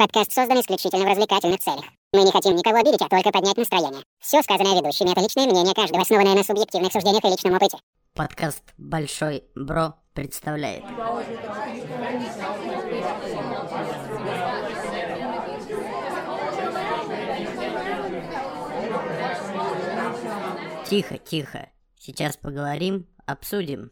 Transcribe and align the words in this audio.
Подкаст 0.00 0.32
создан 0.32 0.58
исключительно 0.58 1.04
в 1.04 1.08
развлекательных 1.08 1.60
целях. 1.60 1.84
Мы 2.14 2.22
не 2.22 2.32
хотим 2.32 2.56
никого 2.56 2.78
обидеть, 2.78 3.02
а 3.02 3.08
только 3.10 3.30
поднять 3.30 3.58
настроение. 3.58 4.02
Все 4.18 4.42
сказанное 4.42 4.80
ведущими— 4.80 5.10
это 5.12 5.20
личное 5.20 5.44
мнение 5.44 5.74
каждого, 5.74 6.00
основанное 6.00 6.36
на 6.36 6.42
субъективных 6.42 6.90
суждениях 6.90 7.22
и 7.22 7.28
личном 7.28 7.52
опыте. 7.52 7.76
Подкаст 8.14 8.62
«Большой 8.78 9.44
Бро» 9.54 9.92
представляет. 10.14 10.84
Тихо, 20.88 21.18
тихо. 21.18 21.68
Сейчас 21.98 22.38
поговорим, 22.38 23.06
обсудим. 23.26 23.90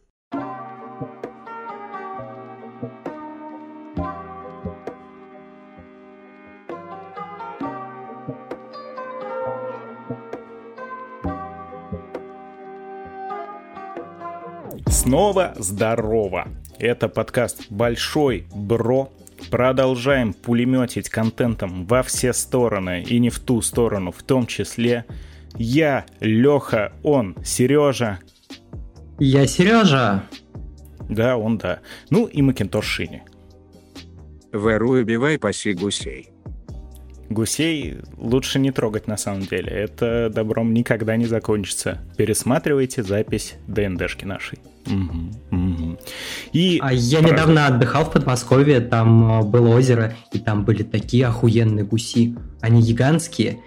Снова 15.08 15.54
здорово! 15.56 16.48
Это 16.78 17.08
подкаст 17.08 17.70
«Большой 17.70 18.46
Бро». 18.54 19.10
Продолжаем 19.50 20.34
пулеметить 20.34 21.08
контентом 21.08 21.86
во 21.86 22.02
все 22.02 22.34
стороны 22.34 23.02
и 23.02 23.18
не 23.18 23.30
в 23.30 23.38
ту 23.38 23.62
сторону 23.62 24.12
в 24.12 24.22
том 24.22 24.46
числе. 24.46 25.06
Я 25.56 26.04
Леха, 26.20 26.92
он 27.02 27.36
Сережа. 27.42 28.18
Я 29.18 29.46
Сережа. 29.46 30.24
Да, 31.08 31.38
он 31.38 31.56
да. 31.56 31.78
Ну 32.10 32.26
и 32.26 32.42
Макинтош 32.42 32.84
Шини. 32.84 33.22
Воруй, 34.52 35.04
убивай, 35.04 35.38
паси 35.38 35.72
гусей. 35.72 36.28
Гусей 37.30 37.96
лучше 38.18 38.58
не 38.58 38.72
трогать 38.72 39.06
на 39.06 39.16
самом 39.16 39.46
деле. 39.46 39.72
Это 39.72 40.28
добром 40.28 40.74
никогда 40.74 41.16
не 41.16 41.24
закончится. 41.24 42.06
Пересматривайте 42.18 43.02
запись 43.02 43.54
ДНДшки 43.66 44.26
нашей. 44.26 44.58
Угу, 44.90 45.56
угу. 45.56 45.98
И 46.52 46.78
а 46.82 46.92
я 46.92 47.20
недавно 47.20 47.66
отдыхал 47.66 48.04
в 48.04 48.12
Подмосковье, 48.12 48.80
там 48.80 49.40
э, 49.40 49.44
было 49.44 49.76
озеро, 49.76 50.14
и 50.32 50.38
там 50.38 50.64
были 50.64 50.82
такие 50.82 51.26
охуенные 51.26 51.84
гуси. 51.84 52.36
Они 52.60 52.82
гигантские 52.82 53.58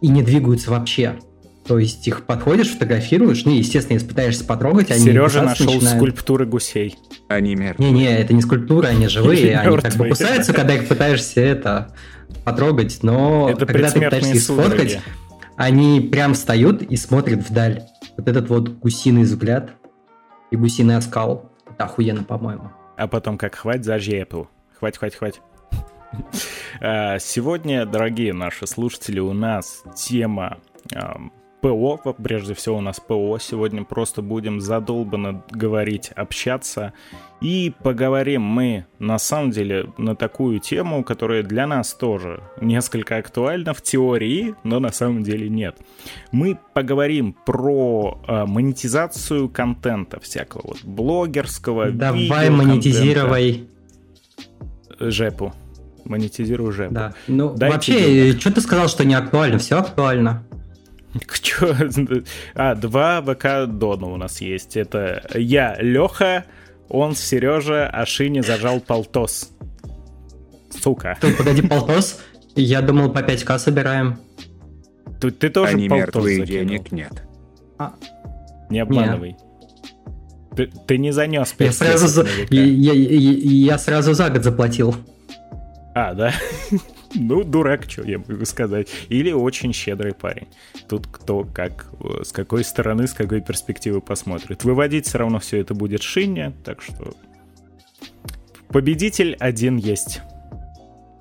и 0.00 0.08
не 0.08 0.22
двигаются 0.22 0.70
вообще. 0.70 1.18
То 1.66 1.78
есть 1.78 2.06
их 2.06 2.26
подходишь, 2.26 2.68
фотографируешь, 2.68 3.44
ну, 3.44 3.52
естественно, 3.52 3.94
если 3.94 4.06
пытаешься 4.06 4.44
потрогать, 4.44 4.92
они 4.92 5.04
Сережа 5.04 5.42
нашел 5.42 5.66
начинают... 5.66 5.98
скульптуры 5.98 6.46
гусей. 6.46 6.96
Они 7.28 7.56
мертвые. 7.56 7.90
Не-не, 7.90 8.18
это 8.18 8.34
не 8.34 8.42
скульптуры, 8.42 8.86
они 8.86 9.08
живые, 9.08 9.58
они 9.58 9.76
как 9.78 9.94
бы 9.96 10.08
кусаются, 10.08 10.52
когда 10.52 10.74
их 10.74 10.86
пытаешься 10.86 11.40
это 11.40 11.92
потрогать, 12.44 13.00
но 13.02 13.50
это 13.50 13.66
когда 13.66 13.90
ты 13.90 14.00
пытаешься 14.00 14.34
их 14.34 14.42
сфоткать, 14.42 15.00
они 15.56 16.00
прям 16.00 16.34
встают 16.34 16.82
и 16.82 16.96
смотрят 16.96 17.48
вдаль. 17.48 17.82
Вот 18.16 18.28
этот 18.28 18.48
вот 18.48 18.68
гусиный 18.68 19.22
взгляд 19.22 19.72
и 20.56 20.58
гусиный 20.58 20.96
оскал. 20.96 21.50
Это 21.68 21.84
охуенно, 21.84 22.24
по-моему. 22.24 22.70
А 22.96 23.06
потом 23.06 23.38
как 23.38 23.54
хватит 23.54 23.84
за 23.84 23.98
жепу. 23.98 24.48
Хватит, 24.78 24.98
хватит, 24.98 25.16
хватит. 25.18 25.42
А, 26.80 27.18
сегодня, 27.18 27.84
дорогие 27.84 28.32
наши 28.32 28.66
слушатели, 28.66 29.18
у 29.18 29.32
нас 29.32 29.82
тема 29.96 30.58
ПО, 31.66 32.14
прежде 32.22 32.54
всего 32.54 32.76
у 32.76 32.80
нас 32.80 33.00
ПО. 33.00 33.38
Сегодня 33.40 33.82
просто 33.82 34.22
будем 34.22 34.60
задолбанно 34.60 35.42
говорить, 35.50 36.12
общаться. 36.14 36.92
И 37.40 37.72
поговорим 37.82 38.42
мы, 38.42 38.86
на 39.00 39.18
самом 39.18 39.50
деле, 39.50 39.92
на 39.98 40.14
такую 40.14 40.60
тему, 40.60 41.02
которая 41.02 41.42
для 41.42 41.66
нас 41.66 41.92
тоже 41.92 42.40
несколько 42.60 43.16
актуальна 43.16 43.74
в 43.74 43.82
теории, 43.82 44.54
но 44.62 44.78
на 44.78 44.92
самом 44.92 45.24
деле 45.24 45.48
нет. 45.48 45.76
Мы 46.30 46.56
поговорим 46.72 47.34
про 47.44 48.22
э, 48.26 48.44
монетизацию 48.46 49.48
контента 49.48 50.20
всякого, 50.20 50.62
вот 50.68 50.84
блогерского, 50.84 51.90
Давай 51.90 52.48
монетизировай. 52.48 53.68
Жепу. 55.00 55.52
Монетизирую 56.04 56.70
жепу. 56.70 56.94
Да. 56.94 57.14
Ну, 57.26 57.52
Дайте 57.54 57.74
вообще, 57.74 58.38
что 58.38 58.52
ты 58.52 58.60
сказал, 58.60 58.86
что 58.86 59.04
не 59.04 59.14
актуально? 59.14 59.58
Все 59.58 59.78
актуально. 59.78 60.44
А, 62.54 62.74
два 62.74 63.22
ВК 63.22 63.66
Дона 63.66 64.06
у 64.06 64.16
нас 64.16 64.40
есть. 64.40 64.76
Это 64.76 65.22
я, 65.34 65.76
Леха, 65.80 66.44
он 66.88 67.14
Сережа, 67.14 67.88
а 67.88 68.06
Шине 68.06 68.42
зажал 68.42 68.80
полтос. 68.80 69.50
Сука. 70.70 71.16
Тут, 71.20 71.36
погоди, 71.36 71.62
полтос? 71.62 72.20
Я 72.54 72.82
думал, 72.82 73.12
по 73.12 73.20
5к 73.20 73.58
собираем. 73.58 74.18
Тут 75.20 75.38
ты 75.38 75.48
тоже 75.48 75.72
Они 75.72 75.88
полтос 75.88 76.24
закинул. 76.24 76.46
денег 76.46 76.92
нет. 76.92 77.22
А, 77.78 77.94
Не 78.70 78.80
обманывай. 78.80 79.36
Ты, 80.54 80.70
ты 80.86 80.96
не 80.98 81.12
занес 81.12 81.50
я 81.58 81.66
5 81.66 81.74
сразу, 81.74 82.06
за... 82.08 82.26
я, 82.50 82.62
я, 82.62 82.92
я, 82.92 83.18
я 83.74 83.78
сразу 83.78 84.14
за 84.14 84.30
год 84.30 84.42
заплатил. 84.42 84.94
А, 85.94 86.14
да? 86.14 86.32
Ну, 87.14 87.44
дурак, 87.44 87.84
что 87.88 88.02
я 88.02 88.18
могу 88.18 88.44
сказать. 88.44 88.88
Или 89.08 89.32
очень 89.32 89.72
щедрый 89.72 90.14
парень. 90.14 90.48
Тут 90.88 91.06
кто 91.06 91.44
как, 91.44 91.86
э, 92.00 92.24
с 92.24 92.32
какой 92.32 92.64
стороны, 92.64 93.06
с 93.06 93.12
какой 93.12 93.40
перспективы 93.40 94.00
посмотрит. 94.00 94.64
Выводить 94.64 95.06
все 95.06 95.18
равно 95.18 95.38
все 95.38 95.58
это 95.58 95.74
будет 95.74 96.02
Шиня, 96.02 96.52
так 96.64 96.82
что 96.82 97.14
победитель 98.68 99.36
один 99.38 99.76
есть. 99.76 100.20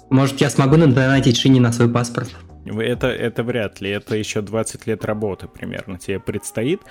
Может, 0.09 0.41
я 0.41 0.50
смогу 0.50 0.78
надонатить 0.78 1.38
Шине 1.38 1.59
на 1.59 1.72
свой 1.72 1.90
паспорт? 1.90 2.35
Это, 2.66 3.07
это 3.07 3.44
вряд 3.44 3.81
ли. 3.81 3.90
Это 3.91 4.16
еще 4.16 4.41
20 4.41 4.88
лет 4.88 5.06
работы 5.06 5.47
примерно 5.47 6.00
тебе 6.00 6.19
предстоит. 6.19 6.81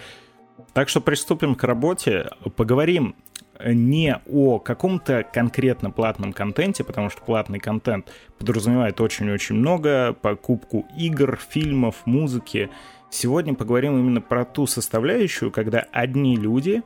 Так 0.73 0.89
что 0.89 1.01
приступим 1.01 1.55
к 1.55 1.65
работе. 1.65 2.31
Поговорим 2.57 3.17
не 3.73 4.21
о 4.31 4.59
каком-то 4.59 5.25
конкретно 5.33 5.91
платном 5.91 6.33
контенте, 6.33 6.85
потому 6.85 7.11
что 7.11 7.23
платный 7.23 7.59
контент 7.59 8.11
подразумевает 8.39 9.01
очень-очень 9.01 9.57
много, 9.57 10.13
покупку 10.13 10.87
игр, 10.97 11.39
фильмов, 11.49 12.03
музыки. 12.05 12.71
Сегодня 13.11 13.55
поговорим 13.55 13.99
именно 13.99 14.21
про 14.21 14.45
ту 14.45 14.67
составляющую, 14.67 15.51
когда 15.51 15.87
одни 15.93 16.37
люди 16.37 16.83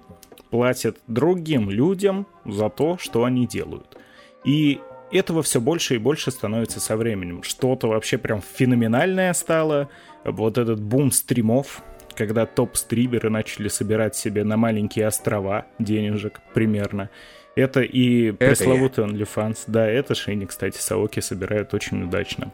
платят 0.51 0.99
другим 1.07 1.71
людям 1.71 2.27
за 2.45 2.69
то, 2.69 2.99
что 2.99 3.25
они 3.25 3.47
делают. 3.47 3.97
И 4.45 4.81
этого 5.11 5.43
все 5.43 5.61
больше 5.61 5.95
и 5.95 5.99
больше 5.99 6.31
становится 6.31 6.81
со 6.81 6.97
временем. 6.97 7.43
Что-то 7.43 7.89
вообще 7.89 8.19
прям 8.19 8.43
феноменальное 8.43 9.33
стало. 9.33 9.89
Вот 10.25 10.59
этот 10.59 10.81
бум 10.81 11.11
стримов, 11.11 11.83
когда 12.19 12.47
топ-стримеры 12.47 13.31
начали 13.31 13.69
собирать 13.69 14.17
себе 14.17 14.43
на 14.43 14.57
маленькие 14.57 15.07
острова 15.07 15.67
денежек 15.79 16.41
примерно. 16.53 17.11
Это 17.55 17.81
и 17.81 18.31
это 18.31 18.37
пресловутый 18.49 19.05
я. 19.05 19.11
OnlyFans. 19.11 19.59
Да, 19.69 19.87
это 19.87 20.17
Шейни, 20.17 20.45
кстати, 20.45 20.79
Саоки 20.79 21.21
собирают 21.21 21.73
очень 21.75 22.03
удачно. 22.03 22.53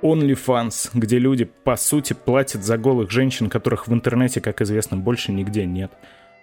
OnlyFans, 0.00 0.90
где 0.94 1.18
люди, 1.18 1.44
по 1.44 1.76
сути, 1.76 2.12
платят 2.12 2.62
за 2.62 2.78
голых 2.78 3.10
женщин, 3.10 3.50
которых 3.50 3.88
в 3.88 3.92
интернете, 3.92 4.40
как 4.40 4.62
известно, 4.62 4.96
больше 4.96 5.32
нигде 5.32 5.66
нет. 5.66 5.90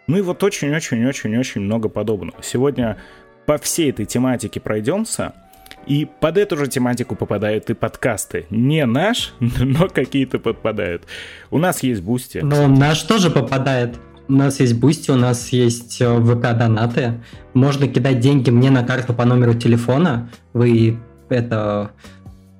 Ну 0.07 0.17
и 0.17 0.21
вот 0.21 0.43
очень-очень-очень-очень 0.43 1.61
много 1.61 1.87
подобного. 1.87 2.43
Сегодня 2.43 2.97
по 3.45 3.57
всей 3.57 3.91
этой 3.91 4.05
тематике 4.05 4.59
пройдемся— 4.59 5.33
и 5.85 6.05
под 6.05 6.37
эту 6.37 6.57
же 6.57 6.67
тематику 6.67 7.15
попадают 7.15 7.69
и 7.69 7.73
подкасты. 7.73 8.45
Не 8.49 8.85
наш, 8.85 9.33
но 9.39 9.87
какие-то 9.87 10.39
подпадают. 10.39 11.03
У 11.51 11.57
нас 11.57 11.83
есть 11.83 12.01
Boosty. 12.01 12.39
Но 12.39 12.67
наш 12.67 13.01
тоже 13.03 13.29
попадает. 13.29 13.95
У 14.27 14.33
нас 14.33 14.59
есть 14.59 14.75
Boosty, 14.75 15.09
у 15.09 15.15
нас 15.15 15.49
есть 15.49 15.99
э, 16.01 16.05
ВК-донаты. 16.05 17.23
Можно 17.53 17.87
кидать 17.87 18.19
деньги 18.19 18.51
мне 18.51 18.69
на 18.69 18.83
карту 18.83 19.13
по 19.13 19.25
номеру 19.25 19.55
телефона. 19.55 20.29
Вы 20.53 20.99
это... 21.29 21.91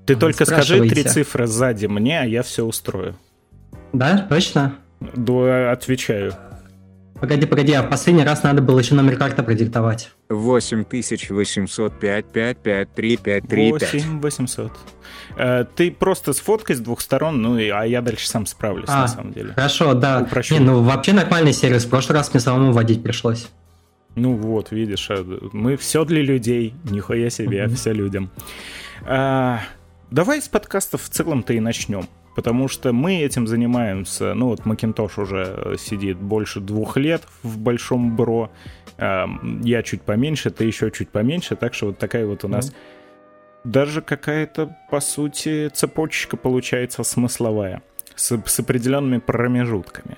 Ты 0.05 0.15
только 0.15 0.45
скажи 0.45 0.87
три 0.89 1.03
цифры 1.03 1.45
сзади 1.45 1.85
мне, 1.85 2.21
а 2.21 2.25
я 2.25 2.41
все 2.41 2.65
устрою. 2.65 3.15
Да, 3.93 4.25
точно? 4.29 4.75
Да, 4.99 5.71
отвечаю. 5.71 6.33
Погоди, 7.19 7.45
погоди, 7.45 7.73
а 7.73 7.83
в 7.83 7.89
последний 7.89 8.23
раз 8.23 8.43
надо 8.43 8.61
было 8.61 8.79
еще 8.79 8.95
номер 8.95 9.17
карты 9.17 9.43
продиктовать. 9.43 10.11
8805 10.29 12.25
553 12.25 13.71
8800. 13.71 14.71
Э, 15.37 15.65
ты 15.75 15.91
просто 15.91 16.31
сфоткай 16.31 16.77
с 16.77 16.79
двух 16.79 17.01
сторон, 17.01 17.41
ну, 17.41 17.57
а 17.57 17.85
я 17.85 18.01
дальше 18.01 18.27
сам 18.27 18.45
справлюсь, 18.45 18.87
а, 18.87 19.01
на 19.01 19.07
самом 19.09 19.33
деле. 19.33 19.53
Хорошо, 19.53 19.93
да. 19.95 20.21
Упрощу. 20.21 20.53
Не, 20.53 20.61
ну, 20.61 20.81
вообще 20.81 21.11
нормальный 21.11 21.51
сервис. 21.51 21.85
В 21.85 21.89
прошлый 21.89 22.17
раз 22.17 22.33
мне 22.33 22.39
самому 22.39 22.71
вводить 22.71 23.03
пришлось. 23.03 23.49
Ну 24.15 24.35
вот, 24.35 24.71
видишь, 24.71 25.09
а, 25.09 25.25
мы 25.51 25.75
все 25.75 26.05
для 26.05 26.21
людей, 26.21 26.73
нихуя 26.85 27.29
себе, 27.29 27.65
mm-hmm. 27.65 27.75
все 27.75 27.91
людям. 27.91 28.31
А, 29.05 29.59
давай 30.09 30.41
с 30.41 30.47
подкастов 30.47 31.03
в 31.03 31.09
целом-то 31.09 31.53
и 31.53 31.59
начнем 31.59 32.07
потому 32.39 32.69
что 32.69 32.93
мы 32.93 33.17
этим 33.21 33.47
занимаемся, 33.47 34.33
ну 34.33 34.47
вот 34.47 34.65
Макинтош 34.65 35.17
уже 35.17 35.75
сидит 35.77 36.15
больше 36.15 36.61
двух 36.61 36.95
лет 36.95 37.21
в 37.43 37.57
Большом 37.57 38.15
Бро, 38.15 38.49
я 38.97 39.83
чуть 39.83 40.03
поменьше, 40.03 40.49
ты 40.49 40.63
еще 40.63 40.89
чуть 40.89 41.09
поменьше, 41.09 41.57
так 41.57 41.73
что 41.73 41.87
вот 41.87 41.97
такая 41.97 42.25
вот 42.25 42.45
у 42.45 42.47
нас 42.47 42.73
даже 43.65 44.01
какая-то, 44.01 44.73
по 44.89 45.01
сути, 45.01 45.67
цепочка 45.67 46.37
получается 46.37 47.03
смысловая, 47.03 47.81
с, 48.15 48.41
с 48.45 48.59
определенными 48.61 49.17
промежутками. 49.17 50.17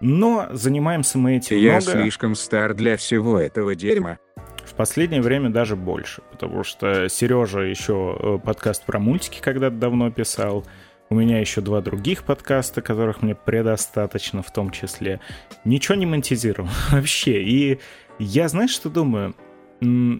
Но 0.00 0.48
занимаемся 0.52 1.18
мы 1.18 1.36
этим 1.36 1.58
Я 1.58 1.72
много. 1.72 1.92
слишком 1.92 2.34
стар 2.36 2.72
для 2.72 2.96
всего 2.96 3.38
этого 3.38 3.74
дерьма. 3.74 4.16
В 4.64 4.72
последнее 4.72 5.20
время 5.20 5.50
даже 5.50 5.76
больше, 5.76 6.22
потому 6.30 6.64
что 6.64 7.10
Сережа 7.10 7.60
еще 7.60 8.16
э, 8.18 8.38
подкаст 8.42 8.86
про 8.86 8.98
мультики 8.98 9.42
когда-то 9.42 9.76
давно 9.76 10.10
писал. 10.10 10.64
У 11.12 11.16
меня 11.16 11.40
еще 11.40 11.60
два 11.60 11.80
других 11.80 12.22
подкаста, 12.22 12.82
которых 12.82 13.20
мне 13.20 13.34
предостаточно 13.34 14.42
в 14.42 14.52
том 14.52 14.70
числе. 14.70 15.18
Ничего 15.64 15.96
не 15.96 16.06
монетизировал 16.06 16.70
вообще. 16.92 17.42
И 17.42 17.80
я, 18.20 18.48
знаешь, 18.48 18.70
что 18.70 18.88
думаю? 18.88 19.34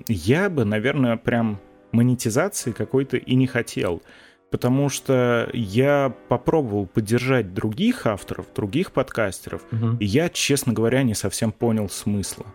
Я 0.08 0.50
бы, 0.50 0.64
наверное, 0.64 1.16
прям 1.16 1.60
монетизации 1.92 2.72
какой-то 2.72 3.18
и 3.18 3.36
не 3.36 3.46
хотел. 3.46 4.02
Потому 4.50 4.88
что 4.88 5.48
я 5.52 6.12
попробовал 6.28 6.86
поддержать 6.86 7.54
других 7.54 8.06
авторов, 8.06 8.46
других 8.52 8.90
подкастеров, 8.90 9.62
угу. 9.70 9.96
и 10.00 10.04
я, 10.04 10.28
честно 10.28 10.72
говоря, 10.72 11.04
не 11.04 11.14
совсем 11.14 11.52
понял 11.52 11.88
смысла. 11.88 12.46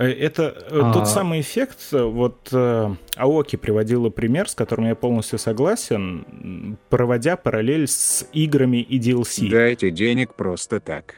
Э, 0.00 0.06
это 0.06 0.42
э, 0.70 0.80
а... 0.82 0.92
тот 0.92 1.08
самый 1.08 1.40
эффект, 1.40 1.78
э, 1.92 2.02
вот 2.02 2.52
Аоки 3.16 3.56
приводила 3.56 4.08
пример, 4.08 4.48
с 4.48 4.54
которым 4.54 4.86
я 4.86 4.94
полностью 4.94 5.38
согласен, 5.38 6.78
проводя 6.88 7.36
параллель 7.36 7.86
с 7.86 8.26
играми 8.32 8.78
и 8.78 8.98
DLC. 8.98 9.50
Дайте 9.50 9.90
денег 9.90 10.34
просто 10.34 10.80
так. 10.80 11.16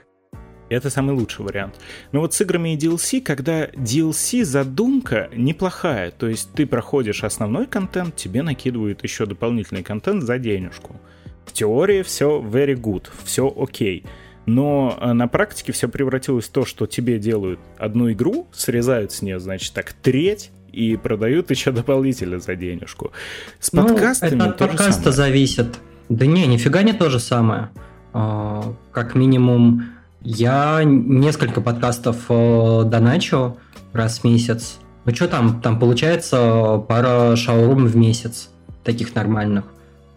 Это 0.68 0.90
самый 0.90 1.14
лучший 1.14 1.44
вариант. 1.44 1.78
Но 2.12 2.20
вот 2.20 2.34
с 2.34 2.40
играми 2.40 2.74
и 2.74 2.78
DLC, 2.78 3.20
когда 3.20 3.66
DLC 3.66 4.42
задумка 4.42 5.28
неплохая, 5.34 6.10
то 6.10 6.26
есть 6.26 6.52
ты 6.54 6.66
проходишь 6.66 7.24
основной 7.24 7.66
контент, 7.66 8.16
тебе 8.16 8.42
накидывают 8.42 9.04
еще 9.04 9.26
дополнительный 9.26 9.82
контент 9.82 10.22
за 10.22 10.38
денежку. 10.38 10.96
В 11.44 11.52
теории 11.52 12.02
все 12.02 12.40
very 12.40 12.74
good, 12.74 13.08
все 13.24 13.52
окей. 13.54 14.04
Но 14.46 14.98
э, 15.00 15.12
на 15.12 15.28
практике 15.28 15.72
все 15.72 15.88
превратилось 15.88 16.46
в 16.46 16.50
то, 16.50 16.64
что 16.64 16.86
тебе 16.86 17.18
делают 17.18 17.60
одну 17.78 18.10
игру, 18.12 18.48
срезают 18.52 19.12
с 19.12 19.22
нее, 19.22 19.38
значит, 19.38 19.72
так 19.72 19.92
треть, 19.92 20.50
и 20.72 20.96
продают 20.96 21.50
еще 21.50 21.70
дополнительно 21.70 22.40
за 22.40 22.56
денежку. 22.56 23.12
С 23.60 23.72
ну, 23.72 23.86
подкастами 23.86 24.36
это 24.36 24.44
от 24.46 24.58
подкаста 24.58 25.12
самое. 25.12 25.12
зависит. 25.12 25.78
Да 26.08 26.26
не, 26.26 26.46
нифига 26.46 26.82
не 26.82 26.92
то 26.92 27.10
же 27.10 27.20
самое. 27.20 27.70
А, 28.12 28.74
как 28.90 29.14
минимум, 29.14 29.84
я 30.22 30.82
несколько 30.84 31.60
подкастов 31.60 32.16
э, 32.28 32.82
доначу 32.86 33.58
раз 33.92 34.20
в 34.20 34.24
месяц. 34.24 34.78
Ну 35.04 35.14
что 35.14 35.28
там, 35.28 35.60
там 35.60 35.78
получается 35.78 36.82
пара 36.88 37.36
шаурум 37.36 37.86
в 37.86 37.96
месяц, 37.96 38.50
таких 38.84 39.14
нормальных. 39.14 39.64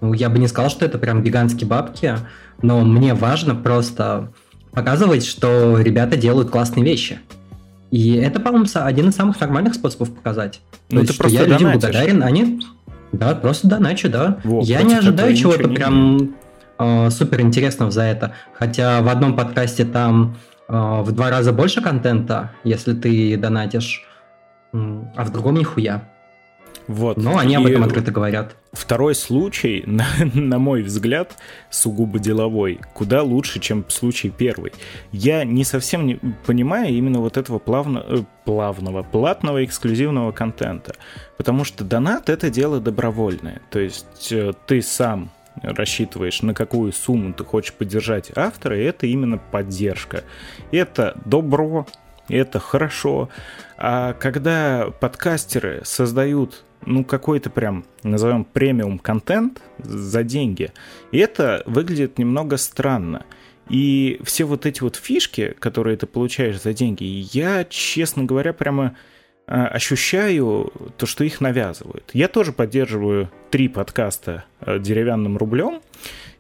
Ну, 0.02 0.14
я 0.14 0.30
бы 0.30 0.38
не 0.40 0.48
сказал, 0.48 0.70
что 0.70 0.86
это 0.86 0.98
прям 0.98 1.24
гигантские 1.24 1.68
бабки, 1.68 2.16
но 2.62 2.82
мне 2.82 3.14
важно 3.14 3.56
просто 3.56 4.32
показывать, 4.72 5.26
что 5.26 5.80
ребята 5.80 6.18
делают 6.18 6.50
классные 6.50 6.84
вещи. 6.84 7.20
И 7.92 8.16
это, 8.16 8.40
по-моему, 8.40 8.68
один 8.74 9.10
из 9.10 9.16
самых 9.16 9.40
нормальных 9.40 9.76
способов 9.76 10.14
показать. 10.14 10.62
Ну, 10.90 10.98
То 10.98 11.02
есть, 11.04 11.14
что 11.16 11.28
я 11.28 11.46
людям 11.46 11.72
благодарен, 11.72 12.24
они... 12.24 12.62
Да, 13.12 13.34
просто 13.36 13.68
доначу, 13.68 14.10
да. 14.10 14.40
Во, 14.44 14.62
я 14.62 14.82
не 14.82 14.96
ожидаю 14.96 15.36
чего-то 15.36 15.70
прям 15.70 16.36
э, 16.78 17.10
супер 17.10 17.40
интересного 17.42 17.92
за 17.92 18.02
это. 18.02 18.34
Хотя 18.54 19.02
в 19.02 19.08
одном 19.08 19.38
подкасте 19.38 19.86
там 19.86 20.36
э, 20.68 20.74
в 20.74 21.12
два 21.14 21.30
раза 21.30 21.54
больше 21.54 21.82
контента, 21.82 22.52
если 22.66 22.94
ты 22.94 23.38
донатишь, 23.38 24.04
а 24.74 25.24
в 25.24 25.32
другом 25.32 25.56
нихуя. 25.56 26.04
Вот. 26.88 27.18
Но 27.18 27.38
они 27.38 27.56
об 27.56 27.66
этом 27.66 27.84
открыто 27.84 28.12
говорят. 28.12 28.56
Второй 28.74 29.16
случай, 29.16 29.84
на, 29.88 30.06
на 30.34 30.60
мой 30.60 30.84
взгляд, 30.84 31.36
сугубо 31.70 32.20
деловой, 32.20 32.80
куда 32.94 33.24
лучше, 33.24 33.60
чем 33.60 33.86
случай 33.90 34.30
первый. 34.30 34.74
Я 35.12 35.44
не 35.44 35.64
совсем 35.64 36.06
не 36.06 36.20
понимаю 36.46 36.90
именно 36.94 37.20
вот 37.20 37.38
этого 37.38 37.60
плавно, 37.60 38.04
э, 38.08 38.18
плавного, 38.44 39.04
платного 39.04 39.64
эксклюзивного 39.64 40.32
контента. 40.32 40.96
Потому 41.38 41.64
что 41.64 41.84
донат— 41.84 42.30
это 42.32 42.50
дело 42.50 42.80
добровольное. 42.80 43.62
То 43.70 43.80
есть 43.80 44.32
э, 44.32 44.54
ты 44.68 44.82
сам 44.82 45.32
рассчитываешь, 45.62 46.42
на 46.42 46.54
какую 46.54 46.92
сумму 46.92 47.34
ты 47.34 47.44
хочешь 47.44 47.74
поддержать 47.74 48.32
автора, 48.36 48.78
и 48.78 48.84
это 48.84 49.08
именно 49.08 49.38
поддержка. 49.38 50.24
Это 50.72 51.18
добро, 51.26 51.88
это 52.28 52.60
хорошо. 52.60 53.30
А 53.78 54.14
когда 54.14 54.88
подкастеры 55.00 55.82
создают 55.84 56.64
ну, 56.86 57.04
какой-то 57.04 57.50
прям, 57.50 57.86
назовем, 58.04 58.46
премиум 58.46 59.00
контент 59.00 59.62
за 59.80 60.24
деньги, 60.24 60.72
и 61.12 61.18
это 61.18 61.64
выглядит 61.66 62.18
немного 62.18 62.58
странно. 62.58 63.26
И 63.70 64.20
все 64.24 64.46
вот 64.46 64.66
эти 64.66 64.82
вот 64.82 64.96
фишки, 64.96 65.56
которые 65.60 65.98
ты 65.98 66.06
получаешь 66.06 66.62
за 66.62 66.74
деньги, 66.74 67.04
я, 67.04 67.64
честно 67.64 68.24
говоря, 68.24 68.54
прямо 68.54 68.96
а, 69.48 69.68
ощущаю 69.68 70.72
то, 70.98 71.06
что 71.06 71.24
их 71.24 71.42
навязывают. 71.42 72.10
Я 72.14 72.28
тоже 72.28 72.52
поддерживаю 72.52 73.32
три 73.52 73.68
подкаста 73.68 74.46
э, 74.62 74.80
деревянным 74.80 75.38
рублем, 75.38 75.82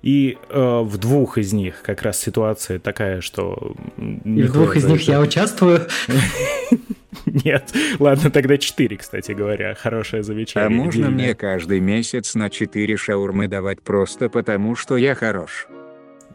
и 0.01 0.37
э, 0.49 0.79
в 0.83 0.97
двух 0.97 1.37
из 1.37 1.53
них 1.53 1.81
как 1.81 2.01
раз 2.03 2.19
ситуация 2.19 2.79
такая, 2.79 3.21
что... 3.21 3.75
И 3.97 4.43
в 4.43 4.51
двух 4.51 4.75
из 4.75 4.85
них 4.85 5.01
я 5.07 5.19
участвую. 5.19 5.87
Нет, 7.25 7.73
ладно, 7.99 8.31
тогда 8.31 8.57
четыре, 8.57 8.97
кстати 8.97 9.31
говоря, 9.31 9.75
хорошее 9.75 10.23
замечание. 10.23 10.67
А 10.67 10.83
можно 10.83 11.09
мне 11.09 11.35
каждый 11.35 11.79
месяц 11.79 12.35
на 12.35 12.49
четыре 12.49 12.97
шаурмы 12.97 13.47
давать 13.47 13.81
просто 13.81 14.29
потому, 14.29 14.75
что 14.75 14.97
я 14.97 15.15
хорош? 15.15 15.67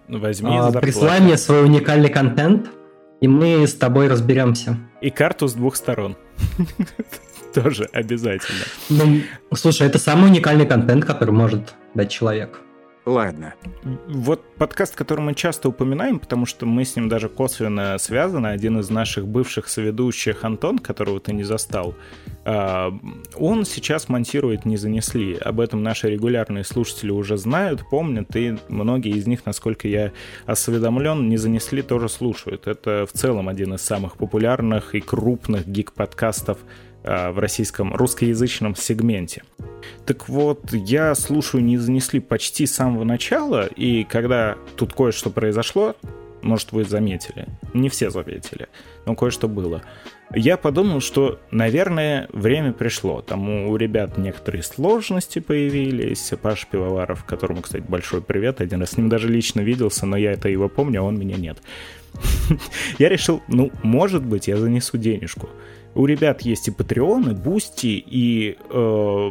Возьми 0.09 0.51
а, 0.53 0.73
Присылай 0.73 1.21
мне 1.21 1.37
свой 1.37 1.65
уникальный 1.65 2.09
контент, 2.09 2.71
и 3.21 3.29
мы 3.29 3.67
с 3.67 3.75
тобой 3.75 4.09
разберемся. 4.09 4.77
И 5.01 5.11
карту 5.11 5.47
с 5.47 5.55
двух 5.55 5.77
сторон. 5.77 6.17
Тоже 7.55 7.89
обязательно. 7.93 8.65
Ну, 8.89 9.21
слушай, 9.55 9.87
это 9.87 9.99
самый 9.99 10.31
уникальный 10.31 10.67
контент, 10.67 11.05
который 11.05 11.33
может 11.33 11.75
дать 11.95 12.11
человек. 12.11 12.61
Ладно. 13.07 13.55
Вот 14.09 14.43
подкаст, 14.57 14.95
который 14.95 15.21
мы 15.21 15.35
часто 15.35 15.71
упоминаем, 15.71 16.19
потому 16.19 16.45
что 16.45 16.67
мы 16.67 16.85
с 16.85 16.97
ним 16.97 17.09
даже 17.09 17.31
косвенно 17.31 17.97
связаны, 17.99 18.49
один 18.49 18.79
из 18.79 18.91
наших 18.91 19.27
бывших 19.27 19.69
соведущих, 19.69 20.45
Антон, 20.45 20.79
которого 20.79 21.19
ты 21.19 21.33
не 21.33 21.43
застал, 21.43 21.95
а, 22.45 22.93
он 23.37 23.65
сейчас 23.65 24.11
монтирует 24.11 24.67
«Не 24.67 24.77
занесли». 24.77 25.35
Об 25.37 25.61
этом 25.61 25.83
наши 25.83 26.11
регулярные 26.11 26.63
слушатели 26.63 27.11
уже 27.11 27.39
знают, 27.39 27.89
помнят, 27.89 28.37
и 28.37 28.59
многие 28.69 29.13
из 29.13 29.27
них, 29.27 29.47
насколько 29.47 29.89
я 29.89 30.13
осведомлен, 30.45 31.27
«Не 31.27 31.39
занесли» 31.39 31.81
тоже 31.81 32.11
слушают. 32.11 32.67
Это 32.67 33.07
в 33.07 33.19
целом 33.19 33.49
один 33.49 33.75
из 33.75 33.81
самых 33.81 34.19
популярных 34.19 34.95
и 34.95 35.01
крупных 35.01 35.67
гик-подкастов 35.67 36.59
а, 36.59 36.90
в 37.03 37.39
российском 37.39 37.95
русскоязычном 37.95 38.77
сегменте. 38.77 39.43
Так 40.07 40.29
вот, 40.29 40.73
я 40.73 41.15
слушаю 41.15 41.65
«Не 41.65 41.79
занесли» 41.79 42.21
почти 42.21 42.67
с 42.67 42.75
самого 42.75 43.05
начала, 43.05 43.67
и 43.67 44.05
когда 44.05 44.57
тут 44.77 44.93
кое-что 44.93 45.31
произошло, 45.31 45.97
может, 46.43 46.73
вы 46.73 46.85
заметили, 46.85 47.47
не 47.75 47.89
все 47.89 48.11
заметили, 48.11 48.69
но 49.07 49.15
кое-что 49.15 49.49
было, 49.49 49.83
я 50.35 50.57
подумал, 50.57 51.01
что, 51.01 51.41
наверное, 51.51 52.29
время 52.33 52.73
пришло. 52.73 53.21
Там 53.21 53.49
у 53.69 53.77
ребят 53.77 54.17
некоторые 54.17 54.63
сложности 54.63 55.41
появились. 55.41 56.33
Паш 56.41 56.67
Пивоваров, 56.67 57.25
которому, 57.25 57.63
кстати, 57.63 57.83
большой 57.87 58.23
привет. 58.23 58.61
Один 58.61 58.81
раз 58.81 58.91
с 58.91 58.97
ним 58.97 59.09
даже 59.09 59.29
лично 59.29 59.61
виделся, 59.61 60.07
но 60.07 60.17
я 60.17 60.33
это 60.33 60.49
его 60.49 60.69
помню, 60.69 61.01
а 61.01 61.05
он 61.05 61.19
меня 61.19 61.37
нет. 61.37 61.59
Я 62.99 63.09
решил, 63.09 63.43
ну, 63.49 63.71
может 63.83 64.25
быть, 64.25 64.49
я 64.49 64.57
занесу 64.57 64.99
денежку 64.99 65.49
у 65.95 66.07
ребят 66.07 66.43
есть 66.43 66.69
и 66.69 66.71
Patreon, 66.71 67.33
и 67.33 67.35
Boosty, 67.35 68.03
и 68.07 68.57
э, 68.71 69.31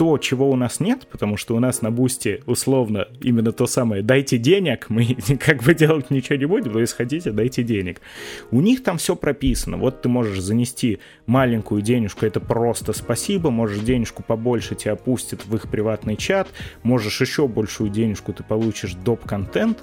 то, 0.00 0.16
чего 0.16 0.48
у 0.50 0.56
нас 0.56 0.80
нет, 0.80 1.06
потому 1.10 1.36
что 1.36 1.54
у 1.54 1.60
нас 1.60 1.82
на 1.82 1.90
Boosty 1.90 2.42
условно 2.46 3.08
именно 3.20 3.52
то 3.52 3.66
самое 3.66 4.02
«дайте 4.02 4.38
денег», 4.38 4.86
мы 4.88 5.04
как 5.38 5.62
бы 5.62 5.74
делать 5.74 6.10
ничего 6.10 6.36
не 6.36 6.46
будем, 6.46 6.72
но 6.72 6.80
если 6.80 6.96
хотите, 6.96 7.32
дайте 7.32 7.62
денег. 7.62 8.00
У 8.50 8.62
них 8.62 8.82
там 8.82 8.96
все 8.96 9.14
прописано. 9.14 9.76
Вот 9.76 10.00
ты 10.00 10.08
можешь 10.08 10.40
занести 10.40 11.00
маленькую 11.26 11.82
денежку, 11.82 12.24
это 12.24 12.40
просто 12.40 12.94
спасибо, 12.94 13.50
можешь 13.50 13.80
денежку 13.80 14.22
побольше 14.22 14.74
тебе 14.74 14.92
опустят 14.92 15.44
в 15.44 15.54
их 15.54 15.68
приватный 15.70 16.16
чат, 16.16 16.48
можешь 16.82 17.20
еще 17.20 17.46
большую 17.46 17.90
денежку 17.90 18.32
ты 18.32 18.42
получишь 18.42 18.94
доп-контент, 18.94 19.82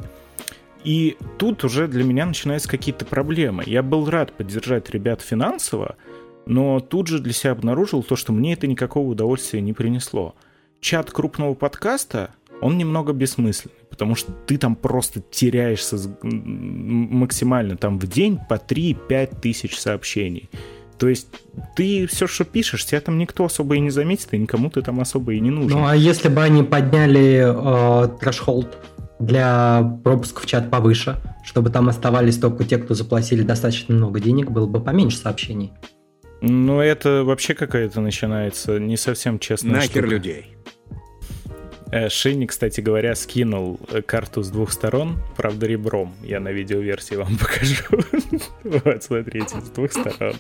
и 0.88 1.18
тут 1.38 1.66
уже 1.66 1.90
для 1.90 2.06
меня 2.06 2.26
начинаются 2.26 2.70
какие-то 2.70 3.04
проблемы. 3.04 3.62
Я 3.66 3.84
был 3.84 4.10
рад 4.10 4.32
поддержать 4.32 4.90
ребят 4.90 5.22
финансово, 5.22 5.98
но 6.46 6.80
тут 6.80 7.08
же 7.08 7.20
для 7.20 7.34
себя 7.34 7.52
обнаружил 7.52 8.04
то, 8.04 8.16
что 8.16 8.32
мне 8.32 8.54
это 8.54 8.68
никакого 8.68 9.10
удовольствия 9.10 9.60
не 9.60 9.74
принесло. 9.74 10.34
Чат 10.80 11.12
крупного 11.12 11.56
подкаста, 11.56 12.30
он 12.62 12.78
немного 12.78 13.12
бессмысленный, 13.12 13.76
потому 13.90 14.16
что 14.16 14.32
ты 14.32 14.58
там 14.58 14.78
просто 14.78 15.20
теряешься 15.20 15.98
максимально 16.22 17.76
там 17.76 18.00
в 18.00 18.08
день 18.08 18.40
по 18.48 18.54
3-5 18.54 19.42
тысяч 19.42 19.78
сообщений. 19.78 20.50
То 20.98 21.10
есть 21.10 21.28
ты 21.76 22.08
все, 22.08 22.28
что 22.28 22.46
пишешь, 22.46 22.86
тебя 22.86 23.02
там 23.02 23.18
никто 23.18 23.44
особо 23.44 23.76
и 23.76 23.82
не 23.82 23.90
заметит, 23.90 24.34
и 24.34 24.38
никому 24.38 24.70
ты 24.70 24.82
там 24.82 25.02
особо 25.02 25.34
и 25.34 25.42
не 25.42 25.52
нужен. 25.52 25.80
Ну 25.80 25.86
а 25.86 25.98
если 25.98 26.30
бы 26.30 26.42
они 26.42 26.64
подняли 26.64 27.44
э, 27.46 28.18
трэш-холд 28.22 28.78
для 29.20 30.00
пропуска 30.04 30.42
в 30.42 30.46
чат 30.46 30.70
повыше, 30.70 31.18
чтобы 31.44 31.70
там 31.70 31.90
оставались 31.90 32.38
только 32.38 32.64
те, 32.64 32.78
кто 32.78 32.94
заплатили 32.94 33.44
достаточно 33.44 33.96
много 33.96 34.20
денег, 34.20 34.52
было 34.52 34.68
бы 34.68 34.82
поменьше 34.82 35.18
сообщений. 35.18 35.74
Ну, 36.42 36.82
это 36.82 37.24
вообще 37.24 37.56
какая-то 37.56 38.00
начинается 38.00 38.80
не 38.80 38.96
совсем 38.98 39.40
честная 39.40 39.74
Нахер 39.74 40.04
штука. 40.04 40.08
людей. 40.08 40.46
Э, 41.92 42.10
Шини, 42.10 42.46
кстати 42.46 42.82
говоря, 42.82 43.16
скинул 43.16 43.80
карту 44.06 44.44
с 44.44 44.50
двух 44.50 44.72
сторон, 44.72 45.20
правда, 45.36 45.66
ребром. 45.66 46.14
Я 46.22 46.40
на 46.40 46.50
видеоверсии 46.50 47.16
вам 47.16 47.38
покажу. 47.40 47.84
Вот, 48.64 49.04
смотрите, 49.04 49.60
с 49.62 49.70
двух 49.70 49.92
сторон. 49.92 50.36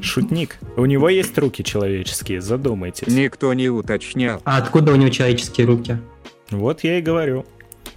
Шутник. 0.00 0.58
У 0.76 0.86
него 0.86 1.08
есть 1.08 1.36
руки 1.38 1.62
человеческие, 1.64 2.40
задумайтесь. 2.40 3.08
Никто 3.08 3.52
не 3.52 3.68
уточнял. 3.68 4.40
А 4.44 4.58
откуда 4.58 4.92
у 4.92 4.96
него 4.96 5.10
человеческие 5.10 5.66
руки? 5.66 5.98
Вот 6.50 6.84
я 6.84 6.98
и 6.98 7.02
говорю. 7.02 7.46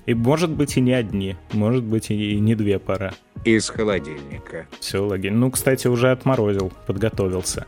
И 0.06 0.13
может 0.13 0.50
быть 0.50 0.77
и 0.77 0.82
не 0.82 0.94
одни, 0.94 1.36
может 1.51 1.84
быть 1.84 2.10
и 2.12 2.39
не 2.39 2.56
две 2.56 2.80
пара. 2.80 3.13
Из 3.44 3.70
холодильника. 3.70 4.68
Все 4.80 5.06
логично. 5.06 5.38
Ну, 5.38 5.51
кстати, 5.51 5.88
уже 5.88 6.12
отморозил, 6.12 6.72
подготовился. 6.86 7.66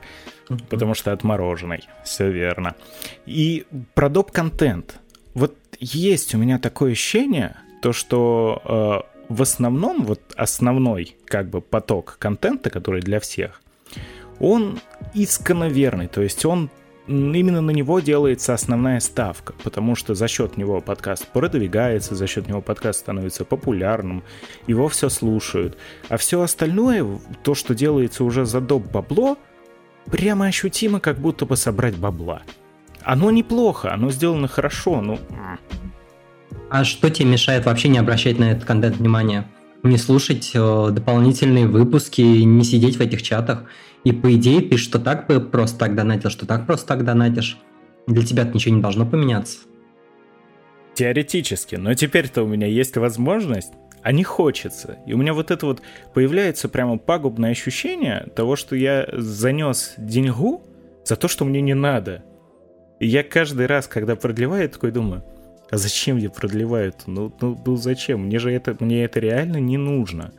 Потому 0.69 0.93
что 0.93 1.11
отмороженный. 1.11 1.81
Все 2.03 2.29
верно. 2.31 2.75
И 3.25 3.65
про 3.93 4.09
доп-контент. 4.09 4.99
Вот 5.33 5.55
есть 5.79 6.33
у 6.33 6.37
меня 6.37 6.59
такое 6.59 6.93
ощущение, 6.93 7.55
то 7.81 7.93
что 7.93 9.03
э, 9.29 9.33
в 9.33 9.41
основном, 9.41 10.03
вот 10.03 10.21
основной 10.35 11.15
как 11.25 11.49
бы 11.49 11.61
поток 11.61 12.17
контента, 12.19 12.69
который 12.69 13.01
для 13.01 13.19
всех, 13.19 13.61
он 14.39 14.79
исконно 15.13 15.69
верный. 15.69 16.07
То 16.07 16.21
есть 16.21 16.45
он 16.45 16.69
именно 17.09 17.61
на 17.61 17.71
него 17.71 17.99
делается 17.99 18.53
основная 18.53 18.99
ставка, 18.99 19.53
потому 19.63 19.95
что 19.95 20.13
за 20.13 20.27
счет 20.27 20.57
него 20.57 20.79
подкаст 20.79 21.27
продвигается, 21.27 22.13
за 22.13 22.27
счет 22.27 22.47
него 22.47 22.61
подкаст 22.61 22.99
становится 22.99 23.45
популярным, 23.45 24.23
его 24.67 24.87
все 24.89 25.09
слушают. 25.09 25.77
А 26.07 26.17
все 26.17 26.41
остальное, 26.41 27.05
то, 27.43 27.55
что 27.55 27.73
делается 27.73 28.23
уже 28.23 28.45
за 28.45 28.61
доп. 28.61 28.91
бабло, 28.91 29.37
прямо 30.11 30.45
ощутимо, 30.45 30.99
как 30.99 31.17
будто 31.17 31.45
бы 31.45 31.57
собрать 31.57 31.97
бабла. 31.97 32.43
Оно 33.01 33.31
неплохо, 33.31 33.91
оно 33.91 34.11
сделано 34.11 34.47
хорошо, 34.47 34.95
м. 34.95 35.19
А 36.69 36.83
что 36.83 37.09
тебе 37.09 37.29
мешает 37.29 37.65
вообще 37.65 37.87
не 37.87 37.97
обращать 37.97 38.37
на 38.37 38.51
этот 38.51 38.65
контент 38.65 38.97
внимания? 38.97 39.47
Не 39.81 39.97
слушать 39.97 40.51
э, 40.53 40.89
дополнительные 40.91 41.65
выпуски, 41.65 42.21
не 42.21 42.63
сидеть 42.63 42.97
в 42.97 43.01
этих 43.01 43.23
чатах. 43.23 43.63
И 44.03 44.11
по 44.11 44.33
идее 44.35 44.61
ты 44.61 44.77
что 44.77 44.99
так 44.99 45.27
просто 45.51 45.77
так 45.77 45.95
донатил, 45.95 46.29
что 46.29 46.45
так 46.45 46.65
просто 46.65 46.87
так 46.87 47.03
донатишь. 47.03 47.57
Для 48.07 48.25
тебя 48.25 48.43
ничего 48.43 48.75
не 48.75 48.81
должно 48.81 49.05
поменяться. 49.05 49.59
Теоретически, 50.95 51.75
но 51.75 51.93
теперь-то 51.93 52.43
у 52.43 52.47
меня 52.47 52.67
есть 52.67 52.97
возможность, 52.97 53.71
а 54.01 54.11
не 54.11 54.23
хочется. 54.23 54.97
И 55.05 55.13
у 55.13 55.17
меня 55.17 55.33
вот 55.33 55.51
это 55.51 55.65
вот 55.65 55.81
появляется 56.13 56.69
прямо 56.69 56.97
пагубное 56.97 57.51
ощущение 57.51 58.27
того, 58.35 58.55
что 58.55 58.75
я 58.75 59.07
занес 59.13 59.93
деньгу 59.97 60.63
за 61.05 61.15
то, 61.15 61.27
что 61.27 61.45
мне 61.45 61.61
не 61.61 61.73
надо. 61.73 62.23
И 62.99 63.07
я 63.07 63.23
каждый 63.23 63.65
раз, 63.65 63.87
когда 63.87 64.15
продлеваю, 64.15 64.69
такой 64.69 64.91
думаю, 64.91 65.23
а 65.71 65.77
зачем 65.77 66.17
я 66.17 66.29
продлеваю 66.29 66.89
это? 66.89 67.09
Ну, 67.09 67.33
ну, 67.39 67.61
ну 67.65 67.75
зачем? 67.75 68.25
Мне 68.25 68.39
же 68.39 68.51
это, 68.51 68.75
мне 68.79 69.03
это 69.03 69.19
реально 69.19 69.57
не 69.57 69.77
нужно. 69.77 70.33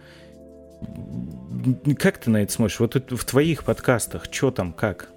Как 1.99 2.19
ты 2.19 2.31
на 2.31 2.39
это 2.43 2.53
смотришь? 2.53 2.81
Вот 2.81 2.95
в 3.11 3.25
твоих 3.25 3.65
подкастах, 3.65 4.25
что 4.31 4.51
там, 4.51 4.73
как? 4.73 5.09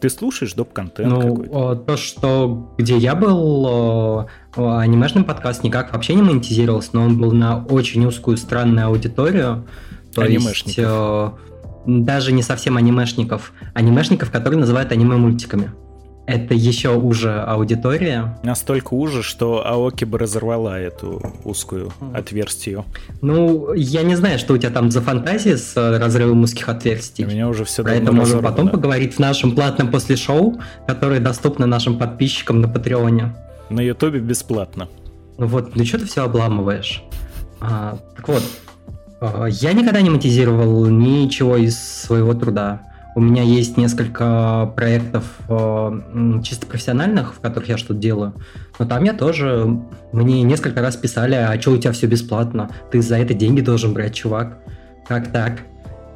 Ты 0.00 0.10
слушаешь 0.10 0.52
доп-контент 0.54 1.08
Ну, 1.08 1.20
какой-то? 1.20 1.72
э, 1.72 1.86
то, 1.86 1.96
что 1.96 2.74
где 2.76 2.96
я 2.98 3.14
был, 3.14 4.26
э, 4.56 4.60
э, 4.60 4.76
анимешный 4.78 5.24
подкаст 5.24 5.62
никак 5.64 5.92
вообще 5.92 6.14
не 6.14 6.22
монетизировался, 6.22 6.90
но 6.92 7.04
он 7.04 7.18
был 7.18 7.32
на 7.32 7.64
очень 7.64 8.04
узкую 8.04 8.36
странную 8.36 8.88
аудиторию. 8.88 9.66
То 10.14 10.24
есть 10.24 10.44
Анимешников. 10.46 10.84
э, 10.86 11.30
даже 11.86 12.32
не 12.32 12.42
совсем 12.42 12.76
анимешников, 12.76 13.52
анимешников, 13.72 14.30
которые 14.30 14.60
называют 14.60 14.92
аниме-мультиками. 14.92 15.72
Это 16.26 16.54
еще 16.54 16.96
уже 16.96 17.40
аудитория. 17.42 18.38
Настолько 18.42 18.94
уже, 18.94 19.22
что 19.22 19.66
Аоки 19.66 20.04
бы 20.04 20.18
разорвала 20.18 20.78
эту 20.78 21.34
узкую 21.44 21.92
отверстие. 22.14 22.84
Ну, 23.20 23.74
я 23.74 24.02
не 24.02 24.14
знаю, 24.16 24.38
что 24.38 24.54
у 24.54 24.58
тебя 24.58 24.70
там 24.70 24.90
за 24.90 25.02
фантазии 25.02 25.54
с 25.54 25.76
э, 25.76 25.98
разрывом 25.98 26.42
узких 26.42 26.68
отверстий. 26.70 27.26
У 27.26 27.28
меня 27.28 27.46
уже 27.46 27.66
все 27.66 27.82
Про 27.82 27.96
это 27.96 28.10
можем 28.12 28.42
потом 28.42 28.70
поговорить 28.70 29.14
в 29.14 29.18
нашем 29.18 29.54
платном 29.54 29.90
после 29.90 30.16
шоу, 30.16 30.60
которое 30.86 31.20
доступно 31.20 31.66
нашим 31.66 31.98
подписчикам 31.98 32.62
на 32.62 32.68
Патреоне. 32.68 33.34
На 33.68 33.80
Ютубе 33.80 34.20
бесплатно. 34.20 34.88
Ну 35.36 35.46
вот, 35.46 35.76
ну 35.76 35.84
что 35.84 35.98
ты 35.98 36.06
все 36.06 36.24
обламываешь? 36.24 37.02
А, 37.60 37.98
так 38.16 38.28
вот, 38.28 38.42
а, 39.20 39.46
я 39.46 39.72
никогда 39.74 40.00
не 40.00 40.08
монетизировал 40.08 40.86
ничего 40.86 41.56
из 41.56 41.78
своего 41.78 42.32
труда. 42.32 42.80
У 43.14 43.20
меня 43.20 43.42
есть 43.42 43.76
несколько 43.76 44.72
проектов 44.74 45.24
м, 45.48 46.42
чисто 46.42 46.66
профессиональных, 46.66 47.34
в 47.34 47.40
которых 47.40 47.68
я 47.68 47.78
что-то 47.78 47.94
делаю. 47.94 48.34
Но 48.78 48.86
там 48.86 49.04
я 49.04 49.12
тоже... 49.12 49.80
Мне 50.12 50.42
несколько 50.42 50.80
раз 50.80 50.96
писали, 50.96 51.34
а 51.34 51.60
что 51.60 51.72
у 51.72 51.76
тебя 51.76 51.92
все 51.92 52.06
бесплатно? 52.06 52.70
Ты 52.90 53.00
за 53.02 53.16
это 53.16 53.32
деньги 53.32 53.60
должен 53.60 53.94
брать, 53.94 54.14
чувак. 54.14 54.58
Как 55.06 55.30
так? 55.30 55.60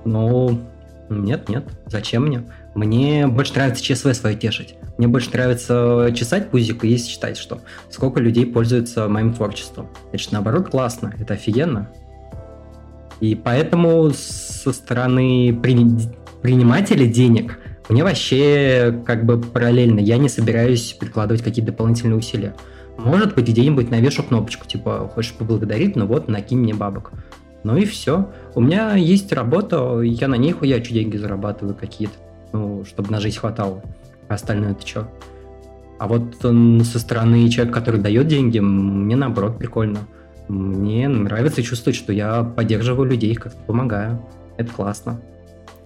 Ну, 0.05 0.61
нет, 1.09 1.49
нет. 1.49 1.64
Зачем 1.87 2.26
мне? 2.26 2.43
Мне 2.75 3.26
больше 3.26 3.55
нравится 3.55 3.83
ЧСВ 3.83 4.12
свое 4.14 4.37
тешить. 4.37 4.75
Мне 4.99 5.07
больше 5.07 5.31
нравится 5.31 6.11
чесать 6.14 6.50
пузик 6.50 6.85
и 6.85 6.88
есть 6.88 7.09
читать, 7.09 7.37
что 7.37 7.61
сколько 7.90 8.21
людей 8.21 8.45
пользуются 8.45 9.09
моим 9.09 9.33
творчеством. 9.33 9.88
Это 10.12 10.23
же 10.23 10.28
наоборот 10.33 10.71
классно, 10.71 11.14
это 11.19 11.35
офигенно. 11.35 11.88
И 13.21 13.35
поэтому 13.35 14.11
со 14.11 14.73
стороны 14.73 15.52
принимателя 16.42 17.07
денег 17.07 17.59
мне 17.88 18.04
вообще 18.04 19.02
как 19.07 19.25
бы 19.25 19.40
параллельно. 19.40 20.00
Я 20.00 20.18
не 20.18 20.28
собираюсь 20.28 20.92
прикладывать 20.92 21.42
какие-то 21.42 21.73
дополнительные 21.73 22.16
усилия. 22.16 22.54
Может 22.99 23.35
быть, 23.35 23.49
где-нибудь 23.49 23.90
навешу 23.90 24.23
кнопочку, 24.23 24.66
типа, 24.66 25.11
хочешь 25.14 25.33
поблагодарить, 25.35 25.97
ну 25.97 26.07
вот, 26.07 26.28
накинь 26.28 26.59
мне 26.59 26.75
бабок. 26.75 27.12
Ну 27.64 27.76
и 27.76 27.85
все. 27.85 28.30
У 28.54 28.61
меня 28.61 28.95
есть 28.95 29.33
работа, 29.33 30.00
я 30.00 30.28
на 30.28 30.35
ней 30.35 30.52
хуячу 30.52 30.92
деньги 30.92 31.16
зарабатываю 31.16 31.75
какие-то, 31.75 32.14
ну, 32.52 32.85
чтобы 32.85 33.11
на 33.11 33.21
жизнь 33.21 33.38
хватало. 33.38 33.83
А 34.28 34.35
остальное 34.35 34.73
это 34.73 34.87
что? 34.87 35.09
А 35.99 36.07
вот 36.07 36.37
со 36.42 36.99
стороны 36.99 37.49
человека, 37.49 37.78
который 37.78 38.00
дает 38.00 38.26
деньги, 38.26 38.59
мне 38.59 39.16
наоборот 39.16 39.59
прикольно. 39.59 40.00
Мне 40.49 41.09
нравится 41.09 41.62
чувствовать, 41.62 41.97
что 41.97 42.12
я 42.12 42.42
поддерживаю 42.42 43.09
людей, 43.09 43.35
как-то 43.35 43.59
помогаю. 43.66 44.23
Это 44.57 44.73
классно. 44.73 45.21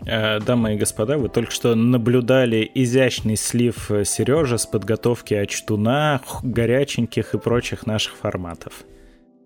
Э, 0.06 0.40
Дамы 0.40 0.74
и 0.74 0.76
господа, 0.76 1.18
вы 1.18 1.28
только 1.28 1.52
что 1.52 1.74
наблюдали 1.74 2.68
изящный 2.74 3.36
слив 3.36 3.90
э, 3.90 4.04
Сережа 4.04 4.58
с 4.58 4.66
подготовки 4.66 5.34
очтуна, 5.34 6.20
горяченьких 6.42 7.34
и 7.34 7.38
прочих 7.38 7.86
наших 7.86 8.16
форматов. 8.16 8.84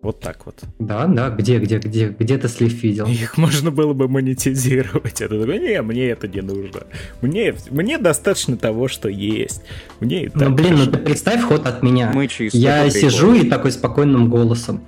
Вот 0.03 0.21
так 0.21 0.47
вот. 0.47 0.63
Да, 0.79 1.07
да, 1.07 1.31
где, 1.31 1.59
где, 1.59 1.79
где, 1.79 2.09
где 2.09 2.39
ты 2.39 2.49
слив 2.49 2.73
видел? 2.83 3.07
Их 3.07 3.37
можно 3.39 3.71
было 3.71 3.93
бы 3.93 4.09
монетизировать. 4.09 5.21
Это 5.21 5.39
такой, 5.39 5.59
не, 5.59 5.83
мне 5.83 6.09
это 6.09 6.29
не 6.29 6.43
нужно. 6.43 6.83
Мне, 7.23 7.55
мне 7.71 7.99
достаточно 7.99 8.57
того, 8.57 8.89
что 8.89 9.09
есть. 9.09 9.63
Мне 10.01 10.31
Ну, 10.33 10.51
блин, 10.51 10.77
ну 10.77 10.87
ты 10.87 10.99
представь 10.99 11.43
ход 11.43 11.67
от 11.67 11.83
меня. 11.83 12.13
Мы 12.15 12.29
чисто 12.29 12.57
Я 12.57 12.89
сижу 12.91 13.35
и 13.35 13.49
такой 13.49 13.73
спокойным 13.73 14.31
голосом. 14.31 14.85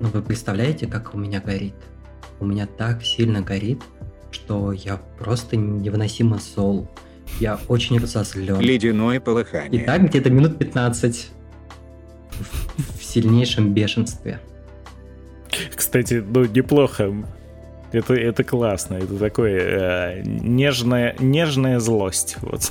Ну 0.00 0.08
вы 0.08 0.22
представляете, 0.22 0.86
как 0.86 1.14
у 1.14 1.18
меня 1.18 1.40
горит? 1.40 1.74
У 2.40 2.46
меня 2.46 2.66
так 2.66 3.04
сильно 3.04 3.42
горит, 3.42 3.82
что 4.30 4.72
я 4.72 5.00
просто 5.18 5.56
невыносимо 5.56 6.38
зол. 6.38 6.88
Я 7.40 7.58
очень 7.68 7.98
разозлен. 7.98 8.58
Ледяное 8.60 9.16
И 9.16 9.18
полыхание. 9.20 9.84
так 9.84 10.08
где-то 10.08 10.30
минут 10.30 10.58
15 10.58 11.30
в- 12.30 12.98
в 12.98 13.04
сильнейшем 13.04 13.72
бешенстве. 13.72 14.40
Кстати, 15.74 16.22
ну, 16.26 16.44
неплохо. 16.44 17.12
Это, 17.92 18.14
это 18.14 18.44
классно. 18.44 18.94
Это 18.94 19.16
такое 19.16 19.60
э, 20.18 20.22
нежная, 20.24 21.16
нежная 21.18 21.80
злость. 21.80 22.36
Вот. 22.40 22.68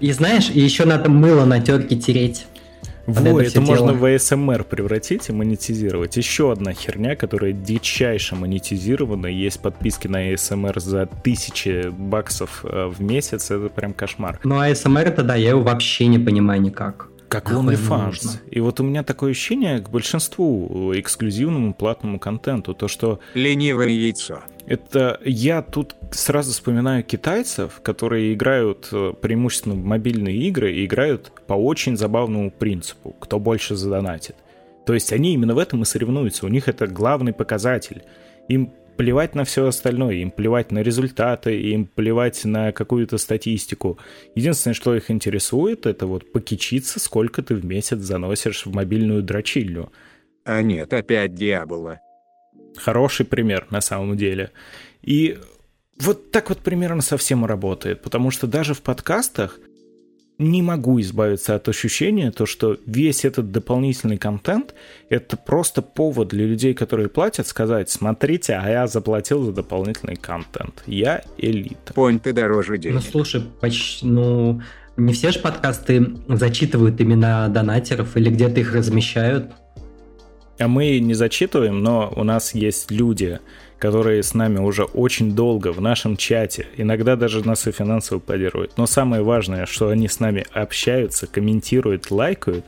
И 0.00 0.10
знаешь, 0.12 0.50
и 0.52 0.60
еще 0.60 0.84
надо 0.84 1.08
мыло 1.08 1.44
на 1.44 1.60
терке 1.60 1.96
тереть. 1.96 2.46
Во, 3.06 3.40
это 3.40 3.60
можно 3.60 3.92
в 3.92 4.04
ASMR 4.04 4.64
превратить 4.64 5.28
и 5.28 5.32
монетизировать. 5.32 6.16
Еще 6.16 6.52
одна 6.52 6.72
херня, 6.72 7.16
которая 7.16 7.52
дичайше 7.52 8.36
монетизирована. 8.36 9.26
Есть 9.26 9.60
подписки 9.60 10.08
на 10.08 10.32
ASMR 10.32 10.78
за 10.80 11.06
тысячи 11.06 11.88
баксов 11.90 12.64
э, 12.64 12.86
в 12.86 13.00
месяц. 13.02 13.50
Это 13.50 13.68
прям 13.68 13.92
кошмар. 13.92 14.38
Ну 14.44 14.58
а 14.60 14.72
СМР 14.74 15.08
это 15.08 15.22
да, 15.22 15.34
я 15.34 15.50
его 15.50 15.62
вообще 15.62 16.06
не 16.06 16.18
понимаю 16.18 16.60
никак. 16.60 17.11
Как 17.32 17.50
OnlyFans. 17.50 18.40
И 18.50 18.60
вот 18.60 18.78
у 18.80 18.82
меня 18.82 19.02
такое 19.02 19.30
ощущение 19.30 19.80
к 19.80 19.88
большинству 19.88 20.92
эксклюзивному 20.94 21.72
платному 21.72 22.18
контенту, 22.18 22.74
то 22.74 22.88
что 22.88 23.20
Ленивое 23.32 23.88
яйцо. 23.88 24.40
это 24.66 25.18
я 25.24 25.62
тут 25.62 25.96
сразу 26.10 26.52
вспоминаю 26.52 27.02
китайцев, 27.02 27.80
которые 27.82 28.34
играют 28.34 28.88
э, 28.92 29.14
преимущественно 29.18 29.74
в 29.76 29.82
мобильные 29.82 30.36
игры 30.36 30.74
и 30.74 30.84
играют 30.84 31.32
по 31.46 31.54
очень 31.54 31.96
забавному 31.96 32.50
принципу, 32.50 33.16
кто 33.18 33.38
больше 33.38 33.76
задонатит. 33.76 34.36
То 34.84 34.92
есть 34.92 35.10
они 35.10 35.32
именно 35.32 35.54
в 35.54 35.58
этом 35.58 35.80
и 35.80 35.86
соревнуются, 35.86 36.44
у 36.44 36.50
них 36.50 36.68
это 36.68 36.86
главный 36.86 37.32
показатель. 37.32 38.02
Им 38.48 38.72
плевать 39.02 39.34
на 39.34 39.42
все 39.42 39.66
остальное, 39.66 40.14
им 40.14 40.30
плевать 40.30 40.70
на 40.70 40.78
результаты, 40.78 41.60
им 41.60 41.86
плевать 41.86 42.44
на 42.44 42.70
какую-то 42.70 43.18
статистику. 43.18 43.98
Единственное, 44.36 44.74
что 44.74 44.94
их 44.94 45.10
интересует, 45.10 45.86
это 45.86 46.06
вот 46.06 46.30
покичиться, 46.30 47.00
сколько 47.00 47.42
ты 47.42 47.56
в 47.56 47.64
месяц 47.64 47.98
заносишь 47.98 48.64
в 48.64 48.72
мобильную 48.72 49.24
дрочильню. 49.24 49.90
А 50.44 50.62
нет, 50.62 50.92
опять 50.92 51.34
дьявола. 51.34 51.98
Хороший 52.76 53.26
пример 53.26 53.66
на 53.70 53.80
самом 53.80 54.16
деле. 54.16 54.52
И 55.02 55.36
вот 55.98 56.30
так 56.30 56.50
вот 56.50 56.58
примерно 56.58 57.02
совсем 57.02 57.44
и 57.44 57.48
работает, 57.48 58.02
потому 58.02 58.30
что 58.30 58.46
даже 58.46 58.72
в 58.72 58.82
подкастах 58.82 59.58
не 60.42 60.62
могу 60.62 61.00
избавиться 61.00 61.54
от 61.54 61.68
ощущения, 61.68 62.30
то, 62.30 62.44
что 62.46 62.76
весь 62.86 63.24
этот 63.24 63.50
дополнительный 63.50 64.18
контент— 64.18 64.74
это 65.08 65.36
просто 65.36 65.80
повод 65.82 66.28
для 66.28 66.44
людей, 66.46 66.74
которые 66.74 67.08
платят, 67.08 67.46
сказать, 67.46 67.88
смотрите, 67.90 68.54
а 68.54 68.68
я 68.68 68.86
заплатил 68.86 69.44
за 69.44 69.52
дополнительный 69.52 70.16
контент. 70.16 70.82
Я 70.86 71.22
элита. 71.38 71.94
Понь 71.94 72.18
ты 72.18 72.32
дороже 72.32 72.72
Ну, 72.72 72.78
денег. 72.78 73.02
слушай, 73.10 73.42
почти, 73.60 74.06
ну, 74.06 74.60
не 74.96 75.12
все 75.12 75.30
же 75.30 75.38
подкасты 75.38 76.06
зачитывают 76.28 77.00
имена 77.00 77.48
донатеров 77.48 78.16
или 78.16 78.28
где-то 78.30 78.60
их 78.60 78.74
размещают. 78.74 79.50
А 80.58 80.68
мы 80.68 80.98
не 81.00 81.14
зачитываем, 81.14 81.82
но 81.82 82.12
у 82.14 82.24
нас 82.24 82.54
есть 82.54 82.90
люди, 82.90 83.40
которые 83.82 84.22
с 84.22 84.32
нами 84.32 84.60
уже 84.60 84.84
очень 84.84 85.34
долго 85.34 85.72
в 85.72 85.80
нашем 85.80 86.16
чате, 86.16 86.68
иногда 86.76 87.16
даже 87.16 87.44
нас 87.44 87.66
и 87.66 87.72
финансово 87.72 88.20
поддерживают. 88.20 88.78
Но 88.78 88.86
самое 88.86 89.24
важное, 89.24 89.66
что 89.66 89.88
они 89.88 90.06
с 90.06 90.20
нами 90.20 90.46
общаются, 90.52 91.26
комментируют, 91.26 92.12
лайкают, 92.12 92.64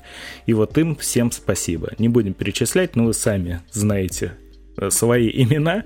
и 0.47 0.54
вот 0.54 0.76
им 0.76 0.97
всем 0.97 1.30
спасибо. 1.30 1.92
Не 1.99 2.09
будем 2.09 2.35
перечислять, 2.35 2.97
но 2.97 3.04
вы 3.04 3.14
сами 3.14 3.61
знаете 3.71 4.33
э, 4.76 4.90
свои 4.90 5.30
имена. 5.30 5.85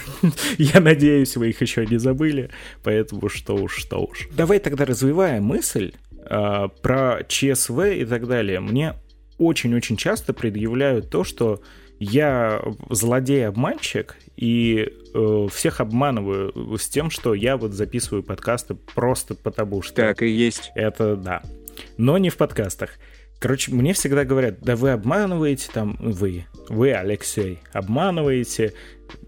Я 0.56 0.80
надеюсь, 0.80 1.36
вы 1.36 1.50
их 1.50 1.60
еще 1.60 1.84
не 1.84 1.98
забыли, 1.98 2.48
поэтому 2.82 3.28
что 3.28 3.56
уж, 3.56 3.76
что 3.76 3.98
уж. 3.98 4.28
Давай 4.34 4.60
тогда 4.60 4.86
развиваем 4.86 5.44
мысль 5.44 5.92
а, 6.24 6.68
про 6.68 7.22
ЧСВ 7.28 7.80
и 7.98 8.06
так 8.06 8.26
далее. 8.26 8.60
Мне 8.60 8.94
очень-очень 9.36 9.98
часто 9.98 10.32
предъявляют 10.32 11.10
то, 11.10 11.22
что 11.22 11.60
я 11.98 12.62
злодей-обманщик 12.90 14.16
и 14.36 14.88
э, 15.14 15.48
всех 15.52 15.80
обманываю 15.80 16.76
с 16.78 16.88
тем, 16.88 17.10
что 17.10 17.34
я 17.34 17.56
вот 17.56 17.72
записываю 17.72 18.22
подкасты 18.22 18.74
просто 18.74 19.34
потому 19.34 19.82
что... 19.82 19.94
Так 19.94 20.22
и 20.22 20.28
есть. 20.28 20.72
Это 20.74 21.16
да. 21.16 21.42
Но 21.96 22.18
не 22.18 22.30
в 22.30 22.36
подкастах. 22.36 22.90
Короче, 23.38 23.72
мне 23.72 23.92
всегда 23.92 24.24
говорят, 24.24 24.60
да 24.60 24.74
вы 24.76 24.90
обманываете, 24.90 25.68
там, 25.72 25.96
вы, 26.00 26.46
вы, 26.68 26.92
Алексей, 26.92 27.58
обманываете, 27.72 28.72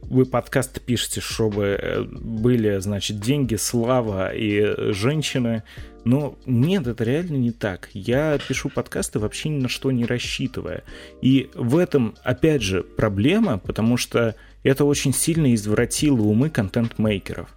вы 0.02 0.24
подкасты 0.24 0.80
пишете, 0.80 1.20
чтобы 1.20 1.78
э, 1.80 2.02
были, 2.02 2.78
значит, 2.78 3.20
деньги, 3.20 3.56
слава 3.56 4.34
и 4.34 4.92
женщины. 4.92 5.64
Но 6.06 6.38
нет, 6.46 6.86
это 6.86 7.02
реально 7.02 7.34
не 7.34 7.50
так. 7.50 7.90
Я 7.92 8.38
пишу 8.38 8.68
подкасты 8.68 9.18
вообще 9.18 9.48
ни 9.48 9.60
на 9.60 9.68
что 9.68 9.90
не 9.90 10.06
рассчитывая. 10.06 10.84
И 11.20 11.50
в 11.56 11.76
этом, 11.76 12.14
опять 12.22 12.62
же, 12.62 12.84
проблема, 12.84 13.58
потому 13.58 13.96
что 13.96 14.36
это 14.62 14.84
очень 14.84 15.12
сильно 15.12 15.52
извратило 15.52 16.22
умы 16.22 16.48
контент-мейкеров. 16.48 17.48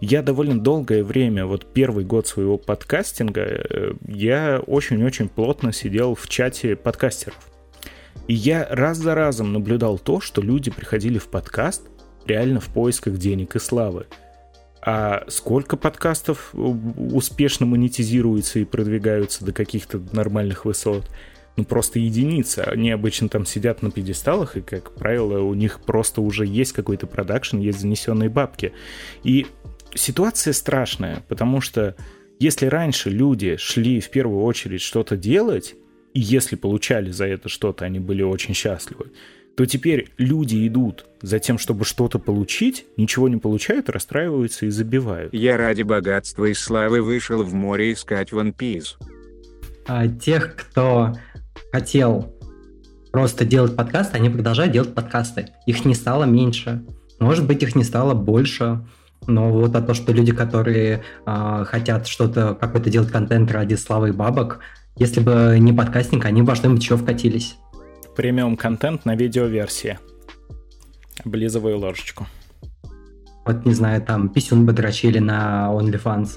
Я 0.00 0.22
довольно 0.22 0.58
долгое 0.58 1.04
время, 1.04 1.46
вот 1.46 1.72
первый 1.72 2.04
год 2.04 2.26
своего 2.26 2.58
подкастинга, 2.58 3.42
э, 3.42 3.92
я 4.08 4.60
очень-очень 4.66 5.28
плотно 5.28 5.72
сидел 5.72 6.16
в 6.16 6.28
чате 6.28 6.74
подкастеров. 6.74 7.38
И 8.26 8.34
я 8.34 8.66
раз 8.68 8.98
за 8.98 9.14
разом 9.14 9.52
наблюдал 9.52 9.96
то, 9.96 10.20
что 10.20 10.42
люди 10.42 10.72
приходили 10.72 11.18
в 11.18 11.28
подкаст 11.28 11.82
реально 12.26 12.58
в 12.58 12.66
поисках 12.66 13.16
денег 13.18 13.54
и 13.54 13.60
славы. 13.60 14.06
А 14.84 15.24
сколько 15.28 15.76
подкастов 15.76 16.52
успешно 16.54 17.66
монетизируются 17.66 18.58
и 18.58 18.64
продвигаются 18.64 19.44
до 19.44 19.52
каких-то 19.52 20.02
нормальных 20.12 20.64
высот? 20.64 21.08
Ну, 21.56 21.64
просто 21.64 22.00
единица. 22.00 22.64
Они 22.64 22.90
обычно 22.90 23.28
там 23.28 23.46
сидят 23.46 23.82
на 23.82 23.90
пьедесталах, 23.90 24.56
и, 24.56 24.60
как 24.60 24.92
правило, 24.94 25.40
у 25.40 25.54
них 25.54 25.80
просто 25.80 26.20
уже 26.20 26.46
есть 26.46 26.72
какой-то 26.72 27.06
продакшн, 27.06 27.58
есть 27.58 27.80
занесенные 27.80 28.28
бабки. 28.28 28.72
И 29.22 29.46
ситуация 29.94 30.52
страшная, 30.52 31.22
потому 31.28 31.60
что 31.60 31.94
если 32.40 32.66
раньше 32.66 33.08
люди 33.08 33.56
шли 33.56 34.00
в 34.00 34.10
первую 34.10 34.42
очередь 34.42 34.80
что-то 34.80 35.16
делать, 35.16 35.76
и 36.12 36.20
если 36.20 36.56
получали 36.56 37.10
за 37.10 37.26
это 37.26 37.48
что-то, 37.48 37.84
они 37.84 38.00
были 38.00 38.22
очень 38.22 38.54
счастливы, 38.54 39.12
то 39.56 39.66
теперь 39.66 40.12
люди 40.18 40.66
идут 40.66 41.06
за 41.20 41.38
тем, 41.38 41.58
чтобы 41.58 41.84
что-то 41.84 42.18
получить, 42.18 42.86
ничего 42.96 43.28
не 43.28 43.36
получают, 43.36 43.90
расстраиваются 43.90 44.66
и 44.66 44.70
забивают. 44.70 45.34
Я 45.34 45.56
ради 45.56 45.82
богатства 45.82 46.46
и 46.46 46.54
славы 46.54 47.02
вышел 47.02 47.42
в 47.42 47.52
море 47.54 47.92
искать 47.92 48.32
One 48.32 48.54
Piece. 48.56 48.96
А 49.86 50.08
тех, 50.08 50.56
кто 50.56 51.14
хотел 51.72 52.34
просто 53.12 53.44
делать 53.44 53.76
подкасты, 53.76 54.16
они 54.16 54.30
продолжают 54.30 54.72
делать 54.72 54.94
подкасты. 54.94 55.48
Их 55.66 55.84
не 55.84 55.94
стало 55.94 56.24
меньше. 56.24 56.82
Может 57.20 57.46
быть, 57.46 57.62
их 57.62 57.74
не 57.74 57.84
стало 57.84 58.14
больше. 58.14 58.86
Но 59.26 59.52
вот 59.52 59.76
а 59.76 59.82
то, 59.82 59.94
что 59.94 60.12
люди, 60.12 60.32
которые 60.32 61.02
а, 61.24 61.64
хотят 61.64 62.08
что-то, 62.08 62.54
какой-то 62.54 62.90
делать 62.90 63.12
контент 63.12 63.52
ради 63.52 63.74
славы 63.74 64.08
и 64.08 64.12
бабок, 64.12 64.60
если 64.96 65.20
бы 65.20 65.56
не 65.60 65.72
подкастинг, 65.72 66.24
они 66.24 66.42
бы 66.42 66.48
во 66.48 66.56
что-нибудь 66.56 66.82
еще 66.82 66.96
вкатились. 66.96 67.56
Премиум 68.16 68.56
контент 68.56 69.04
на 69.04 69.16
видеоверсии. 69.16 69.98
Облизываю 71.24 71.78
ложечку. 71.78 72.26
Вот, 73.44 73.64
не 73.64 73.74
знаю, 73.74 74.02
там 74.02 74.28
писюн 74.28 74.66
бы 74.66 74.72
дрочили 74.72 75.18
на 75.18 75.70
OnlyFans. 75.72 76.30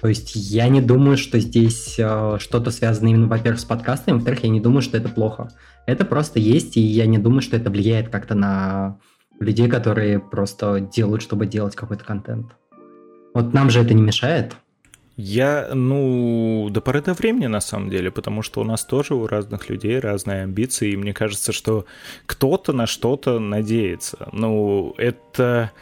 То 0.00 0.08
есть 0.08 0.32
я 0.34 0.68
не 0.68 0.80
думаю, 0.80 1.16
что 1.16 1.40
здесь 1.40 1.96
э, 1.98 2.36
что-то 2.38 2.70
связано 2.70 3.08
именно, 3.08 3.26
во-первых, 3.26 3.60
с 3.60 3.64
подкастами, 3.64 4.16
во-вторых, 4.16 4.44
я 4.44 4.50
не 4.50 4.60
думаю, 4.60 4.82
что 4.82 4.96
это 4.96 5.08
плохо. 5.08 5.48
Это 5.86 6.04
просто 6.04 6.38
есть, 6.38 6.76
и 6.76 6.80
я 6.80 7.06
не 7.06 7.18
думаю, 7.18 7.42
что 7.42 7.56
это 7.56 7.70
влияет 7.70 8.08
как-то 8.08 8.34
на 8.34 8.98
людей, 9.40 9.68
которые 9.68 10.20
просто 10.20 10.80
делают, 10.80 11.22
чтобы 11.22 11.46
делать 11.46 11.74
какой-то 11.74 12.04
контент. 12.04 12.52
Вот 13.34 13.52
нам 13.54 13.70
же 13.70 13.80
это 13.80 13.94
не 13.94 14.02
мешает. 14.02 14.56
Я, 15.20 15.70
ну, 15.74 16.68
до 16.70 16.80
поры 16.80 17.02
до 17.02 17.12
времени, 17.12 17.48
на 17.48 17.60
самом 17.60 17.90
деле, 17.90 18.12
потому 18.12 18.42
что 18.42 18.60
у 18.60 18.64
нас 18.64 18.84
тоже 18.84 19.16
у 19.16 19.26
разных 19.26 19.68
людей 19.68 19.98
разные 19.98 20.44
амбиции, 20.44 20.92
и 20.92 20.96
мне 20.96 21.12
кажется, 21.12 21.50
что 21.50 21.86
кто-то 22.24 22.72
на 22.72 22.86
что-то 22.86 23.40
надеется. 23.40 24.28
Ну, 24.30 24.94
это 24.96 25.72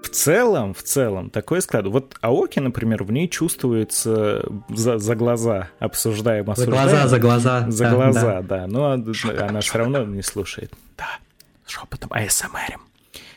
в 0.00 0.08
целом, 0.10 0.74
в 0.74 0.84
целом, 0.84 1.28
такое 1.28 1.60
склад. 1.60 1.88
Вот 1.88 2.14
Аоки, 2.20 2.60
например, 2.60 3.02
в 3.02 3.10
ней 3.10 3.28
чувствуется 3.28 4.44
за, 4.68 4.98
за 4.98 5.16
глаза, 5.16 5.70
обсуждаем, 5.80 6.46
За 6.46 6.52
осуждаем. 6.52 6.88
глаза, 6.88 7.08
за 7.08 7.18
глаза. 7.18 7.64
За 7.68 7.84
да, 7.84 7.90
глаза, 7.90 8.42
да. 8.42 8.42
да. 8.42 8.66
Но 8.68 8.92
она 8.92 9.60
все 9.60 9.78
равно 9.78 10.04
не 10.04 10.22
слушает. 10.22 10.72
Да, 10.96 11.18
шепотом 11.66 12.12
АСМР. 12.12 12.78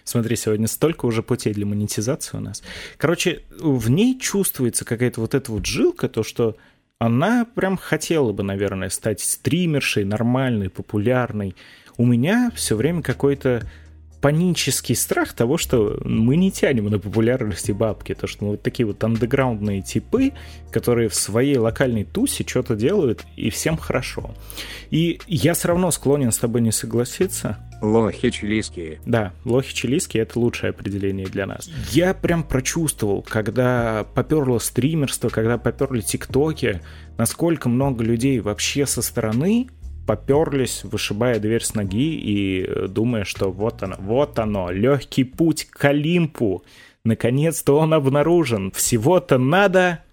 Смотри, 0.04 0.36
сегодня 0.36 0.68
столько 0.68 1.06
уже 1.06 1.24
путей 1.24 1.54
для 1.54 1.66
монетизации 1.66 2.38
у 2.38 2.40
нас. 2.40 2.64
Короче, 2.98 3.44
в 3.60 3.90
ней 3.90 4.20
чувствуется 4.20 4.86
какая-то 4.86 5.22
вот 5.22 5.36
эта 5.36 5.52
вот 5.52 5.66
жилка, 5.66 6.10
то, 6.10 6.24
что 6.24 6.58
она 7.00 7.46
прям 7.46 7.78
хотела 7.78 8.32
бы, 8.32 8.44
наверное, 8.44 8.90
стать 8.90 9.22
стримершей, 9.22 10.04
нормальной, 10.04 10.70
популярной. 10.70 11.56
У 11.98 12.06
меня 12.06 12.52
все 12.56 12.76
время 12.76 13.02
какой-то 13.02 13.68
панический 14.22 14.96
страх 14.96 15.34
того, 15.34 15.58
что 15.58 16.00
мы 16.06 16.38
не 16.38 16.52
тянем 16.52 16.86
на 16.86 17.00
популярность 17.00 17.70
и 17.70 17.74
бабки. 17.74 18.14
То, 18.14 18.28
что 18.28 18.46
мы 18.46 18.52
вот 18.52 18.62
такие 18.62 18.86
вот 18.86 19.04
андеграундные 19.04 19.82
типы, 19.82 20.34
которые 20.72 21.10
в 21.10 21.16
своей 21.16 21.58
локальной 21.58 22.04
тусе 22.04 22.46
что-то 22.48 22.76
делают, 22.76 23.26
и 23.36 23.50
всем 23.50 23.78
хорошо. 23.78 24.36
И 24.92 25.20
я 25.28 25.56
все 25.56 25.70
равно 25.70 25.90
склонен 25.92 26.32
с 26.32 26.38
тобой 26.38 26.62
не 26.62 26.72
согласиться. 26.72 27.58
Лохи 27.82 28.30
чилийские. 28.30 29.02
Да, 29.06 29.34
лохи 29.44 29.74
чилийские— 29.74 30.24
это 30.24 30.40
лучшее 30.40 30.70
определение 30.70 31.26
для 31.26 31.48
нас. 31.48 31.70
Я 31.90 32.14
прям 32.14 32.44
прочувствовал, 32.44 33.26
когда 33.28 34.06
поперло 34.14 34.60
стримерство, 34.60 35.30
когда 35.30 35.58
поперли 35.58 36.02
тиктоки, 36.02 36.82
насколько 37.18 37.70
много 37.70 38.04
людей 38.04 38.40
вообще 38.40 38.86
со 38.86 39.02
стороны 39.02 39.68
поперлись, 40.06 40.84
вышибая 40.84 41.40
дверь 41.40 41.64
с 41.64 41.74
ноги 41.74 42.16
и 42.16 42.64
э, 42.64 42.88
думая, 42.88 43.24
что 43.24 43.52
вот 43.52 43.82
оно, 43.84 43.96
вот 44.00 44.40
оно, 44.40 44.72
легкий 44.72 45.24
путь 45.24 45.68
к 45.70 45.86
Олимпу. 45.86 46.64
Наконец-то 47.04 47.78
он 47.78 47.94
обнаружен. 47.94 48.72
Всего-то 48.72 49.38
надо 49.38 50.04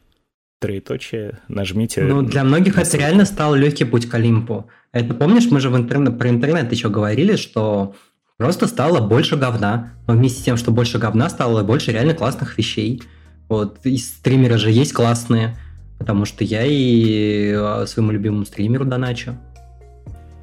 троеточие, 0.61 1.39
нажмите... 1.49 2.03
Ну, 2.03 2.23
для 2.23 2.45
многих 2.45 2.79
это 2.79 2.97
реально 2.97 3.25
стал 3.25 3.55
легкий 3.55 3.85
путь 3.85 4.09
к 4.09 4.15
Олимпу. 4.15 4.69
Это 4.93 5.15
помнишь, 5.15 5.51
мы 5.51 5.61
же 5.61 5.71
в 5.71 5.77
интернет, 5.77 6.19
про 6.19 6.31
интернет 6.31 6.73
еще 6.73 6.89
говорили, 6.89 7.37
что 7.37 7.95
просто 8.37 8.67
стало 8.67 9.07
больше 9.07 9.37
говна. 9.37 9.93
Но 10.07 10.15
вместе 10.15 10.41
с 10.41 10.45
тем, 10.45 10.57
что 10.57 10.71
больше 10.71 10.99
говна, 10.99 11.29
стало 11.29 11.63
больше 11.63 11.93
реально 11.93 12.15
классных 12.15 12.57
вещей. 12.57 13.03
Вот, 13.49 13.79
и 13.85 13.97
стримеры 13.97 14.59
же 14.59 14.71
есть 14.71 14.93
классные, 14.93 15.57
потому 15.99 16.25
что 16.25 16.45
я 16.45 16.65
и 16.65 17.53
а, 17.55 17.87
своему 17.87 18.13
любимому 18.13 18.45
стримеру 18.45 18.85
доначу. 18.85 19.37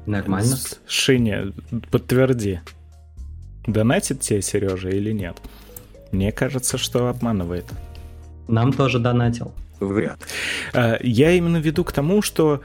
Нормально. 0.06 0.56
Шиня, 0.86 1.52
подтверди. 1.90 2.60
Донатит 3.66 4.20
тебе 4.20 4.42
Сережа 4.42 4.88
или 4.88 5.12
нет? 5.12 5.36
Мне 6.12 6.30
кажется, 6.30 6.78
что 6.78 7.08
обманывает. 7.08 7.66
Нам 8.48 8.72
тоже 8.72 9.00
донатил. 9.00 9.52
Вряд. 9.80 10.18
А, 10.72 10.98
я 11.02 11.32
именно 11.32 11.58
веду 11.58 11.84
к 11.84 11.92
тому, 11.92 12.22
что 12.22 12.62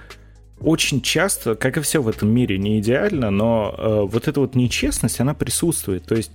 очень 0.64 1.02
часто, 1.02 1.56
как 1.56 1.78
и 1.78 1.82
все 1.82 2.02
в 2.02 2.08
этом 2.08 2.30
мире, 2.30 2.58
не 2.58 2.80
идеально, 2.80 3.32
но 3.32 3.76
э, 3.78 4.02
вот 4.04 4.28
эта 4.28 4.40
вот 4.40 4.56
нечестность, 4.56 5.20
она 5.20 5.34
присутствует. 5.34 6.04
То 6.06 6.16
есть 6.16 6.32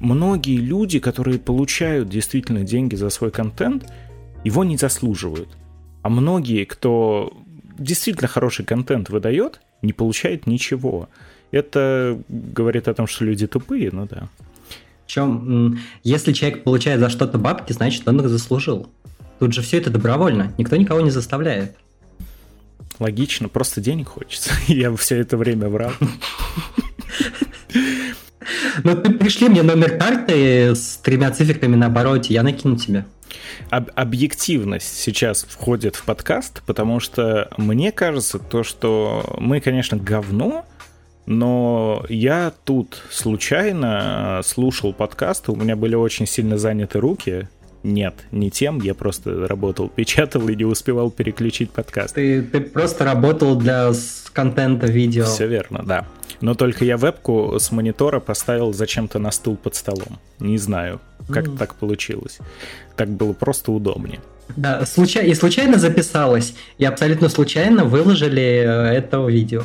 многие 0.00 0.56
люди, 0.56 0.98
которые 0.98 1.38
получают 1.38 2.08
действительно 2.08 2.64
деньги 2.64 2.94
за 2.94 3.10
свой 3.10 3.30
контент, 3.30 3.86
его 4.44 4.64
не 4.64 4.76
заслуживают. 4.76 5.48
А 6.02 6.08
многие, 6.08 6.64
кто 6.64 7.32
действительно 7.78 8.28
хороший 8.28 8.64
контент 8.64 9.10
выдает, 9.10 9.60
не 9.82 9.92
получает 9.92 10.46
ничего. 10.46 11.08
Это 11.50 12.18
говорит 12.28 12.88
о 12.88 12.94
том, 12.94 13.06
что 13.06 13.24
люди 13.24 13.46
тупые, 13.46 13.90
ну 13.92 14.06
да. 14.06 14.28
Причем, 15.06 15.78
если 16.02 16.32
человек 16.32 16.64
получает 16.64 17.00
за 17.00 17.10
что-то 17.10 17.38
бабки, 17.38 17.72
значит, 17.72 18.06
он 18.08 18.20
их 18.20 18.28
заслужил. 18.28 18.88
Тут 19.38 19.52
же 19.52 19.62
все 19.62 19.78
это 19.78 19.90
добровольно, 19.90 20.52
никто 20.58 20.76
никого 20.76 21.00
не 21.00 21.10
заставляет. 21.10 21.76
Логично, 22.98 23.48
просто 23.48 23.80
денег 23.80 24.08
хочется. 24.08 24.50
Я 24.68 24.94
все 24.96 25.16
это 25.16 25.36
время 25.36 25.68
врал. 25.68 25.92
Ну, 28.84 28.94
ты 28.94 29.10
пришли 29.10 29.48
мне 29.48 29.62
номер 29.62 29.98
карты 29.98 30.74
с 30.74 30.98
тремя 30.98 31.30
циферками 31.30 31.74
на 31.74 31.86
обороте, 31.86 32.32
я 32.32 32.42
накину 32.42 32.76
тебе. 32.76 33.04
Об 33.70 33.90
объективность 33.94 35.00
сейчас 35.00 35.44
входит 35.44 35.96
в 35.96 36.04
подкаст, 36.04 36.62
потому 36.64 37.00
что 37.00 37.50
мне 37.56 37.90
кажется 37.90 38.38
то, 38.38 38.62
что 38.62 39.36
мы, 39.38 39.60
конечно, 39.60 39.98
говно, 39.98 40.64
но 41.26 42.04
я 42.08 42.52
тут 42.64 43.02
случайно 43.10 44.40
слушал 44.44 44.92
подкасты, 44.92 45.50
у 45.50 45.56
меня 45.56 45.74
были 45.74 45.96
очень 45.96 46.26
сильно 46.26 46.56
заняты 46.56 47.00
руки, 47.00 47.48
нет, 47.86 48.14
не 48.32 48.50
тем, 48.50 48.80
я 48.80 48.94
просто 48.94 49.46
работал, 49.46 49.88
печатал 49.94 50.48
и 50.48 50.56
не 50.56 50.64
успевал 50.64 51.10
переключить 51.10 51.70
подкаст. 51.70 52.14
Ты, 52.14 52.42
ты 52.42 52.60
просто 52.60 53.04
работал 53.04 53.56
для 53.56 53.92
контента 54.32 54.86
видео. 54.86 55.24
Все 55.24 55.46
верно, 55.46 55.82
да. 55.86 56.06
Но 56.40 56.54
только 56.54 56.84
я 56.84 56.96
вебку 56.96 57.56
с 57.58 57.70
монитора 57.72 58.20
поставил 58.20 58.72
зачем-то 58.74 59.18
на 59.18 59.30
стул 59.30 59.56
под 59.56 59.74
столом. 59.74 60.18
Не 60.38 60.58
знаю, 60.58 61.00
как 61.30 61.46
mm. 61.46 61.56
так 61.56 61.76
получилось. 61.76 62.38
Так 62.96 63.08
было 63.08 63.32
просто 63.32 63.72
удобнее. 63.72 64.20
Да, 64.54 64.84
случай... 64.84 65.26
и 65.26 65.34
случайно 65.34 65.78
записалось, 65.78 66.54
и 66.78 66.84
абсолютно 66.84 67.28
случайно 67.28 67.84
выложили 67.84 68.42
э, 68.42 68.96
это 68.96 69.24
видео. 69.26 69.62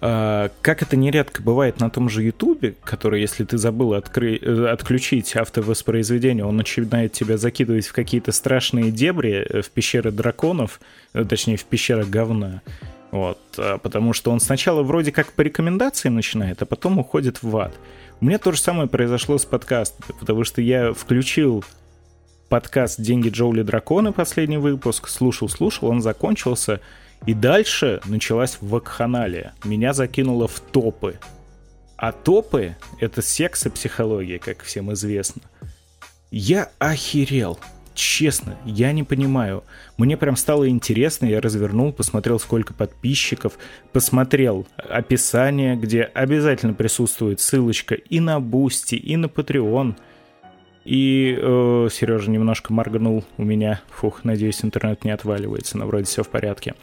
А, 0.00 0.50
как 0.62 0.82
это 0.82 0.96
нередко 0.96 1.42
бывает 1.42 1.80
на 1.80 1.90
том 1.90 2.08
же 2.08 2.22
Ютубе, 2.22 2.74
который, 2.84 3.20
если 3.20 3.44
ты 3.44 3.58
забыл 3.58 3.94
откры... 3.94 4.38
Э, 4.40 4.66
отключить 4.68 5.34
автовоспроизведение, 5.34 6.44
он 6.44 6.56
начинает 6.56 7.12
тебя 7.12 7.36
закидывать 7.36 7.86
в 7.86 7.92
какие-то 7.92 8.30
страшные 8.30 8.92
дебри, 8.92 9.44
э, 9.48 9.62
в 9.62 9.70
пещеры 9.70 10.12
драконов, 10.12 10.80
э, 11.14 11.24
точнее, 11.24 11.56
в 11.56 11.64
пещеры 11.64 12.04
говна. 12.04 12.62
Вот, 13.10 13.38
потому 13.56 14.12
что 14.12 14.30
он 14.30 14.38
сначала 14.38 14.82
вроде 14.82 15.12
как 15.12 15.32
по 15.32 15.40
рекомендациям 15.40 16.14
начинает, 16.14 16.60
а 16.60 16.66
потом 16.66 16.98
уходит 16.98 17.42
в 17.42 17.56
ад. 17.56 17.74
У 18.20 18.26
меня 18.26 18.36
то 18.36 18.52
же 18.52 18.60
самое 18.60 18.86
произошло 18.86 19.38
с 19.38 19.46
подкастом, 19.46 20.04
потому 20.20 20.44
что 20.44 20.60
я 20.60 20.92
включил 20.92 21.64
подкаст 22.50 23.00
«Деньги 23.00 23.30
Джоули 23.30 23.62
Дракона», 23.62 24.12
последний 24.12 24.58
выпуск, 24.58 25.08
слушал-слушал, 25.08 25.88
он 25.88 26.02
закончился, 26.02 26.80
и 27.26 27.34
дальше 27.34 28.00
началась 28.06 28.58
вакханалия. 28.60 29.54
Меня 29.64 29.92
закинуло 29.92 30.48
в 30.48 30.60
топы. 30.60 31.18
А 31.96 32.12
топы— 32.12 32.76
это 33.00 33.22
секс 33.22 33.66
и 33.66 33.70
психология, 33.70 34.38
как 34.38 34.62
всем 34.62 34.92
известно. 34.92 35.42
Я 36.30 36.70
охерел. 36.78 37.58
Честно, 37.94 38.56
я 38.64 38.92
не 38.92 39.02
понимаю. 39.02 39.64
Мне 39.96 40.16
прям 40.16 40.36
стало 40.36 40.68
интересно, 40.68 41.26
я 41.26 41.40
развернул, 41.40 41.92
посмотрел, 41.92 42.38
сколько 42.38 42.72
подписчиков, 42.72 43.58
посмотрел 43.92 44.68
описание, 44.76 45.74
где 45.74 46.02
обязательно 46.02 46.74
присутствует 46.74 47.40
ссылочка 47.40 47.96
и 47.96 48.20
на 48.20 48.38
Boosty, 48.38 48.94
и 48.94 49.16
на 49.16 49.26
Patreon— 49.26 49.96
и 50.88 51.38
э, 51.38 51.88
Сережа 51.92 52.30
немножко 52.30 52.72
моргнул 52.72 53.22
у 53.36 53.44
меня. 53.44 53.82
Фух, 53.90 54.24
надеюсь, 54.24 54.64
интернет 54.64 55.04
не 55.04 55.10
отваливается, 55.10 55.76
но 55.76 55.86
вроде 55.86 56.06
все 56.06 56.22
в 56.22 56.30
порядке. 56.30 56.74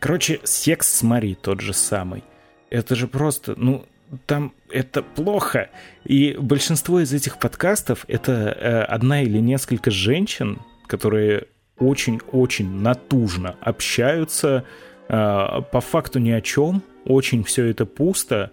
Короче, 0.00 0.40
секс 0.42 0.92
с 0.92 1.02
Мари 1.04 1.38
тот 1.40 1.60
же 1.60 1.72
самый. 1.72 2.24
Это 2.68 2.96
же 2.96 3.06
просто, 3.06 3.54
ну, 3.56 3.86
там 4.26 4.52
это 4.72 5.02
плохо. 5.02 5.70
И 6.04 6.36
большинство 6.36 6.98
из 6.98 7.12
этих 7.12 7.38
подкастов 7.38 8.04
это 8.08 8.32
э, 8.32 8.82
одна 8.82 9.22
или 9.22 9.38
несколько 9.38 9.92
женщин, 9.92 10.58
которые 10.88 11.44
очень-очень 11.78 12.68
натужно 12.68 13.54
общаются 13.60 14.64
э, 15.08 15.12
по 15.12 15.80
факту 15.80 16.18
ни 16.18 16.32
о 16.32 16.40
чем, 16.40 16.82
очень 17.04 17.44
все 17.44 17.66
это 17.66 17.86
пусто, 17.86 18.50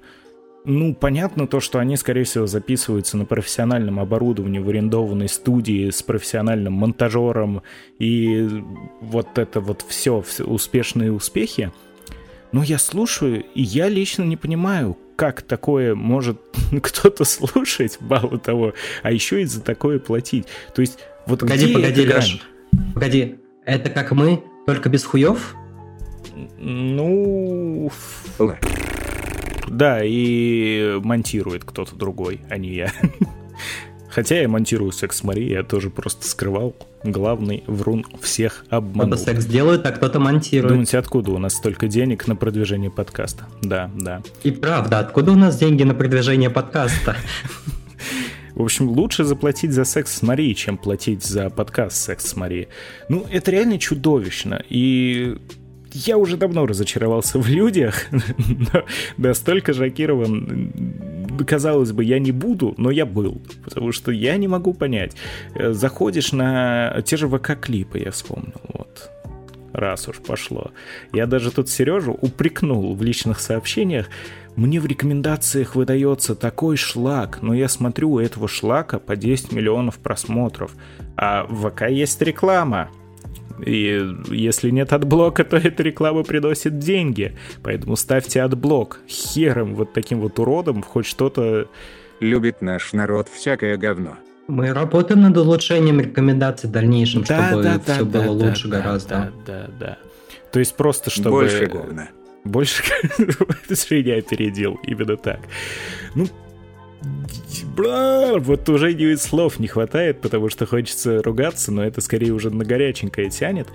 ну, 0.66 0.96
понятно 0.96 1.48
то, 1.48 1.60
что 1.60 1.80
они, 1.80 1.96
скорее 1.96 2.24
всего, 2.24 2.48
записываются 2.48 3.18
на 3.18 3.26
профессиональном 3.26 4.00
оборудовании 4.00 4.60
в 4.60 4.68
арендованной 4.68 5.30
студии 5.30 5.92
с 5.92 6.02
профессиональным 6.02 6.74
монтажером 6.74 7.62
и 8.00 8.48
вот 9.00 9.38
это 9.38 9.60
вот 9.62 9.86
все, 9.88 10.22
все 10.22 10.44
успешные 10.44 11.12
успехи. 11.12 11.72
Но 12.52 12.64
я 12.64 12.80
слушаю, 12.80 13.44
и 13.54 13.62
я 13.62 13.90
лично 13.90 14.24
не 14.24 14.38
понимаю, 14.38 14.98
как 15.16 15.44
такое 15.44 15.94
может 15.94 16.42
кто-то 16.82 17.26
слушать, 17.26 17.98
мало 18.02 18.40
того, 18.40 18.74
а 19.04 19.12
еще 19.12 19.42
и 19.42 19.46
за 19.46 19.62
такое 19.62 20.00
платить. 20.00 20.48
То 20.74 20.82
есть, 20.82 21.00
вот 21.28 21.42
погоди, 21.42 21.74
погоди, 21.74 22.08
Леш, 22.08 22.42
погоди, 22.94 23.36
это 23.66 23.90
как 23.90 24.12
мы, 24.12 24.44
только 24.66 24.90
без 24.90 25.04
хуев? 25.04 25.56
Ну... 26.58 27.92
Да, 29.70 30.00
и 30.04 31.00
монтирует 31.04 31.64
кто-то 31.64 31.96
другой, 31.96 32.42
а 32.50 32.58
не 32.58 32.74
я. 32.74 32.92
Хотя 34.16 34.40
я 34.40 34.48
монтирую 34.48 34.94
секс 34.94 35.24
Марии, 35.24 35.52
я 35.52 35.64
тоже 35.64 35.90
просто 35.90 36.26
скрывал. 36.26 36.74
Главный 37.04 37.66
врун 37.68 38.06
всех 38.22 38.64
обманул. 38.70 39.18
Кто-то 39.18 39.32
секс 39.32 39.46
делает, 39.46 39.86
а 39.86 39.92
кто-то 39.92 40.22
монтирует. 40.22 40.72
Думаете, 40.72 40.98
откуда 41.00 41.32
у 41.32 41.38
нас 41.38 41.56
столько 41.56 41.90
денег 41.90 42.26
на 42.26 42.38
продвижение 42.38 42.90
подкаста? 42.90 43.44
Да, 43.62 43.92
да. 43.94 44.22
И 44.44 44.52
правда, 44.52 45.00
откуда 45.00 45.34
у 45.34 45.36
нас 45.36 45.58
деньги 45.58 45.84
на 45.84 45.94
продвижение 45.94 46.50
подкаста? 46.50 47.18
В 48.54 48.62
общем, 48.62 48.88
лучше 48.88 49.26
заплатить 49.26 49.74
за 49.74 49.84
секс 49.84 50.16
с 50.16 50.22
Марией, 50.22 50.56
чем 50.56 50.78
платить 50.78 51.22
за 51.22 51.50
подкаст 51.50 51.98
«Секс 51.98 52.26
с 52.26 52.36
Марией». 52.38 52.70
Ну, 53.10 53.26
это 53.30 53.52
реально 53.52 53.78
чудовищно. 53.78 54.64
И 54.70 55.38
я 55.96 56.18
уже 56.18 56.38
давно 56.38 56.66
разочаровался 56.66 57.40
в 57.40 57.48
людях, 57.48 58.06
но 58.12 58.86
настолько 59.18 59.74
шокирован, 59.74 60.74
казалось 61.48 61.92
бы, 61.92 62.04
я 62.04 62.20
не 62.20 62.32
буду, 62.32 62.74
но 62.78 62.92
я 62.92 63.06
был, 63.06 63.42
потому 63.64 63.92
что 63.92 64.12
я 64.12 64.38
не 64.38 64.48
могу 64.48 64.74
понять. 64.74 65.16
Э, 65.56 65.72
заходишь 65.72 66.34
на 66.34 67.02
те 67.06 67.18
же 67.18 67.28
ВК-клипы, 67.28 68.00
я 68.00 68.12
вспомнил, 68.12 68.62
вот, 68.74 69.10
раз 69.74 70.08
уж 70.08 70.18
пошло. 70.18 70.72
Я 71.14 71.26
даже 71.28 71.52
тут 71.52 71.70
Сережу 71.70 72.18
упрекнул 72.22 72.94
в 72.94 73.02
личных 73.02 73.40
сообщениях, 73.40 74.10
мне 74.56 74.80
в 74.80 74.86
рекомендациях 74.86 75.76
выдается 75.76 76.34
такой 76.34 76.78
шлак, 76.78 77.42
но 77.42 77.54
я 77.54 77.68
смотрю, 77.68 78.12
у 78.12 78.20
этого 78.20 78.48
шлака 78.48 79.00
по 79.00 79.16
10 79.16 79.52
миллионов 79.52 79.98
просмотров, 80.00 80.72
а 81.18 81.46
в 81.46 81.70
ВК 81.70 81.90
есть 81.90 82.22
реклама. 82.22 82.90
И 83.64 84.16
если 84.30 84.70
нет 84.70 84.94
AdBlock 84.94 85.33
а, 85.33 85.44
то 85.44 85.58
эта 85.58 85.84
реклама 85.84 86.24
приносит 86.24 86.80
деньги. 86.80 87.38
Поэтому 87.64 87.96
ставьте 87.96 88.42
AdBlock. 88.42 89.00
Хером 89.08 89.76
вот 89.76 89.94
таким 89.94 90.20
вот 90.20 90.40
уродом 90.40 90.82
хоть 90.82 91.06
что-то... 91.06 91.68
Любит 92.20 92.62
наш 92.62 92.94
народ 92.94 93.28
всякое 93.30 93.78
говно. 93.78 94.18
Мы 94.48 94.74
работаем 94.74 95.22
над 95.22 95.38
улучшением 95.38 96.00
рекомендаций 96.00 96.70
в 96.70 96.72
дальнейшем, 96.72 97.24
да, 97.24 97.48
чтобы 97.48 97.64
да, 97.64 97.80
все 97.80 98.06
да, 98.06 98.20
было 98.22 98.38
да, 98.38 98.48
лучше 98.48 98.68
да, 98.68 98.80
гораздо. 98.80 99.10
Да, 99.10 99.32
да, 99.46 99.70
да. 99.80 99.98
То 100.52 100.60
есть 100.60 100.76
просто 100.76 101.10
чтобы... 101.10 101.32
Больше 101.32 101.66
говна. 101.66 102.10
Больше... 102.44 102.84
Женя 103.70 104.20
опередил, 104.20 104.80
именно 104.84 105.18
так. 105.18 105.40
Ну, 106.14 106.28
Бла, 107.76 108.38
вот 108.38 108.70
уже 108.70 108.94
не 108.94 109.18
слов 109.18 109.60
не 109.60 109.68
хватает, 109.68 110.22
потому 110.22 110.50
что 110.50 110.66
хочется 110.66 111.22
ругаться, 111.22 111.72
но 111.72 111.84
это 111.84 112.00
скорее 112.02 112.32
уже 112.32 112.50
на 112.50 112.64
горяченькое 112.64 113.30
тянет. 113.30 113.68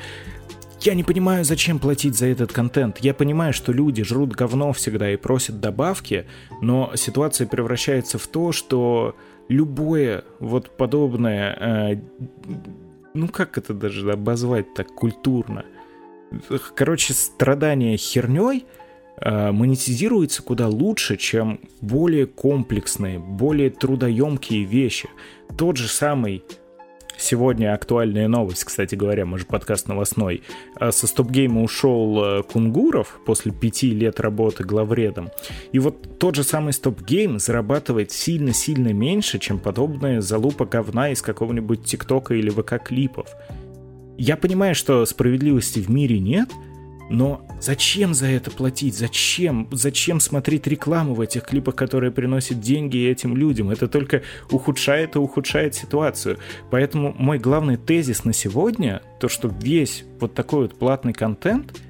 Я 0.81 0.95
не 0.95 1.05
понимаю, 1.05 1.45
зачем 1.45 1.79
платить 1.79 2.17
за 2.17 2.27
этот 2.27 2.53
контент. 2.53 2.99
Я 2.99 3.13
понимаю, 3.13 3.53
что 3.53 3.73
люди 3.73 4.03
жрут 4.03 4.33
говно 4.33 4.73
всегда 4.73 5.11
и 5.11 5.17
просят 5.17 5.61
добавки, 5.61 6.27
но 6.63 6.93
ситуация 6.95 7.47
превращается 7.47 8.19
в 8.19 8.27
то, 8.27 8.53
что 8.53 9.15
любое 9.49 10.25
вот 10.39 10.75
подобное, 10.79 11.93
э, 11.93 12.01
ну 13.13 13.29
как 13.29 13.59
это 13.59 13.75
даже 13.75 14.11
обозвать 14.11 14.73
так 14.73 14.89
культурно, 14.95 15.67
короче, 16.75 17.13
страдание 17.13 17.97
херней 17.97 18.65
монетизируется 19.23 20.43
куда 20.43 20.69
лучше, 20.69 21.17
чем 21.17 21.61
более 21.81 22.27
комплексные, 22.27 23.19
более 23.19 23.71
трудоемкие 23.71 24.65
вещи. 24.65 25.09
Тот 25.57 25.77
же 25.77 25.89
самый 25.89 26.43
Сегодня 27.21 27.75
актуальная 27.75 28.29
новость, 28.29 28.65
кстати 28.65 28.95
говоря, 28.95 29.27
мы 29.27 29.39
же 29.39 29.45
подкаст 29.45 29.89
новостной. 29.89 30.43
А 30.75 30.91
со 30.91 31.07
StopGame 31.07 31.57
а 31.57 31.63
ушел 31.63 32.25
э, 32.25 32.43
Кунгуров 32.43 33.21
после 33.27 33.53
пяти 33.53 33.91
лет 33.91 34.21
работы 34.21 34.65
главредом. 34.65 35.29
И 35.73 35.79
вот 35.79 36.19
тот 36.19 36.35
же 36.35 36.45
самый 36.45 36.73
StopGame 36.73 37.39
зарабатывает 37.39 38.11
сильно-сильно 38.11 38.95
меньше, 38.95 39.39
чем 39.39 39.59
подобная 39.59 40.23
залупа 40.23 40.65
говна 40.65 41.11
из 41.11 41.21
какого-нибудь 41.21 41.85
ТикТока 41.85 42.33
или 42.35 42.49
ВК-клипов. 42.49 43.29
Я 44.17 44.39
понимаю, 44.39 44.75
что 44.75 45.05
справедливости 45.05 45.79
в 45.79 45.91
мире 45.91 46.19
нет— 46.19 46.49
но 47.11 47.45
зачем 47.61 48.15
за 48.15 48.27
это 48.27 48.53
платить? 48.53 48.97
Зачем? 48.97 49.69
Зачем 49.73 50.21
смотреть 50.21 50.69
рекламу 50.69 51.15
в 51.15 51.21
этих 51.21 51.43
клипах, 51.43 51.75
которые 51.75 52.13
приносят 52.13 52.61
деньги 52.61 52.99
этим 52.99 53.37
людям? 53.37 53.71
Это 53.71 53.89
только 53.89 54.23
ухудшает 54.51 55.17
и 55.17 55.19
ухудшает 55.19 55.75
ситуацию. 55.75 56.39
Поэтому 56.71 57.13
мой 57.19 57.39
главный 57.39 57.77
тезис 57.77 58.25
на 58.25 58.33
сегодня, 58.33 59.03
то 59.19 59.29
что 59.29 59.49
весь 59.49 60.05
вот 60.21 60.35
такой 60.35 60.63
вот 60.63 60.79
платный 60.79 61.13
контент, 61.13 61.81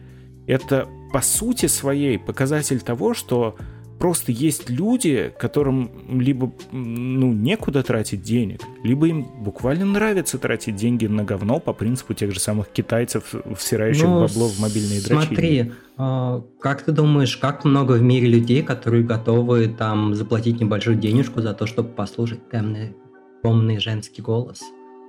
это 0.47 0.89
по 1.13 1.21
сути 1.21 1.67
своей 1.67 2.19
показатель 2.19 2.81
того, 2.81 3.13
что 3.13 3.57
просто 4.01 4.33
есть 4.33 4.71
люди, 4.71 5.33
которым 5.39 6.19
либо 6.19 6.51
ну, 6.73 7.33
некуда 7.33 7.83
тратить 7.83 8.23
денег, 8.23 8.63
либо 8.83 9.07
им 9.07 9.23
буквально 9.23 9.85
нравится 9.85 10.39
тратить 10.39 10.75
деньги 10.75 11.07
на 11.07 11.23
говно 11.23 11.61
по 11.61 11.75
принципу 11.75 12.15
тех 12.15 12.33
же 12.33 12.41
самых 12.41 12.69
китайцев, 12.69 13.35
всирающих 13.57 14.05
ну, 14.05 14.23
бабло 14.23 14.49
в 14.49 14.59
мобильные 14.59 15.03
дрочильни. 15.03 15.27
Смотри, 15.27 15.73
а, 15.99 16.43
как 16.61 16.83
ты 16.83 16.93
думаешь, 16.93 17.37
как 17.37 17.65
много 17.67 17.93
в 17.93 18.03
мире 18.03 18.27
людей, 18.27 18.63
которые 18.63 19.05
готовы 19.05 19.69
там 19.69 20.15
заплатить 20.15 20.61
небольшую 20.61 20.97
денежку 20.97 21.43
за 21.43 21.53
то, 21.53 21.67
чтобы 21.67 21.91
послушать 21.91 22.41
темный, 22.51 22.97
томный 23.43 23.79
женский 23.79 24.23
голос, 24.23 24.63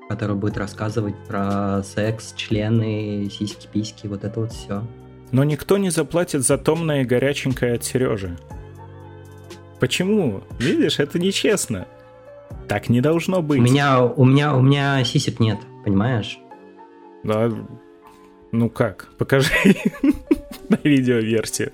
который 0.09 0.35
будет 0.35 0.57
рассказывать 0.57 1.15
про 1.29 1.81
секс, 1.83 2.33
члены, 2.35 3.29
сиськи, 3.31 3.69
письки, 3.71 4.07
вот 4.07 4.25
это 4.25 4.41
вот 4.41 4.51
все. 4.51 4.83
Но 5.31 5.45
никто 5.45 5.77
не 5.77 5.91
заплатит 5.91 6.43
за 6.43 6.57
томное 6.57 7.03
и 7.03 7.05
горяченькое 7.05 7.75
от 7.75 7.85
Сережи. 7.85 8.37
Почему? 9.81 10.43
Видишь, 10.59 10.99
это 10.99 11.17
нечестно. 11.17 11.87
Так 12.67 12.87
не 12.87 13.01
должно 13.01 13.41
быть. 13.41 13.59
У 13.59 13.63
меня, 13.63 14.05
у 14.05 14.25
меня, 14.25 14.55
у 14.55 14.61
меня 14.61 15.03
сисек 15.03 15.39
нет, 15.39 15.57
понимаешь? 15.83 16.39
Да, 17.23 17.51
ну 18.51 18.69
как? 18.69 19.09
Покажи 19.17 19.51
на 20.69 20.77
видеоверсию. 20.83 21.71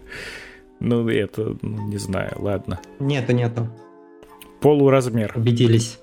Ну, 0.80 1.10
это, 1.10 1.58
ну, 1.62 1.88
не 1.90 1.98
знаю, 1.98 2.32
ладно. 2.38 2.80
Нету, 3.00 3.34
нету. 3.34 3.68
Полуразмер. 4.62 5.34
Убедились. 5.36 6.00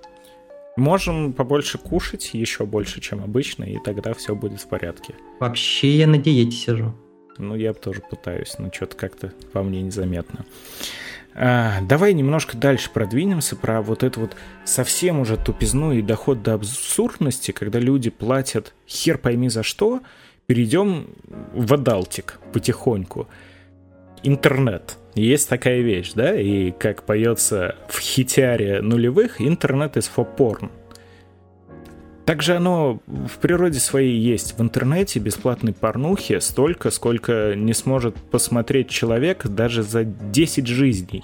Можем 0.77 1.33
побольше 1.33 1.79
кушать, 1.79 2.35
еще 2.35 2.67
больше, 2.67 3.01
чем 3.01 3.25
обычно, 3.25 3.65
и 3.65 3.79
тогда 3.79 4.13
все 4.13 4.35
будет 4.35 4.61
в 4.61 4.69
порядке. 4.69 5.15
Вообще 5.41 5.97
я 5.97 6.07
на 6.07 6.19
диете 6.19 6.55
сижу. 6.55 6.93
Ну, 7.39 7.57
я 7.57 7.73
тоже 7.73 8.03
пытаюсь, 8.03 8.57
но 8.59 8.71
что-то 8.71 8.95
как-то 8.95 9.33
по 9.55 9.63
мне 9.63 9.81
незаметно. 9.81 10.45
А, 11.37 11.81
давай 11.83 12.15
немножко 12.15 12.57
дальше 12.57 12.91
продвинемся 12.91 13.57
про 13.57 13.83
вот 13.83 14.03
это 14.03 14.21
вот 14.21 14.37
совсем 14.65 15.19
уже 15.19 15.37
тупизну 15.37 15.93
и 15.93 16.01
доход 16.01 16.43
до 16.43 16.55
абсурдности, 16.55 17.51
когда 17.51 17.81
люди 17.81 18.11
платят 18.11 18.73
хер 18.87 19.19
пойми 19.19 19.49
за 19.49 19.63
что. 19.63 20.01
Перейдем 20.47 21.09
в 21.53 21.75
адалтик 21.75 22.39
потихоньку. 22.53 23.29
Интернет. 24.23 24.99
Есть 25.15 25.49
такая 25.49 25.81
вещь, 25.81 26.13
да? 26.15 26.39
И 26.39 26.71
как 26.73 27.05
поется 27.05 27.77
в 27.89 27.99
хитяре 27.99 28.81
нулевых, 28.81 29.41
интернет 29.41 29.97
is 29.97 30.11
for 30.15 30.27
porn. 30.37 30.71
Также 32.25 32.57
оно 32.57 33.01
в 33.07 33.39
природе 33.39 33.79
своей 33.81 34.19
есть. 34.19 34.59
В 34.59 34.63
интернете 34.63 35.19
бесплатной 35.19 35.75
порнухи 35.75 36.39
столько, 36.41 36.91
сколько 36.91 37.55
не 37.55 37.75
сможет 37.75 38.17
посмотреть 38.17 38.89
человек 38.89 39.47
даже 39.47 39.83
за 39.83 40.05
10 40.05 40.67
жизней. 40.67 41.23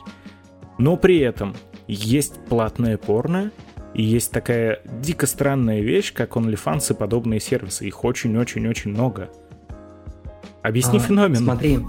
Но 0.78 0.96
при 0.96 1.18
этом 1.18 1.54
есть 1.88 2.34
платное 2.48 2.98
порно, 2.98 3.50
и 3.94 4.02
есть 4.02 4.30
такая 4.30 4.80
дико 5.02 5.26
странная 5.26 5.80
вещь, 5.80 6.12
как 6.12 6.36
OnlyFans 6.36 6.92
и 6.92 6.96
подобные 6.96 7.40
сервисы. 7.40 7.86
Их 7.86 8.04
очень-очень-очень 8.04 8.90
много. 8.90 9.30
Объясни 10.62 10.98
а, 10.98 11.00
феномен. 11.00 11.36
Смотри, 11.36 11.80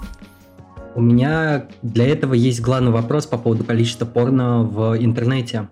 у 0.95 1.01
меня 1.01 1.67
для 1.81 2.07
этого 2.07 2.33
есть 2.33 2.61
главный 2.61 2.91
вопрос 2.91 3.25
по 3.25 3.37
поводу 3.37 3.63
количества 3.63 4.05
порно 4.05 4.63
в 4.63 4.97
интернете. 4.97 5.67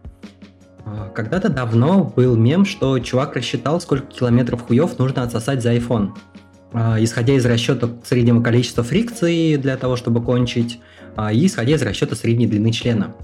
А, 0.90 1.10
когда-то 1.10 1.50
давно 1.50 2.04
был 2.04 2.36
мем, 2.36 2.66
что 2.66 2.98
чувак 3.00 3.36
рассчитал, 3.36 3.80
сколько 3.82 4.08
километров 4.08 4.66
хуев 4.66 4.98
нужно 4.98 5.24
отсосать 5.24 5.62
за 5.62 5.76
iPhone. 5.76 6.12
А, 6.74 6.98
исходя 7.00 7.34
из 7.34 7.46
расчета 7.46 7.90
среднего 8.04 8.42
количества 8.42 8.84
фрикций 8.84 9.58
для 9.58 9.78
того, 9.78 9.96
чтобы 9.96 10.24
кончить, 10.24 10.80
а, 11.16 11.32
и 11.32 11.46
исходя 11.46 11.76
из 11.76 11.82
расчета 11.82 12.16
средней 12.16 12.48
длины 12.48 12.72
члена. 12.72 13.16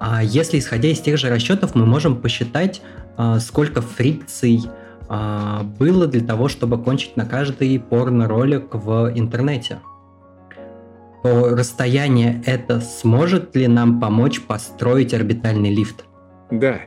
А 0.00 0.22
если 0.22 0.58
исходя 0.58 0.88
из 0.88 1.00
тех 1.00 1.18
же 1.18 1.28
расчетов 1.28 1.74
мы 1.74 1.84
можем 1.84 2.20
посчитать, 2.20 2.82
сколько 3.40 3.82
фрикций 3.82 4.60
было 5.08 6.06
для 6.06 6.20
того, 6.20 6.46
чтобы 6.46 6.80
кончить 6.80 7.16
на 7.16 7.26
каждый 7.26 7.80
порно-ролик 7.80 8.76
в 8.76 9.12
интернете, 9.16 9.80
то 11.24 11.56
расстояние 11.56 12.40
это 12.46 12.80
сможет 12.80 13.56
ли 13.56 13.66
нам 13.66 13.98
помочь 13.98 14.40
построить 14.42 15.14
орбитальный 15.14 15.74
лифт? 15.74 16.04
Да. 16.50 16.80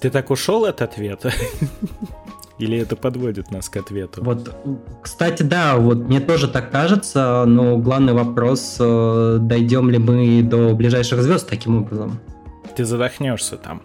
Ты 0.00 0.10
так 0.10 0.30
ушел 0.30 0.64
от 0.64 0.82
ответа? 0.82 1.32
Или 2.58 2.78
это 2.78 2.96
подводит 2.96 3.50
нас 3.50 3.68
к 3.68 3.76
ответу? 3.76 4.22
Вот, 4.24 4.54
кстати, 5.02 5.42
да, 5.42 5.76
вот 5.76 5.98
мне 5.98 6.20
тоже 6.20 6.48
так 6.48 6.70
кажется, 6.70 7.44
но 7.46 7.76
главный 7.76 8.14
вопрос, 8.14 8.76
э, 8.80 9.38
дойдем 9.40 9.90
ли 9.90 9.98
мы 9.98 10.42
до 10.42 10.74
ближайших 10.74 11.22
звезд 11.22 11.48
таким 11.48 11.82
образом? 11.82 12.18
Ты 12.74 12.84
задохнешься 12.86 13.56
там. 13.56 13.82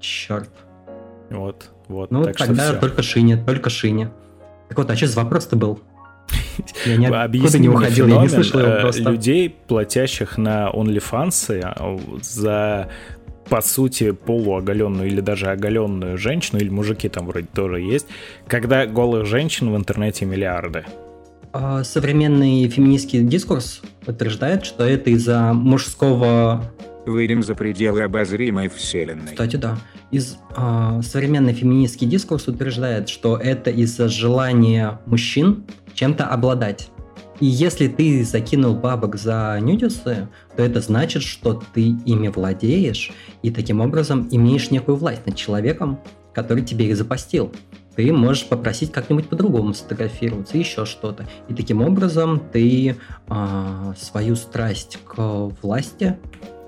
Черт. 0.00 0.50
Вот, 1.30 1.70
вот. 1.88 2.10
Ну, 2.10 2.24
так 2.24 2.36
тогда 2.36 2.74
только 2.74 3.02
шине, 3.02 3.36
только 3.36 3.70
шине. 3.70 4.10
Так 4.68 4.76
вот, 4.76 4.90
а 4.90 4.96
что 4.96 5.06
за 5.06 5.22
вопрос-то 5.22 5.56
был? 5.56 5.80
Я 6.86 6.96
не, 6.96 7.06
Объясни 7.06 7.60
не 7.60 7.68
уходил, 7.68 8.06
феномен, 8.06 8.16
я 8.16 8.22
не 8.22 8.28
слышал 8.28 8.60
его 8.60 8.70
э, 8.70 8.80
просто. 8.80 9.10
людей, 9.10 9.54
платящих 9.66 10.38
на 10.38 10.70
OnlyFans 10.70 11.54
э, 11.54 11.98
за 12.22 12.88
по 13.48 13.62
сути, 13.62 14.12
полуоголенную 14.12 15.08
или 15.08 15.20
даже 15.20 15.46
оголенную 15.46 16.18
женщину, 16.18 16.60
или 16.60 16.68
мужики 16.68 17.08
там 17.08 17.26
вроде 17.26 17.46
тоже 17.46 17.80
есть, 17.80 18.06
когда 18.46 18.86
голых 18.86 19.26
женщин 19.26 19.72
в 19.72 19.76
интернете 19.76 20.26
миллиарды. 20.26 20.84
А, 21.52 21.82
современный 21.82 22.68
феминистский 22.68 23.22
дискурс 23.22 23.80
утверждает, 24.06 24.64
что 24.64 24.84
это 24.84 25.10
из-за 25.10 25.52
мужского... 25.54 26.70
Выйдем 27.06 27.42
за 27.42 27.54
пределы 27.54 28.02
обозримой 28.02 28.68
вселенной. 28.68 29.32
Кстати, 29.32 29.56
да. 29.56 29.78
Из, 30.10 30.36
э, 30.56 31.00
современный 31.02 31.54
феминистский 31.54 32.06
дискурс 32.06 32.48
утверждает, 32.48 33.08
что 33.08 33.36
это 33.36 33.70
из-за 33.70 34.08
желания 34.08 35.00
мужчин 35.06 35.64
чем-то 35.98 36.26
обладать. 36.26 36.90
И 37.40 37.46
если 37.46 37.88
ты 37.88 38.24
закинул 38.24 38.74
бабок 38.74 39.16
за 39.16 39.58
нюдисы, 39.60 40.28
то 40.56 40.62
это 40.62 40.80
значит, 40.80 41.22
что 41.22 41.60
ты 41.74 41.96
ими 42.04 42.28
владеешь 42.28 43.10
и 43.42 43.50
таким 43.50 43.80
образом 43.80 44.28
имеешь 44.30 44.70
некую 44.70 44.96
власть 44.96 45.26
над 45.26 45.34
человеком, 45.34 45.98
который 46.34 46.62
тебе 46.62 46.86
их 46.86 46.96
запостил. 46.96 47.52
Ты 47.96 48.12
можешь 48.12 48.46
попросить 48.46 48.92
как-нибудь 48.92 49.28
по-другому 49.28 49.74
сфотографироваться, 49.74 50.56
еще 50.56 50.84
что-то. 50.84 51.26
И 51.48 51.54
таким 51.54 51.82
образом 51.82 52.40
ты 52.52 52.96
э, 53.28 53.92
свою 53.98 54.36
страсть 54.36 55.00
к 55.04 55.16
власти 55.62 56.16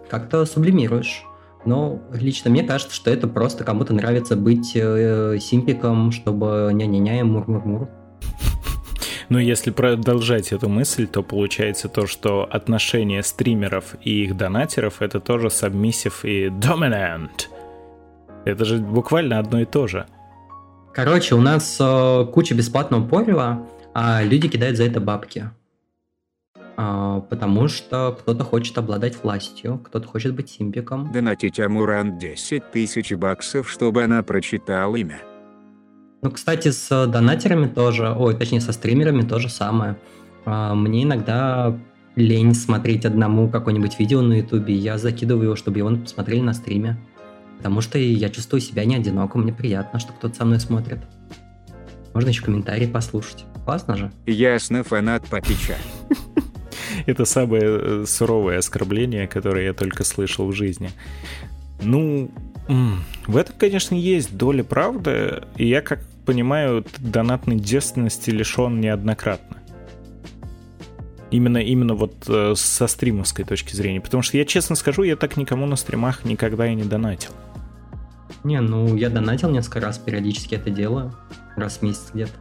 как-то 0.09 0.45
сублимируешь. 0.45 1.23
Но 1.65 2.01
лично 2.13 2.51
мне 2.51 2.65
кажется, 2.65 2.95
что 2.97 3.13
это 3.13 3.29
просто 3.29 3.63
кому-то 3.63 3.95
нравится 3.95 4.35
быть 4.35 4.73
э, 4.75 5.39
симпиком, 5.41 6.11
чтобы 6.11 6.71
ня-ня-ня, 6.75 7.25
мур-мур-мур. 7.25 7.89
Но 9.31 9.39
если 9.39 9.71
продолжать 9.71 10.53
эту 10.53 10.69
мысль, 10.69 11.07
то 11.07 11.23
получается 11.23 11.89
то, 11.89 12.09
что 12.09 12.49
отношения 12.51 13.23
стримеров 13.23 13.95
и 14.03 14.25
их 14.25 14.37
донатеров 14.37 15.01
это 15.01 15.21
тоже 15.21 15.47
submissive 15.47 16.15
и 16.25 16.49
dominant. 16.49 17.47
Это 18.45 18.65
же 18.65 18.79
буквально 18.79 19.39
одно 19.39 19.61
и 19.61 19.65
то 19.65 19.87
же. 19.87 20.07
Короче, 20.93 21.37
у 21.37 21.41
нас 21.41 21.79
э, 21.81 22.27
куча 22.33 22.55
бесплатного 22.57 23.07
порива, 23.07 23.69
а 23.95 24.25
люди 24.25 24.49
кидают 24.49 24.77
за 24.77 24.85
это 24.85 24.99
бабки. 25.01 25.51
А, 26.77 27.21
потому 27.21 27.69
что 27.69 28.17
кто-то 28.19 28.43
хочет 28.43 28.79
обладать 28.79 29.23
властью, 29.23 29.79
кто-то 29.79 30.09
хочет 30.09 30.35
быть 30.35 30.51
симпиком. 30.51 31.13
Донатить 31.13 31.61
Амуран 31.61 32.19
10 32.19 32.73
тысяч 32.73 33.13
баксов, 33.13 33.71
чтобы 33.71 34.03
она 34.03 34.25
прочитала 34.25 34.97
имя. 34.97 35.21
Ну, 36.23 36.31
кстати, 36.31 36.71
с 36.71 37.07
донатерами 37.07 37.67
тоже, 37.67 38.15
ой, 38.17 38.37
точнее, 38.37 38.61
со 38.61 38.73
стримерами 38.73 39.23
тоже 39.23 39.49
самое. 39.49 39.97
А, 40.45 40.75
мне 40.75 41.05
иногда 41.05 41.79
лень 42.15 42.55
смотреть 42.55 43.07
одному 43.07 43.49
какое-нибудь 43.49 43.99
видео 43.99 44.21
на 44.21 44.35
ютубе, 44.35 44.75
я 44.75 44.99
закидываю 44.99 45.45
его, 45.45 45.57
чтобы 45.57 45.79
его 45.79 45.97
посмотрели 45.97 46.41
на 46.41 46.53
стриме. 46.53 46.99
Потому 47.57 47.81
что 47.81 47.99
я 47.99 48.29
чувствую 48.31 48.61
себя 48.61 48.85
не 48.85 48.97
одиноко, 48.97 49.39
мне 49.39 49.53
приятно, 49.53 49.99
что 49.99 50.13
кто-то 50.13 50.35
со 50.35 50.45
мной 50.45 50.61
смотрит. 50.61 50.99
Можно 52.15 52.31
еще 52.31 52.43
комментарии 52.43 52.87
послушать. 52.87 53.45
Классно 53.65 53.97
же. 53.97 54.13
Ясно, 54.27 54.83
фанат 54.83 55.27
Папича. 55.29 55.77
Это 57.07 57.25
самое 57.25 57.63
э, 57.65 58.05
суровое 58.07 58.59
оскорбление, 58.59 59.29
которое 59.29 59.67
я 59.67 59.75
только 59.75 60.05
слышал 60.05 60.47
в 60.47 60.53
жизни. 60.53 60.91
Ну, 61.83 62.31
в 63.27 63.37
этом, 63.37 63.55
конечно, 63.59 63.95
есть 63.95 64.37
доля 64.37 64.63
правды, 64.63 65.43
и 65.57 65.67
я, 65.67 65.83
как 65.83 66.01
понимаю, 66.25 66.85
донатной 66.99 67.57
девственности 67.57 68.31
лишен 68.31 68.81
неоднократно. 68.81 69.59
Именно, 71.31 71.59
именно 71.59 71.95
вот 71.95 72.25
э, 72.29 72.55
со 72.57 72.87
стримовской 72.87 73.45
точки 73.45 73.75
зрения. 73.75 74.01
Потому 74.01 74.23
что 74.23 74.37
я 74.37 74.45
честно 74.45 74.75
скажу, 74.75 75.05
я 75.05 75.17
так 75.17 75.37
никому 75.37 75.67
на 75.67 75.77
стримах 75.77 76.25
никогда 76.25 76.67
и 76.67 76.75
не 76.75 76.83
донатил. 76.83 77.31
Не, 78.43 78.61
ну 78.61 78.97
я 78.97 79.11
донатил 79.11 79.51
несколько 79.51 79.81
раз, 79.81 79.99
периодически 79.99 80.55
это 80.55 80.71
делаю. 80.71 81.15
Раз 81.57 81.79
в 81.79 81.83
месяц 81.83 82.11
где-то. 82.13 82.33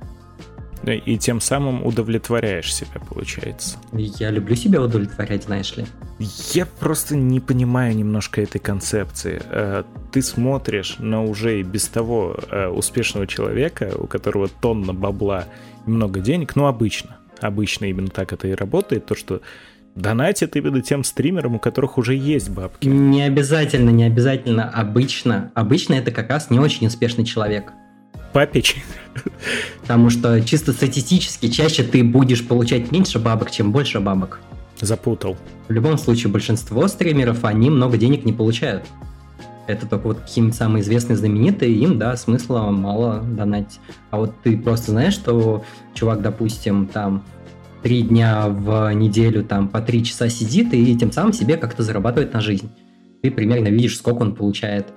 И 0.84 1.18
тем 1.18 1.42
самым 1.42 1.86
удовлетворяешь 1.86 2.74
себя, 2.74 3.02
получается. 3.08 3.78
Я 3.92 4.32
люблю 4.32 4.56
себя 4.56 4.82
удовлетворять, 4.82 5.44
знаешь 5.44 5.76
ли. 5.76 5.86
Я 6.54 6.66
просто 6.66 7.16
не 7.16 7.40
понимаю 7.40 7.96
немножко 7.96 8.42
этой 8.42 8.60
концепции. 8.60 9.42
Э, 9.50 9.84
ты 10.12 10.22
смотришь 10.22 10.96
на 11.00 11.24
уже 11.24 11.60
и 11.60 11.64
без 11.64 11.88
того 11.88 12.38
э, 12.50 12.68
успешного 12.68 13.28
человека, 13.28 13.92
у 13.98 14.08
которого 14.08 14.48
тонна 14.48 14.94
бабла 14.94 15.46
и 15.86 15.90
много 15.90 16.22
денег, 16.22 16.56
ну 16.56 16.66
обычно, 16.66 17.18
обычно 17.42 17.86
именно 17.86 18.10
так 18.10 18.34
это 18.34 18.48
и 18.48 18.54
работает, 18.54 19.06
то 19.06 19.16
что 19.16 19.42
донатит 19.96 20.56
именно 20.56 20.82
тем 20.82 21.04
стримерам, 21.04 21.56
у 21.56 21.60
которых 21.60 21.98
уже 21.98 22.16
есть 22.16 22.50
бабки. 22.50 22.88
Не 22.88 23.24
обязательно, 23.24 23.90
не 23.90 24.06
обязательно. 24.06 24.70
Обычно. 24.70 25.52
Обычно 25.56 25.96
это 25.96 26.12
как 26.12 26.30
раз 26.30 26.50
не 26.50 26.60
очень 26.60 26.88
успешный 26.88 27.26
человек. 27.26 27.74
Папич. 28.34 28.78
Потому 29.82 30.10
что 30.10 30.42
чисто 30.42 30.72
статистически 30.72 31.50
чаще 31.50 31.84
ты 31.84 32.04
будешь 32.04 32.48
получать 32.48 32.92
меньше 32.92 33.20
бабок, 33.20 33.52
чем 33.52 33.72
больше 33.72 34.00
бабок. 34.00 34.40
Запутал. 34.80 35.38
В 35.68 35.72
любом 35.72 35.98
случае, 35.98 36.32
большинство 36.32 36.88
стримеров, 36.88 37.44
они 37.44 37.70
много 37.70 37.98
денег 37.98 38.26
не 38.26 38.34
получают. 38.34 38.86
Это 39.68 39.86
только 39.86 40.08
вот 40.08 40.20
какие-нибудь 40.22 40.56
самые 40.56 40.82
известные, 40.82 41.16
знаменитые, 41.16 41.74
им, 41.76 42.00
да, 42.00 42.16
смысла 42.18 42.72
мало 42.72 43.22
донатить. 43.22 43.80
А 44.10 44.18
вот 44.18 44.34
ты 44.42 44.58
просто 44.58 44.92
знаешь, 44.92 45.14
что 45.14 45.64
чувак, 45.94 46.22
допустим, 46.22 46.88
там 46.88 47.24
три 47.84 48.02
дня 48.02 48.48
в 48.48 48.92
неделю 48.94 49.44
там 49.44 49.68
по 49.68 49.82
три 49.82 50.04
часа 50.04 50.28
сидит 50.30 50.74
и 50.74 50.98
тем 50.98 51.12
самым 51.12 51.34
себе 51.34 51.56
как-то 51.58 51.84
зарабатывает 51.84 52.34
на 52.34 52.42
жизнь. 52.42 52.70
Ты 53.22 53.32
примерно 53.32 53.68
видишь, 53.68 53.98
сколько 53.98 54.22
он 54.22 54.34
получает. 54.34 54.88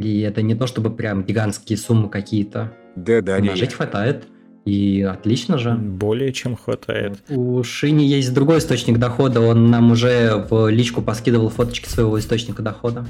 И 0.00 0.20
это 0.20 0.42
не 0.42 0.54
то, 0.54 0.66
чтобы 0.66 0.90
прям 0.90 1.24
гигантские 1.24 1.76
суммы 1.76 2.08
какие-то. 2.08 2.72
Да, 2.96 3.20
да, 3.20 3.38
На 3.38 3.54
жить 3.54 3.74
хватает. 3.74 4.26
И 4.64 5.02
отлично 5.02 5.58
же. 5.58 5.72
Более 5.74 6.32
чем 6.32 6.56
хватает. 6.56 7.18
У 7.28 7.62
Шини 7.62 8.04
есть 8.04 8.32
другой 8.32 8.58
источник 8.58 8.98
дохода. 8.98 9.40
Он 9.40 9.70
нам 9.70 9.90
уже 9.90 10.46
в 10.50 10.68
личку 10.68 11.02
поскидывал 11.02 11.48
фоточки 11.48 11.88
своего 11.88 12.18
источника 12.18 12.62
дохода. 12.62 13.06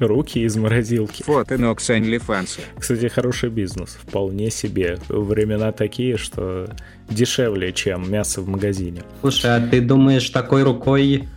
Руки 0.00 0.40
из 0.40 0.56
морозилки. 0.56 1.22
Фото 1.22 1.56
Нокс 1.58 1.88
OnlyFans. 1.90 2.60
Кстати, 2.78 3.06
хороший 3.08 3.50
бизнес. 3.50 3.98
Вполне 4.00 4.50
себе. 4.50 4.98
Времена 5.08 5.72
такие, 5.72 6.16
что 6.16 6.68
дешевле, 7.08 7.72
чем 7.72 8.10
мясо 8.10 8.40
в 8.40 8.48
магазине. 8.48 9.02
Слушай, 9.20 9.56
а 9.56 9.60
ты 9.60 9.80
думаешь, 9.80 10.28
такой 10.30 10.62
рукой 10.64 11.28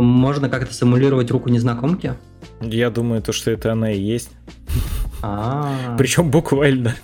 можно 0.00 0.48
как-то 0.48 0.74
симулировать 0.74 1.30
руку 1.30 1.48
незнакомки? 1.48 2.14
Я 2.60 2.90
думаю, 2.90 3.22
то, 3.22 3.32
что 3.32 3.50
это 3.50 3.72
она 3.72 3.92
и 3.92 3.98
есть. 3.98 4.30
А. 5.22 5.96
Причем 5.98 6.30
буквально. 6.30 6.96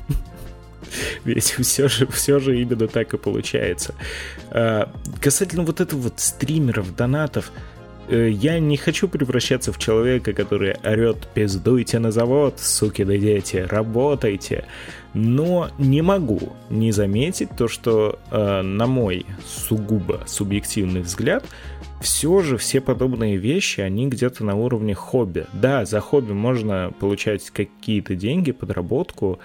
Ведь 1.25 1.45
все 1.45 1.89
же, 1.89 2.07
все 2.07 2.39
же 2.39 2.61
именно 2.61 2.89
так 2.89 3.15
и 3.15 3.19
получается. 3.19 3.95
А, 4.51 4.93
касательно 5.21 5.63
вот 5.63 5.81
этого 5.81 6.01
вот 6.01 6.15
стримеров, 6.17 6.97
донатов, 6.97 7.53
э, 8.09 8.31
я 8.31 8.59
не 8.59 8.77
хочу 8.77 9.09
превращаться 9.09 9.73
в 9.73 9.79
человека, 9.79 10.33
который 10.33 10.77
орет 10.83 11.29
«пиздуйте 11.35 11.99
на 11.99 12.11
завод, 12.11 12.59
суки 12.59 13.05
да 13.05 13.17
дети, 13.17 13.67
работайте». 13.69 14.65
Но 15.15 15.71
не 15.79 16.03
могу 16.03 16.53
не 16.71 16.93
заметить 16.93 17.51
то, 17.57 17.69
что 17.69 18.19
э, 18.31 18.63
на 18.63 18.87
мой 18.87 19.27
сугубо 19.47 20.23
субъективный 20.27 21.01
взгляд– 21.01 21.45
все 22.01 22.41
же 22.43 22.57
все 22.57 22.81
подобные 22.81 23.37
вещи, 23.37 23.81
они 23.81 24.09
где-то 24.09 24.45
на 24.45 24.55
уровне 24.55 24.95
хобби. 24.95 25.47
Да, 25.53 25.85
за 25.85 26.01
хобби 26.01 26.33
можно 26.33 26.93
получать 26.99 27.51
какие-то 27.51 28.15
деньги, 28.15 28.53
подработку, 28.53 29.39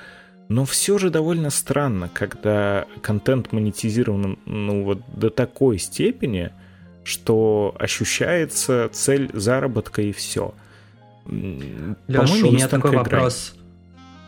но 0.50 0.66
все 0.66 0.98
же 0.98 1.10
довольно 1.10 1.50
странно, 1.50 2.10
когда 2.14 2.86
контент 3.02 3.52
монетизирован 3.52 4.38
ну, 4.46 4.84
вот 4.84 5.02
до 5.16 5.30
такой 5.30 5.80
степени, 5.80 6.52
что 7.04 7.76
ощущается 7.80 8.90
цель 8.92 9.30
заработка 9.34 10.02
и 10.02 10.12
все. 10.12 10.54
Леш, 11.26 12.32
у 12.44 12.52
меня 12.52 12.68
такой 12.68 12.92
грань. 12.92 13.04
вопрос. 13.04 13.56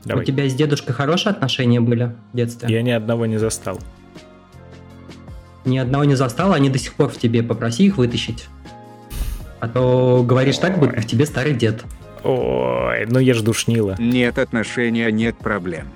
Давай. 0.03 0.23
У 0.23 0.25
тебя 0.25 0.47
с 0.47 0.53
дедушкой 0.53 0.93
хорошие 0.93 1.31
отношения 1.31 1.81
были 1.81 2.15
в 2.31 2.37
детстве? 2.37 2.69
Я 2.69 2.81
ни 2.81 2.91
одного 2.91 3.25
не 3.25 3.37
застал 3.37 3.79
ни 5.65 5.77
одного 5.77 6.03
не 6.03 6.15
застал, 6.15 6.53
они 6.53 6.69
до 6.69 6.79
сих 6.79 6.93
пор 6.93 7.09
в 7.09 7.17
тебе, 7.17 7.43
попроси 7.43 7.85
их 7.85 7.97
вытащить. 7.97 8.47
А 9.59 9.67
то 9.67 10.23
говоришь 10.27 10.57
так, 10.57 10.79
будто 10.79 11.01
в 11.01 11.07
тебе 11.07 11.25
старый 11.25 11.53
дед. 11.53 11.83
Ой, 12.23 13.05
ну 13.07 13.19
я 13.19 13.33
ж 13.33 13.41
душнила. 13.41 13.95
Нет 13.99 14.37
отношения, 14.37 15.11
нет 15.11 15.37
проблем. 15.37 15.87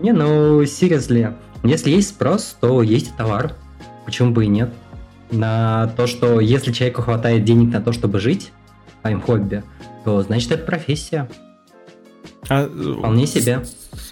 Не, 0.00 0.12
ну, 0.12 0.62
seriously. 0.62 1.34
Если 1.62 1.90
есть 1.90 2.10
спрос, 2.10 2.56
то 2.60 2.82
есть 2.82 3.14
товар. 3.16 3.54
Почему 4.06 4.30
бы 4.32 4.44
и 4.44 4.48
нет? 4.48 4.70
На 5.30 5.88
то, 5.96 6.06
что 6.06 6.40
если 6.40 6.72
человеку 6.72 7.02
хватает 7.02 7.44
денег 7.44 7.72
на 7.72 7.80
то, 7.80 7.92
чтобы 7.92 8.18
жить, 8.18 8.52
своим 9.00 9.20
хобби, 9.20 9.62
то 10.04 10.22
значит 10.22 10.52
это 10.52 10.64
профессия. 10.64 11.28
А, 12.48 12.66
Вполне 12.66 13.26
себе. 13.26 13.62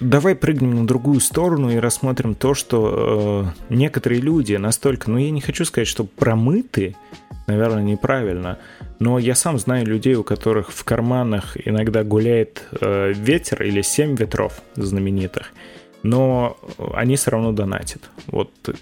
Давай 0.00 0.36
прыгнем 0.36 0.76
на 0.76 0.86
другую 0.86 1.18
сторону 1.18 1.70
и 1.70 1.76
рассмотрим 1.76 2.36
то, 2.36 2.54
что 2.54 3.52
э, 3.68 3.74
некоторые 3.74 4.20
люди 4.20 4.54
настолько, 4.54 5.10
ну 5.10 5.18
я 5.18 5.30
не 5.30 5.40
хочу 5.40 5.64
сказать, 5.64 5.88
что 5.88 6.04
промыты, 6.04 6.94
наверное, 7.48 7.82
неправильно, 7.82 8.58
но 9.00 9.18
я 9.18 9.34
сам 9.34 9.58
знаю 9.58 9.86
людей, 9.86 10.14
у 10.14 10.22
которых 10.22 10.70
в 10.70 10.84
карманах 10.84 11.56
иногда 11.66 12.04
гуляет 12.04 12.62
э, 12.80 13.12
ветер 13.12 13.64
или 13.64 13.82
семь 13.82 14.14
ветров 14.14 14.62
знаменитых, 14.76 15.52
но 16.04 16.56
они 16.94 17.16
все 17.16 17.32
равно 17.32 17.50
донатят. 17.50 18.08
Вот 18.28 18.52
э, 18.68 18.72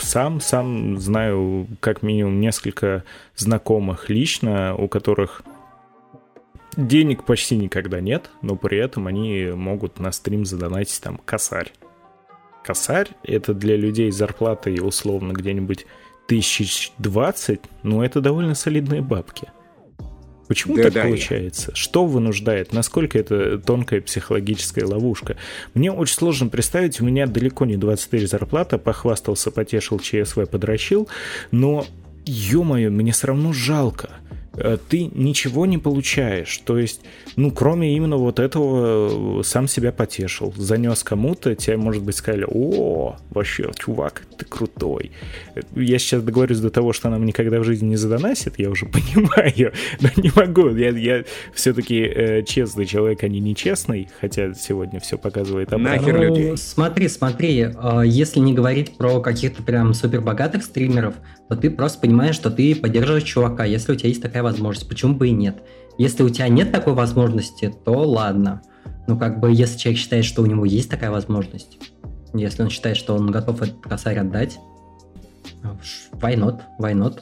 сам, 0.00 0.40
сам 0.40 1.00
знаю 1.00 1.66
как 1.80 2.02
минимум 2.02 2.40
несколько 2.40 3.02
знакомых 3.34 4.08
лично, 4.08 4.76
у 4.76 4.86
которых 4.86 5.42
денег 6.76 7.24
почти 7.24 7.56
никогда 7.56 8.00
нет, 8.00 8.30
но 8.42 8.56
при 8.56 8.78
этом 8.78 9.06
они 9.06 9.50
могут 9.54 9.98
на 9.98 10.12
стрим 10.12 10.44
задонатить 10.44 11.00
там 11.00 11.20
косарь. 11.24 11.72
Косарь— 12.64 13.08
это 13.22 13.54
для 13.54 13.76
людей 13.76 14.10
зарплатой 14.10 14.78
условно 14.80 15.32
где-нибудь 15.32 15.86
1020, 16.26 17.60
но 17.82 18.04
это 18.04 18.20
довольно 18.20 18.54
солидные 18.54 19.00
бабки. 19.00 19.48
Почему 20.46 20.74
да, 20.74 20.84
так 20.84 20.94
да, 20.94 21.02
получается? 21.02 21.70
Я. 21.70 21.76
Что 21.76 22.04
вынуждает? 22.04 22.72
Насколько 22.72 23.20
это 23.20 23.56
тонкая 23.58 24.00
психологическая 24.00 24.84
ловушка? 24.84 25.36
Мне 25.74 25.92
очень 25.92 26.16
сложно 26.16 26.48
представить, 26.48 27.00
у 27.00 27.04
меня 27.04 27.28
далеко 27.28 27.64
не 27.66 27.76
20 27.76 28.10
тысяч 28.10 28.28
зарплата, 28.30 28.76
похвастался, 28.76 29.52
потешил, 29.52 30.00
ЧСВ 30.00 30.48
подрочил, 30.50 31.08
но, 31.52 31.86
ё-моё, 32.26 32.90
мне 32.90 33.12
все 33.12 33.28
равно 33.28 33.52
жалко. 33.52 34.10
Э, 34.54 34.78
ты 34.88 35.10
ничего 35.14 35.66
не 35.66 35.78
получаешь. 35.78 36.58
То 36.58 36.78
есть, 36.78 37.00
ну, 37.36 37.50
кроме 37.50 37.96
именно 37.96 38.16
вот 38.16 38.38
этого, 38.38 39.40
э, 39.40 39.42
сам 39.44 39.68
себя 39.68 39.92
потешил. 39.92 40.52
Занес 40.56 41.02
кому-то, 41.02 41.54
тебе, 41.54 41.76
может 41.76 42.02
быть, 42.02 42.16
сказали, 42.16 42.46
о, 42.48 43.16
вообще, 43.30 43.70
чувак, 43.78 44.22
ты 44.36 44.44
крутой. 44.44 45.12
Я 45.74 45.98
сейчас 45.98 46.22
договорюсь 46.22 46.58
до 46.58 46.70
того, 46.70 46.92
что 46.92 47.08
она 47.08 47.18
мне 47.18 47.28
никогда 47.28 47.60
в 47.60 47.64
жизни 47.64 47.88
не 47.88 47.96
задоносит, 47.96 48.58
я 48.58 48.70
уже 48.70 48.86
понимаю, 48.86 49.72
но 50.00 50.08
не 50.16 50.32
могу. 50.34 50.70
Я, 50.70 50.90
я 50.90 51.24
все-таки 51.54 52.00
э, 52.00 52.42
честный 52.42 52.86
человек, 52.86 53.22
а 53.22 53.28
не 53.28 53.40
нечестный, 53.40 54.08
хотя 54.20 54.54
сегодня 54.54 55.00
все 55.00 55.18
показывает 55.18 55.72
обратно. 55.72 56.00
Нахер 56.00 56.20
людей. 56.20 56.50
Ну, 56.50 56.56
смотри, 56.56 57.08
смотри, 57.08 57.60
э, 57.60 58.02
если 58.04 58.40
не 58.40 58.54
говорить 58.54 58.96
про 58.96 59.20
каких-то 59.20 59.62
прям 59.62 59.94
супер 59.94 60.20
богатых 60.20 60.64
стримеров, 60.64 61.14
то 61.50 61.56
ты 61.56 61.68
просто 61.68 61.98
понимаешь, 61.98 62.36
что 62.36 62.48
ты 62.48 62.76
поддерживаешь 62.76 63.24
чувака, 63.24 63.64
если 63.64 63.90
у 63.90 63.96
тебя 63.96 64.08
есть 64.08 64.22
такая 64.22 64.44
возможность. 64.44 64.88
Почему 64.88 65.16
бы 65.16 65.26
и 65.26 65.32
нет? 65.32 65.64
Если 65.98 66.22
у 66.22 66.28
тебя 66.28 66.46
нет 66.46 66.70
такой 66.70 66.94
возможности, 66.94 67.74
то 67.84 67.92
ладно. 68.08 68.62
Ну, 69.08 69.18
как 69.18 69.40
бы, 69.40 69.50
если 69.52 69.76
человек 69.76 70.00
считает, 70.00 70.24
что 70.24 70.42
у 70.42 70.46
него 70.46 70.64
есть 70.64 70.88
такая 70.88 71.10
возможность, 71.10 71.78
если 72.34 72.62
он 72.62 72.70
считает, 72.70 72.96
что 72.96 73.16
он 73.16 73.32
готов 73.32 73.62
этот 73.62 73.80
косарь 73.80 74.20
отдать, 74.20 74.60
why 76.12 76.36
not, 76.36 76.60
why 76.78 76.94
not? 76.94 77.18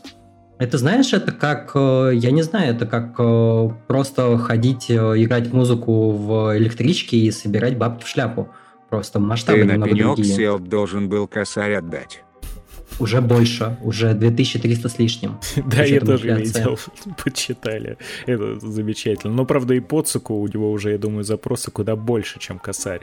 Это, 0.58 0.76
знаешь, 0.76 1.14
это 1.14 1.32
как, 1.32 1.70
э, 1.74 2.10
я 2.14 2.30
не 2.30 2.42
знаю, 2.42 2.74
это 2.74 2.84
как 2.84 3.14
э, 3.18 3.70
просто 3.86 4.36
ходить, 4.36 4.90
э, 4.90 4.94
играть 4.94 5.46
в 5.46 5.54
музыку 5.54 6.10
в 6.10 6.54
электричке 6.58 7.16
и 7.16 7.30
собирать 7.30 7.78
бабки 7.78 8.04
в 8.04 8.08
шляпу. 8.08 8.48
Просто 8.90 9.20
масштабы 9.20 9.60
Ты 9.60 9.64
немного 9.64 9.80
на 9.80 9.86
пенек 9.86 10.06
другие. 10.16 10.34
сел, 10.36 10.58
должен 10.58 11.08
был 11.08 11.26
косарь 11.26 11.76
отдать. 11.76 12.24
Уже 12.98 13.20
больше, 13.20 13.76
уже 13.82 14.14
2300 14.14 14.88
с 14.88 14.98
лишним. 14.98 15.38
Да, 15.66 15.84
я 15.84 16.00
тоже 16.00 16.34
видел, 16.34 16.78
почитали. 17.24 17.96
Это 18.26 18.58
замечательно. 18.60 19.32
Но, 19.32 19.44
правда, 19.44 19.74
и 19.74 19.80
Поцуку 19.80 20.34
у 20.34 20.46
него 20.46 20.70
уже, 20.70 20.92
я 20.92 20.98
думаю, 20.98 21.24
запросы 21.24 21.70
куда 21.70 21.96
больше, 21.96 22.38
чем 22.38 22.58
косарь. 22.58 23.02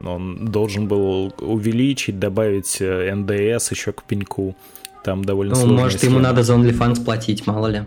Он 0.00 0.46
должен 0.46 0.88
был 0.88 1.32
увеличить, 1.38 2.18
добавить 2.18 2.78
э, 2.80 3.14
НДС 3.14 3.70
еще 3.70 3.92
к 3.92 4.02
пеньку. 4.04 4.56
Там 5.04 5.24
довольно 5.24 5.54
ну, 5.54 5.66
может, 5.66 6.02
ему 6.02 6.18
надо 6.18 6.42
за 6.42 6.54
OnlyFans 6.54 7.04
платить, 7.04 7.46
мало 7.46 7.66
ли. 7.68 7.82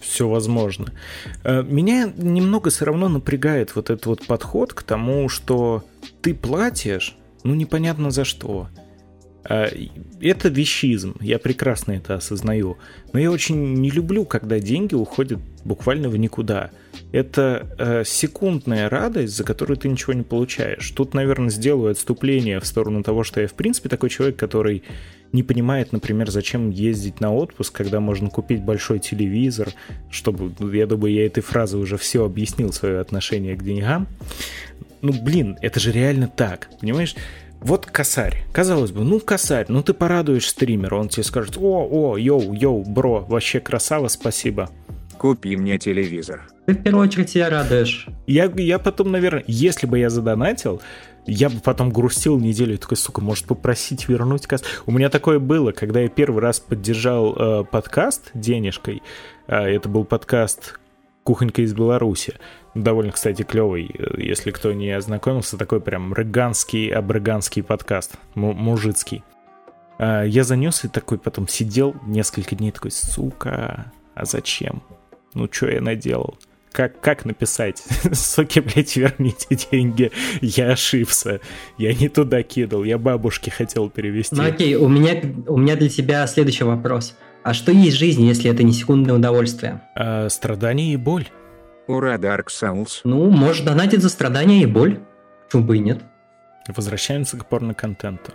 Все 0.00 0.28
возможно. 0.28 0.92
Э, 1.44 1.62
меня 1.62 2.10
немного 2.16 2.70
все 2.70 2.84
равно 2.84 3.08
напрягает 3.08 3.74
вот 3.74 3.90
этот 3.90 4.06
вот 4.06 4.26
подход 4.26 4.72
к 4.72 4.82
тому, 4.82 5.28
что 5.28 5.84
ты 6.22 6.34
платишь, 6.34 7.16
ну 7.42 7.54
непонятно 7.54 8.10
за 8.10 8.24
что. 8.24 8.68
А, 9.48 9.68
это 10.20 10.48
вещизм, 10.50 11.16
я 11.20 11.38
прекрасно 11.38 11.92
это 11.92 12.14
осознаю. 12.14 12.76
Но 13.12 13.18
я 13.18 13.30
очень 13.30 13.74
не 13.74 13.90
люблю, 13.90 14.26
когда 14.26 14.60
деньги 14.60 14.94
уходят 14.94 15.40
буквально 15.64 16.10
в 16.10 16.16
никуда. 16.18 16.70
Это 17.12 17.66
э, 17.78 18.02
секундная 18.04 18.90
радость, 18.90 19.34
за 19.34 19.44
которую 19.44 19.78
ты 19.78 19.88
ничего 19.88 20.12
не 20.12 20.22
получаешь. 20.22 20.90
Тут, 20.90 21.14
наверное, 21.14 21.48
сделаю 21.48 21.92
отступление 21.92 22.60
в 22.60 22.66
сторону 22.66 23.02
того, 23.02 23.24
что 23.24 23.40
я, 23.40 23.48
в 23.48 23.54
принципе, 23.54 23.88
такой 23.88 24.10
человек, 24.10 24.36
который 24.36 24.82
не 25.32 25.42
понимает, 25.42 25.92
например, 25.92 26.30
зачем 26.30 26.70
ездить 26.70 27.20
на 27.20 27.32
отпуск, 27.32 27.74
когда 27.74 28.00
можно 28.00 28.28
купить 28.28 28.62
большой 28.62 28.98
телевизор, 28.98 29.68
чтобы, 30.10 30.52
я 30.76 30.86
думаю, 30.86 31.14
я 31.14 31.26
этой 31.26 31.42
фразой 31.42 31.80
уже 31.80 31.96
все 31.96 32.24
объяснил 32.24 32.72
свое 32.72 33.00
отношение 33.00 33.56
к 33.56 33.62
деньгам. 33.62 34.06
Ну, 35.00 35.12
блин, 35.12 35.56
это 35.62 35.80
же 35.80 35.92
реально 35.92 36.28
так, 36.28 36.68
понимаешь? 36.80 37.14
Вот 37.60 37.86
косарь. 37.86 38.44
Казалось 38.52 38.92
бы, 38.92 39.02
ну 39.02 39.20
косарь, 39.20 39.66
ну 39.68 39.82
ты 39.82 39.92
порадуешь 39.92 40.48
стримера, 40.48 40.96
он 40.96 41.08
тебе 41.08 41.24
скажет, 41.24 41.56
о, 41.58 41.88
о, 41.90 42.16
йоу, 42.16 42.52
йоу, 42.52 42.84
бро, 42.84 43.24
вообще 43.28 43.60
красава, 43.60 44.08
спасибо. 44.08 44.70
Купи 45.18 45.56
мне 45.56 45.78
телевизор. 45.78 46.48
Ты 46.66 46.74
в 46.74 46.82
первую 46.82 47.08
очередь 47.08 47.30
себя 47.30 47.50
радуешь. 47.50 48.06
Я, 48.26 48.44
я 48.56 48.78
потом, 48.78 49.10
наверное, 49.10 49.42
если 49.48 49.86
бы 49.86 49.98
я 49.98 50.10
задонатил, 50.10 50.80
я 51.26 51.50
бы 51.50 51.60
потом 51.60 51.90
грустил 51.90 52.38
неделю 52.38 52.74
и 52.74 52.76
такой, 52.76 52.96
сука, 52.96 53.20
может 53.20 53.46
попросить 53.46 54.08
вернуть 54.08 54.46
касс. 54.46 54.62
У 54.86 54.92
меня 54.92 55.10
такое 55.10 55.40
было, 55.40 55.72
когда 55.72 56.00
я 56.00 56.08
первый 56.08 56.40
раз 56.40 56.60
поддержал 56.60 57.34
э, 57.34 57.64
подкаст 57.64 58.30
денежкой. 58.34 59.02
Э, 59.48 59.64
это 59.64 59.88
был 59.88 60.04
подкаст 60.04 60.78
«Кухонька 61.28 61.60
из 61.60 61.74
Беларуси». 61.74 62.36
Довольно, 62.74 63.12
кстати, 63.12 63.42
клевый, 63.42 63.94
если 64.16 64.50
кто 64.50 64.72
не 64.72 64.90
ознакомился, 64.90 65.58
такой 65.58 65.78
прям 65.78 66.14
рыганский, 66.14 66.88
абрыганский 66.88 67.62
подкаст, 67.62 68.12
мужицкий. 68.34 69.22
А, 69.98 70.22
я 70.22 70.42
занес 70.42 70.86
и 70.86 70.88
такой 70.88 71.18
потом 71.18 71.46
сидел 71.46 71.94
несколько 72.06 72.56
дней 72.56 72.70
такой, 72.70 72.92
сука, 72.92 73.92
а 74.14 74.24
зачем? 74.24 74.82
Ну, 75.34 75.50
что 75.52 75.68
я 75.68 75.82
наделал? 75.82 76.38
Как, 76.72 76.98
как 77.02 77.26
написать? 77.26 77.84
Суки, 78.12 78.60
блядь, 78.60 78.96
верните 78.96 79.54
деньги. 79.70 80.10
Я 80.40 80.70
ошибся. 80.70 81.40
Я 81.76 81.92
не 81.92 82.08
туда 82.08 82.42
кидал. 82.42 82.84
Я 82.84 82.96
бабушке 82.96 83.50
хотел 83.50 83.90
перевести. 83.90 84.34
Ну 84.34 84.44
окей, 84.44 84.76
у 84.76 84.88
меня, 84.88 85.20
у 85.46 85.58
меня 85.58 85.76
для 85.76 85.90
тебя 85.90 86.26
следующий 86.26 86.64
вопрос. 86.64 87.14
А 87.42 87.54
что 87.54 87.72
есть 87.72 87.96
жизнь, 87.96 88.24
если 88.24 88.50
это 88.50 88.62
не 88.62 88.72
секундное 88.72 89.14
удовольствие? 89.14 89.82
А, 89.94 90.28
страдание 90.28 90.92
и 90.92 90.96
боль. 90.96 91.28
Ура, 91.86 92.16
Dark 92.16 92.48
Souls. 92.48 93.00
Ну, 93.04 93.30
может 93.30 93.64
донатить 93.64 94.02
за 94.02 94.10
страдания 94.10 94.62
и 94.62 94.66
боль. 94.66 95.00
Почему 95.46 95.64
бы 95.64 95.76
и 95.76 95.80
нет? 95.80 96.02
Возвращаемся 96.66 97.38
к 97.38 97.46
порно-контенту. 97.46 98.32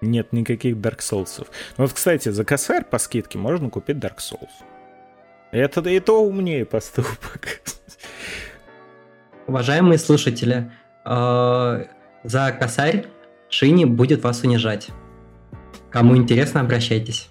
Нет 0.00 0.32
никаких 0.32 0.76
Dark 0.76 0.98
Souls. 0.98 1.46
Ну 1.76 1.84
вот, 1.84 1.92
кстати, 1.92 2.28
за 2.28 2.44
косарь 2.44 2.84
по 2.84 2.98
скидке 2.98 3.38
можно 3.38 3.68
купить 3.70 3.96
Dark 3.96 4.18
Souls. 4.18 4.50
Это 5.50 5.80
и 5.88 5.98
то 5.98 6.22
умнее 6.22 6.64
поступок. 6.64 7.62
Уважаемые 9.48 9.98
слушатели, 9.98 10.70
э, 11.04 11.84
за 12.22 12.52
косарь 12.52 13.06
Шини 13.48 13.86
будет 13.86 14.22
вас 14.22 14.42
унижать. 14.42 14.88
Кому 15.90 16.16
интересно, 16.16 16.60
обращайтесь. 16.60 17.30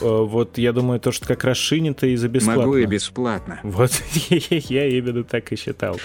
Э, 0.00 0.24
вот 0.24 0.58
я 0.58 0.72
думаю, 0.72 1.00
то, 1.00 1.12
что 1.12 1.26
как 1.26 1.44
раз 1.44 1.56
шинито 1.56 2.06
и 2.06 2.16
за 2.16 2.28
бесплатно. 2.28 2.62
Могу 2.62 2.76
и 2.76 2.86
бесплатно. 2.86 3.60
Вот 3.62 3.90
я 4.30 4.86
именно 4.86 5.24
так 5.24 5.52
и 5.52 5.56
считал. 5.56 5.98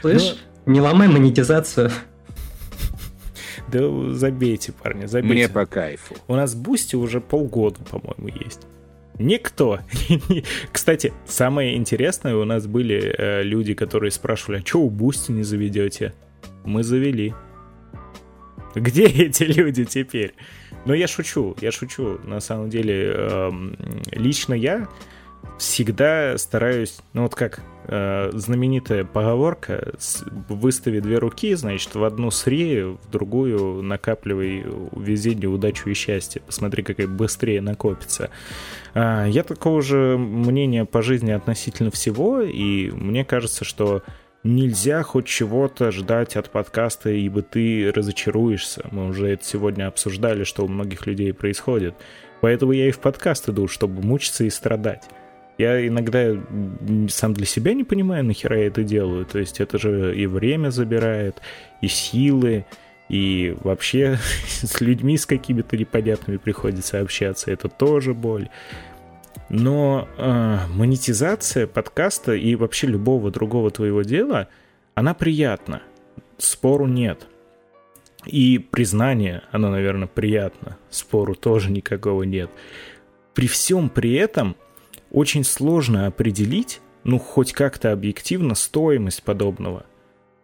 Слышь, 0.00 0.36
ну, 0.64 0.72
не 0.72 0.80
ломай 0.80 1.08
монетизацию. 1.08 1.90
Да 3.68 3.80
забейте, 4.14 4.72
парни, 4.72 5.06
забейте. 5.06 5.34
Мне 5.34 5.48
по 5.48 5.66
кайфу. 5.66 6.14
У 6.28 6.34
нас 6.34 6.54
Boosty 6.54 6.94
уже 6.96 7.20
полгода, 7.20 7.80
по-моему, 7.82 8.28
есть. 8.44 8.60
Никто. 9.18 9.80
Кстати, 10.72 11.12
самое 11.26 11.76
интересное, 11.76 12.36
у 12.36 12.44
нас 12.44 12.66
были 12.66 13.14
э, 13.16 13.42
люди, 13.42 13.74
которые 13.74 14.10
спрашивали, 14.10 14.58
а 14.58 14.66
что 14.66 14.80
у 14.80 14.90
Boosty 14.90 15.32
не 15.32 15.42
заведете? 15.42 16.12
Мы 16.64 16.82
завели. 16.82 17.34
Где 18.74 19.06
эти 19.06 19.44
люди 19.44 19.84
теперь? 19.84 20.34
Но 20.86 20.94
я 20.94 21.08
шучу, 21.08 21.56
я 21.60 21.72
шучу. 21.72 22.18
На 22.24 22.40
самом 22.40 22.70
деле, 22.70 23.12
э, 23.14 23.50
лично 24.12 24.54
я 24.54 24.88
всегда 25.58 26.38
стараюсь, 26.38 26.98
ну 27.12 27.22
вот 27.22 27.34
как 27.34 27.60
э, 27.84 28.30
знаменитая 28.32 29.04
поговорка, 29.04 29.94
выстави 30.48 31.00
две 31.00 31.18
руки, 31.18 31.54
значит, 31.54 31.94
в 31.94 32.04
одну 32.04 32.30
сри, 32.30 32.82
в 32.82 33.10
другую 33.10 33.82
накапливай 33.82 34.64
везение, 34.96 35.48
удачу 35.48 35.88
и 35.88 35.94
счастье. 35.94 36.42
Посмотри, 36.44 36.82
какая 36.82 37.08
быстрее 37.08 37.60
накопится. 37.60 38.30
Э, 38.94 39.26
я 39.28 39.42
такого 39.42 39.82
же 39.82 40.16
мнения 40.16 40.84
по 40.84 41.02
жизни 41.02 41.32
относительно 41.32 41.90
всего, 41.90 42.42
и 42.42 42.90
мне 42.90 43.24
кажется, 43.24 43.64
что 43.64 44.02
нельзя 44.46 45.02
хоть 45.02 45.26
чего-то 45.26 45.90
ждать 45.90 46.36
от 46.36 46.50
подкаста, 46.50 47.10
ибо 47.10 47.42
ты 47.42 47.92
разочаруешься. 47.94 48.86
Мы 48.90 49.08
уже 49.08 49.28
это 49.28 49.44
сегодня 49.44 49.86
обсуждали, 49.86 50.44
что 50.44 50.64
у 50.64 50.68
многих 50.68 51.06
людей 51.06 51.32
происходит. 51.32 51.94
Поэтому 52.40 52.72
я 52.72 52.88
и 52.88 52.92
в 52.92 52.98
подкаст 52.98 53.48
иду, 53.48 53.68
чтобы 53.68 54.02
мучиться 54.02 54.44
и 54.44 54.50
страдать. 54.50 55.04
Я 55.58 55.86
иногда 55.86 56.34
сам 57.08 57.32
для 57.32 57.46
себя 57.46 57.72
не 57.72 57.84
понимаю, 57.84 58.24
нахера 58.24 58.58
я 58.58 58.66
это 58.66 58.82
делаю. 58.82 59.24
То 59.24 59.38
есть 59.38 59.60
это 59.60 59.78
же 59.78 60.14
и 60.14 60.26
время 60.26 60.70
забирает, 60.70 61.40
и 61.80 61.88
силы, 61.88 62.66
и 63.08 63.56
вообще 63.62 64.18
с 64.46 64.80
людьми 64.80 65.16
с 65.16 65.26
какими-то 65.26 65.76
непонятными 65.76 66.36
приходится 66.36 67.00
общаться. 67.00 67.50
Это 67.50 67.68
тоже 67.68 68.14
боль. 68.14 68.48
Но 69.48 70.08
э, 70.16 70.58
монетизация 70.74 71.66
подкаста 71.66 72.34
и 72.34 72.54
вообще 72.56 72.88
любого 72.88 73.30
другого 73.30 73.70
твоего 73.70 74.02
дела, 74.02 74.48
она 74.94 75.14
приятна. 75.14 75.82
Спору 76.38 76.86
нет. 76.86 77.26
И 78.24 78.58
признание, 78.58 79.42
оно, 79.52 79.70
наверное, 79.70 80.08
приятно. 80.08 80.76
Спору 80.90 81.34
тоже 81.34 81.70
никакого 81.70 82.24
нет. 82.24 82.50
При 83.34 83.46
всем 83.46 83.88
при 83.88 84.14
этом 84.14 84.56
очень 85.10 85.44
сложно 85.44 86.06
определить, 86.06 86.80
ну, 87.04 87.18
хоть 87.18 87.52
как-то 87.52 87.92
объективно 87.92 88.56
стоимость 88.56 89.22
подобного. 89.22 89.86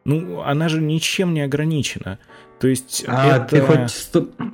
Ну, 0.04 0.42
она 0.42 0.68
же 0.68 0.80
ничем 0.80 1.34
не 1.34 1.40
ограничена. 1.40 2.18
То 2.60 2.68
есть 2.68 3.04
а 3.08 3.38
это... 3.38 3.56
ты 3.56 3.60
хоть... 3.60 4.10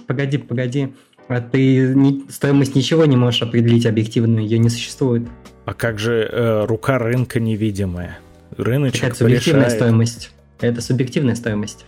Погоди, 0.07 0.38
погоди. 0.38 0.94
А 1.29 1.41
ты 1.41 1.95
не, 1.95 2.24
стоимость 2.31 2.74
ничего 2.74 3.05
не 3.05 3.16
можешь 3.16 3.43
определить 3.43 3.85
объективно, 3.87 4.39
ее 4.41 4.59
не 4.59 4.70
существует. 4.70 5.29
А 5.66 5.74
как 5.74 5.99
же 5.99 6.29
э, 6.31 6.64
рука 6.64 6.99
рынка 6.99 7.39
невидимая? 7.39 8.18
Рыночек 8.57 9.05
это 9.05 9.14
субъективная 9.16 9.64
порешает. 9.64 9.83
стоимость. 9.83 10.31
Это 10.61 10.81
субъективная 10.81 11.35
стоимость. 11.35 11.85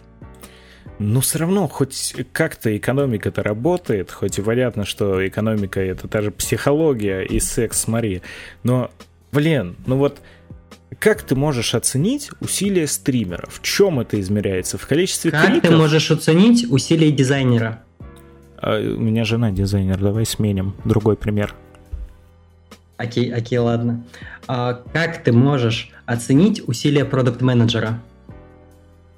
Но 0.98 1.22
все 1.22 1.38
равно, 1.38 1.66
хоть 1.66 2.14
как-то 2.32 2.76
экономика-то 2.76 3.42
работает, 3.42 4.10
хоть 4.10 4.38
и 4.38 4.42
понятно, 4.42 4.84
что 4.84 5.26
экономика 5.26 5.80
это 5.80 6.06
та 6.08 6.20
же 6.20 6.30
психология 6.30 7.22
и 7.22 7.40
секс, 7.40 7.80
смотри. 7.80 8.20
Но, 8.62 8.90
блин, 9.32 9.76
ну 9.86 9.96
вот 9.96 10.20
как 10.98 11.22
ты 11.22 11.34
можешь 11.34 11.74
оценить 11.74 12.30
усилия 12.40 12.86
стримера? 12.86 13.48
В 13.48 13.62
чем 13.62 14.00
это 14.00 14.20
измеряется? 14.20 14.76
В 14.76 14.86
количестве 14.86 15.30
Как 15.30 15.46
кликов? 15.46 15.70
ты 15.70 15.76
можешь 15.76 16.10
оценить 16.10 16.70
усилия 16.70 17.10
дизайнера? 17.10 17.82
А, 18.60 18.78
у 18.78 19.00
меня 19.00 19.24
жена 19.24 19.50
дизайнер, 19.50 19.98
давай 19.98 20.26
сменим. 20.26 20.74
Другой 20.84 21.16
пример. 21.16 21.54
Окей, 22.96 23.32
окей, 23.32 23.58
ладно. 23.58 24.04
А 24.46 24.82
как 24.92 25.22
ты 25.22 25.32
можешь 25.32 25.90
оценить 26.04 26.62
усилия 26.68 27.04
продукт-менеджера? 27.06 27.98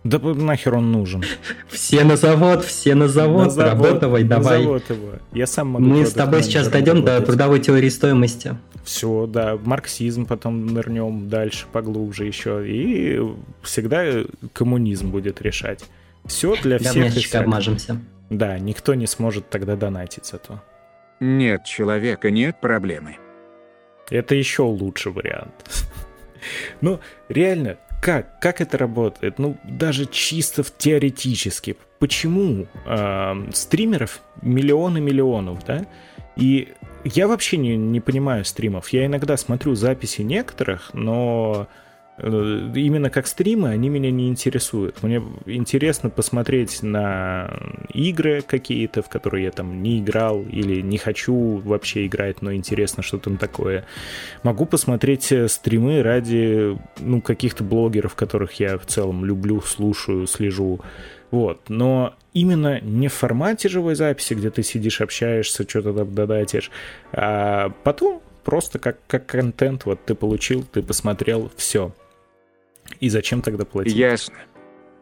Да 0.05 0.19
нахер 0.19 0.77
он 0.77 0.93
нужен? 0.93 1.23
Все 1.69 2.05
на 2.05 2.17
завод, 2.17 2.65
все 2.65 2.95
на 2.95 3.09
завод, 3.09 3.45
На 3.47 3.51
завод, 3.51 3.87
работавай, 3.87 4.23
на 4.25 4.29
давай. 4.29 4.63
завод 4.63 4.83
его. 4.91 5.09
Я 5.33 5.47
сам 5.47 5.69
могу 5.69 5.85
Мы 5.85 6.07
с 6.07 6.13
тобой 6.13 6.43
сейчас 6.43 6.69
дойдем 6.69 7.05
до 7.05 7.21
трудовой 7.21 7.61
теории 7.61 7.89
стоимости. 7.89 8.57
Все, 8.85 9.27
да, 9.27 9.57
марксизм 9.65 10.27
потом 10.27 10.67
нырнем 10.67 11.29
дальше, 11.29 11.67
поглубже 11.73 12.25
еще. 12.25 12.65
И 12.69 13.21
всегда 13.63 14.05
коммунизм 14.53 15.11
будет 15.11 15.41
решать. 15.41 15.85
Все 16.27 16.57
для 16.57 16.79
всех 16.79 17.13
всяк. 17.13 17.43
обмажемся. 17.43 18.01
Да, 18.31 18.59
никто 18.59 18.95
не 18.95 19.07
сможет 19.07 19.51
тогда 19.51 19.77
донатить 19.77 20.27
зато. 20.27 20.63
Нет 21.21 21.65
человека, 21.65 22.31
нет 22.31 22.61
проблемы. 22.61 23.17
Это 24.11 24.35
еще 24.35 24.63
лучше 24.63 25.11
вариант. 25.11 25.53
Ну, 26.81 26.99
реально, 27.29 27.77
как? 28.03 28.41
Как 28.41 28.61
это 28.61 28.77
работает? 28.77 29.39
Ну, 29.39 29.57
даже 29.63 30.07
чисто 30.07 30.65
в 30.65 30.77
теоретически. 30.77 31.77
Почему 32.01 32.67
э, 32.85 33.47
стримеров 33.53 34.21
миллионы 34.43 35.01
миллионов, 35.01 35.65
да? 35.65 35.87
И 36.35 36.73
я 37.05 37.29
вообще 37.29 37.59
не, 37.59 37.77
не 37.77 38.01
понимаю 38.01 38.45
стримов. 38.45 38.89
Я 38.89 39.07
иногда 39.07 39.37
смотрю 39.37 39.77
записи 39.77 40.23
некоторых, 40.23 40.91
но 40.93 41.69
именно 42.23 43.11
как 43.11 43.27
стримы 43.27 43.71
они 43.71 43.89
меня 43.89 44.11
не 44.11 44.29
интересуют. 44.29 45.03
Мне 45.03 45.23
интересно 45.47 46.09
посмотреть 46.09 46.83
на 46.83 47.51
игры 47.93 48.43
какие-то, 48.43 49.03
в 49.03 49.09
которые 49.09 49.45
я 49.45 49.51
там 49.51 49.83
не 49.83 49.99
играл 49.99 50.43
или 50.43 50.81
не 50.81 50.99
хочу 50.99 51.57
вообще 51.59 52.07
играть, 52.07 52.41
но 52.41 52.55
интересно, 52.55 53.03
что 53.03 53.19
там 53.19 53.39
такое. 53.39 53.87
Могу 54.43 54.67
посмотреть 54.67 55.33
э, 55.33 55.49
стримы 55.49 56.03
ради 56.03 56.79
ну, 57.01 57.21
каких-то 57.21 57.65
блогеров, 57.65 58.15
которых 58.15 58.55
я 58.61 58.79
в 58.79 58.87
целом 58.87 59.25
люблю, 59.25 59.61
слушаю, 59.61 60.27
слежу. 60.27 60.81
Вот. 61.33 61.69
Но 61.69 62.15
именно 62.35 62.81
не 62.81 63.09
в 63.09 63.15
формате 63.15 63.69
живой 63.69 63.97
записи, 63.97 64.35
где 64.35 64.51
ты 64.51 64.63
сидишь, 64.63 65.01
общаешься, 65.01 65.69
что-то 65.69 65.93
там 65.93 66.15
додатишь, 66.15 66.71
а 67.13 67.73
потом 67.83 68.23
просто 68.45 68.79
как, 68.79 68.99
как 69.07 69.27
контент, 69.27 69.87
вот 69.87 70.05
ты 70.05 70.15
получил, 70.15 70.65
ты 70.65 70.83
посмотрел, 70.83 71.51
все. 71.57 71.93
И 73.01 73.09
зачем 73.09 73.43
тогда 73.43 73.65
платить? 73.65 73.95
Ясно. 73.95 74.35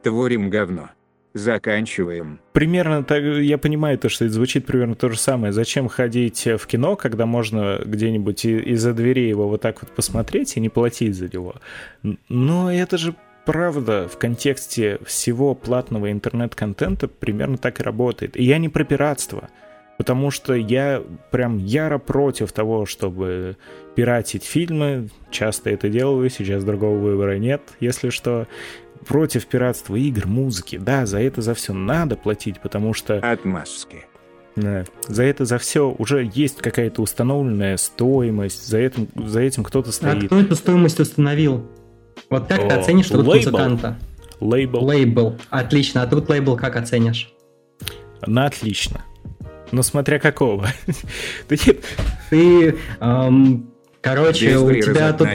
Творим 0.03 0.51
говно. 0.51 0.91
Заканчиваем. 1.33 2.41
Примерно 2.53 3.05
так, 3.05 3.23
я 3.23 3.57
понимаю 3.57 3.99
то, 3.99 4.09
что 4.09 4.25
это 4.25 4.35
звучит 4.35 4.67
примерно 4.67 4.97
то 4.97 5.09
же 5.11 5.17
самое. 5.19 5.53
Зачем 5.53 5.89
ходить 5.89 6.45
в 6.45 6.67
кино, 6.67 6.97
когда 6.97 7.25
можно 7.25 7.81
где-нибудь 7.85 8.45
из-за 8.45 8.93
двери 8.95 9.29
его 9.29 9.49
вот 9.49 9.61
так 9.61 9.81
вот 9.83 9.93
посмотреть 9.93 10.57
и 10.57 10.61
не 10.61 10.69
платить 10.69 11.15
за 11.15 11.29
него? 11.29 11.55
Но 12.29 12.73
это 12.73 12.99
же 12.99 13.15
правда 13.47 14.09
в 14.09 14.19
контексте 14.19 14.99
всего 15.05 15.55
платного 15.55 16.11
интернет-контента 16.11 17.07
примерно 17.07 17.59
так 17.59 17.81
и 17.81 17.85
работает. 17.85 18.37
И 18.37 18.43
я 18.43 18.59
не 18.59 18.69
про 18.69 18.85
пиратство, 18.85 19.49
потому 20.01 20.31
что 20.31 20.55
я 20.55 21.03
прям 21.31 21.59
яро 21.59 21.99
против 21.99 22.53
того, 22.53 22.87
чтобы 22.87 23.59
пиратить 23.95 24.45
фильмы. 24.45 25.11
Часто 25.31 25.69
это 25.69 25.91
делаю, 25.91 26.31
сейчас 26.31 26.65
другого 26.65 26.97
выбора 26.97 27.37
нет, 27.37 27.61
если 27.81 28.09
что. 28.09 28.47
Против 29.07 29.45
пиратства 29.45 29.97
игр, 29.97 30.27
музыки. 30.27 30.79
Да, 30.79 31.05
за 31.05 31.21
это 31.21 31.43
за 31.43 31.53
все 31.53 31.75
надо 31.75 32.17
платить, 32.17 32.63
потому 32.63 32.95
что 32.95 33.19
Отмазки. 33.19 34.07
да, 34.57 34.85
за 35.07 35.23
это 35.25 35.45
за 35.45 35.59
все 35.59 35.95
уже 35.99 36.31
есть 36.33 36.63
какая-то 36.63 37.03
установленная 37.03 37.77
стоимость, 37.77 38.69
за 38.69 38.79
этим, 38.79 39.07
за 39.15 39.41
этим 39.41 39.65
кто-то 39.65 39.91
А 39.91 39.93
стоит. 39.93 40.25
кто 40.29 40.41
эту 40.41 40.57
стоимость 40.57 40.99
установил? 40.99 41.67
Вот 42.31 42.47
как 42.49 42.57
ты 42.67 42.75
О, 42.75 42.81
оценишь 42.81 43.09
труд 43.09 43.27
лейбл. 43.27 43.51
музыканта? 43.51 43.99
Лейбл. 44.41 44.83
Лейбл. 44.83 45.37
Отлично. 45.51 46.01
А 46.01 46.07
труд 46.07 46.27
лейбл 46.31 46.57
как 46.57 46.77
оценишь? 46.77 47.35
На 48.27 48.47
отлично. 48.47 49.05
Но 49.73 49.83
смотря 49.83 50.19
какого. 50.19 50.69
Ты, 52.31 52.77
эм, 53.01 53.71
короче, 54.01 54.59
у 54.59 54.73
тебя 54.73 55.13
тут 55.13 55.29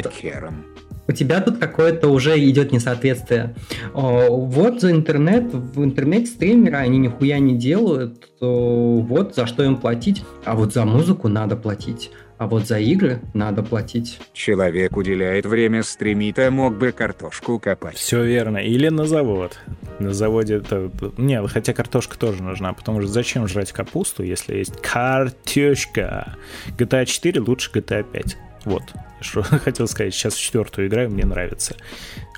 у 1.07 1.11
тебя 1.11 1.39
тут 1.39 1.59
какое-то 1.59 2.09
уже 2.09 2.39
идет 2.39 2.71
несоответствие. 2.71 3.55
О, 3.93 4.27
Вот 4.29 4.81
за 4.81 4.91
интернет, 4.91 5.53
в 5.53 5.83
интернете 5.83 6.27
стримеры, 6.27 6.77
они 6.77 6.97
нихуя 6.97 7.37
не 7.39 7.55
делают, 7.55 8.27
то 8.39 8.99
вот 9.01 9.35
за 9.35 9.45
что 9.45 9.63
им 9.63 9.77
платить, 9.77 10.23
а 10.45 10.55
вот 10.55 10.73
за 10.73 10.83
музыку 10.85 11.27
надо 11.27 11.55
платить, 11.55 12.09
а 12.37 12.47
вот 12.47 12.67
за 12.67 12.79
игры 12.79 13.21
надо 13.33 13.63
платить. 13.63 14.19
Человек 14.33 14.97
уделяет 14.97 15.45
время 15.45 15.83
стримит, 15.83 16.37
а 16.39 16.51
мог 16.51 16.77
бы 16.77 16.91
картошку 16.91 17.59
копать. 17.59 17.95
все 17.95 18.23
верно. 18.23 18.57
Или 18.57 18.89
на 18.89 19.05
завод. 19.05 19.57
На 19.99 20.13
заводе 20.13 20.55
это... 20.55 20.91
Не, 21.17 21.45
хотя 21.47 21.73
картошка 21.73 22.17
тоже 22.19 22.43
нужна, 22.43 22.73
потому 22.73 23.01
что 23.01 23.09
зачем 23.09 23.47
жрать 23.47 23.71
капусту, 23.71 24.23
если 24.23 24.57
есть 24.57 24.81
картошка? 24.81 26.35
GTA 26.77 27.05
4 27.05 27.39
лучше 27.39 27.71
GTA 27.71 28.03
5. 28.03 28.37
Вот, 28.65 28.83
что 29.21 29.41
хотел 29.43 29.87
сказать. 29.87 30.13
Сейчас 30.13 30.33
в 30.33 30.41
четвертую 30.41 30.87
играю, 30.87 31.09
мне 31.09 31.25
нравится. 31.25 31.77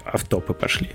А 0.05 0.17
в 0.17 0.25
топы 0.25 0.53
пошли. 0.53 0.91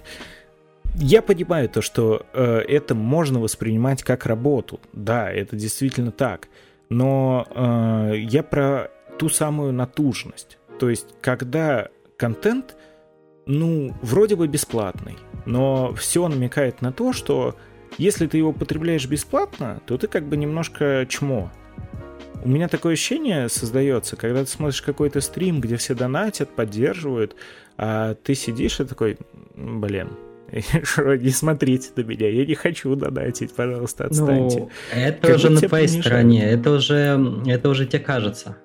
Я 0.94 1.22
понимаю 1.22 1.68
то, 1.68 1.80
что 1.80 2.26
э, 2.34 2.58
это 2.68 2.94
можно 2.94 3.40
воспринимать 3.40 4.02
как 4.02 4.26
работу. 4.26 4.78
Да, 4.92 5.30
это 5.30 5.56
действительно 5.56 6.12
так. 6.12 6.48
Но 6.90 7.46
э, 7.54 8.18
я 8.18 8.42
про 8.42 8.90
ту 9.18 9.28
самую 9.28 9.72
натужность. 9.72 10.58
То 10.78 10.90
есть, 10.90 11.14
когда 11.20 11.88
контент, 12.16 12.76
ну, 13.46 13.94
вроде 14.02 14.36
бы 14.36 14.48
бесплатный, 14.48 15.16
но 15.46 15.92
все 15.94 16.28
намекает 16.28 16.82
на 16.82 16.92
то, 16.92 17.12
что 17.12 17.56
если 17.98 18.26
ты 18.26 18.38
его 18.38 18.52
потребляешь 18.52 19.06
бесплатно, 19.06 19.80
то 19.86 19.98
ты 19.98 20.08
как 20.08 20.26
бы 20.26 20.36
немножко 20.36 21.06
чмо. 21.08 21.52
У 22.44 22.48
меня 22.48 22.68
такое 22.68 22.94
ощущение 22.94 23.48
создается, 23.48 24.16
когда 24.16 24.44
ты 24.44 24.50
смотришь 24.50 24.82
какой-то 24.82 25.20
стрим, 25.20 25.60
где 25.60 25.76
все 25.76 25.94
донатят, 25.94 26.50
поддерживают, 26.50 27.36
а 27.76 28.14
ты 28.14 28.34
сидишь 28.34 28.80
и 28.80 28.84
такой, 28.84 29.18
блин, 29.54 30.10
не 30.52 31.30
смотрите 31.30 31.90
на 31.96 32.02
меня, 32.02 32.28
я 32.28 32.44
не 32.44 32.54
хочу 32.54 32.94
донатить, 32.96 33.54
пожалуйста, 33.54 34.06
отстаньте. 34.06 34.58
Ну, 34.58 34.70
это 34.92 35.26
Как 35.26 35.36
уже 35.36 35.50
на 35.50 35.60
твоей 35.60 35.88
стороне, 35.88 36.44
это 36.50 36.72
уже, 36.72 37.42
это 37.46 37.68
уже 37.68 37.86
тебе 37.86 38.00
кажется. 38.00 38.56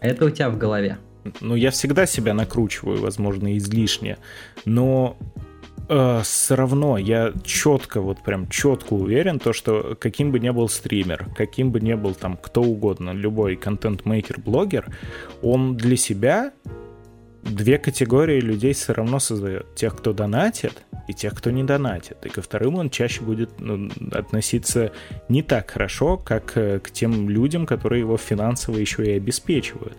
Это 0.00 0.24
у 0.24 0.30
тебя 0.30 0.50
в 0.50 0.58
голове. 0.58 0.98
Ну, 1.40 1.54
я 1.54 1.70
всегда 1.70 2.06
себя 2.06 2.34
накручиваю, 2.34 3.00
возможно, 3.00 3.56
излишне, 3.58 4.16
но 4.64 5.16
все 6.22 6.54
равно 6.54 6.98
я 6.98 7.32
четко, 7.44 8.00
вот 8.00 8.22
прям 8.22 8.48
четко 8.48 8.94
уверен, 8.94 9.40
то, 9.40 9.52
что 9.52 9.96
каким 9.98 10.30
бы 10.30 10.38
ни 10.38 10.48
был 10.50 10.68
стример, 10.68 11.26
каким 11.36 11.72
бы 11.72 11.80
ни 11.80 11.94
был 11.94 12.14
там 12.14 12.36
кто 12.36 12.62
угодно, 12.62 13.10
любой 13.10 13.56
контент-мейкер, 13.56 14.40
блогер, 14.40 14.86
он 15.42 15.76
для 15.76 15.96
себя 15.96 16.52
две 17.42 17.76
категории 17.78 18.40
людей 18.40 18.72
все 18.72 18.92
равно 18.92 19.18
создает. 19.18 19.74
Тех, 19.74 19.96
кто 19.96 20.12
донатит, 20.12 20.84
и 21.10 21.12
тех, 21.12 21.34
кто 21.34 21.50
не 21.50 21.64
донатит. 21.64 22.16
И 22.24 22.28
ко 22.28 22.42
вторым 22.42 22.76
он 22.76 22.90
чаще 22.90 23.22
будет 23.22 23.50
ну, 23.58 23.90
относиться 24.12 24.92
не 25.28 25.42
так 25.42 25.70
хорошо, 25.70 26.16
как 26.16 26.56
э, 26.56 26.78
к 26.78 26.90
тем 26.90 27.28
людям, 27.28 27.66
которые 27.66 28.00
его 28.00 28.16
финансово 28.16 28.78
еще 28.78 29.04
и 29.04 29.10
обеспечивают. 29.10 29.94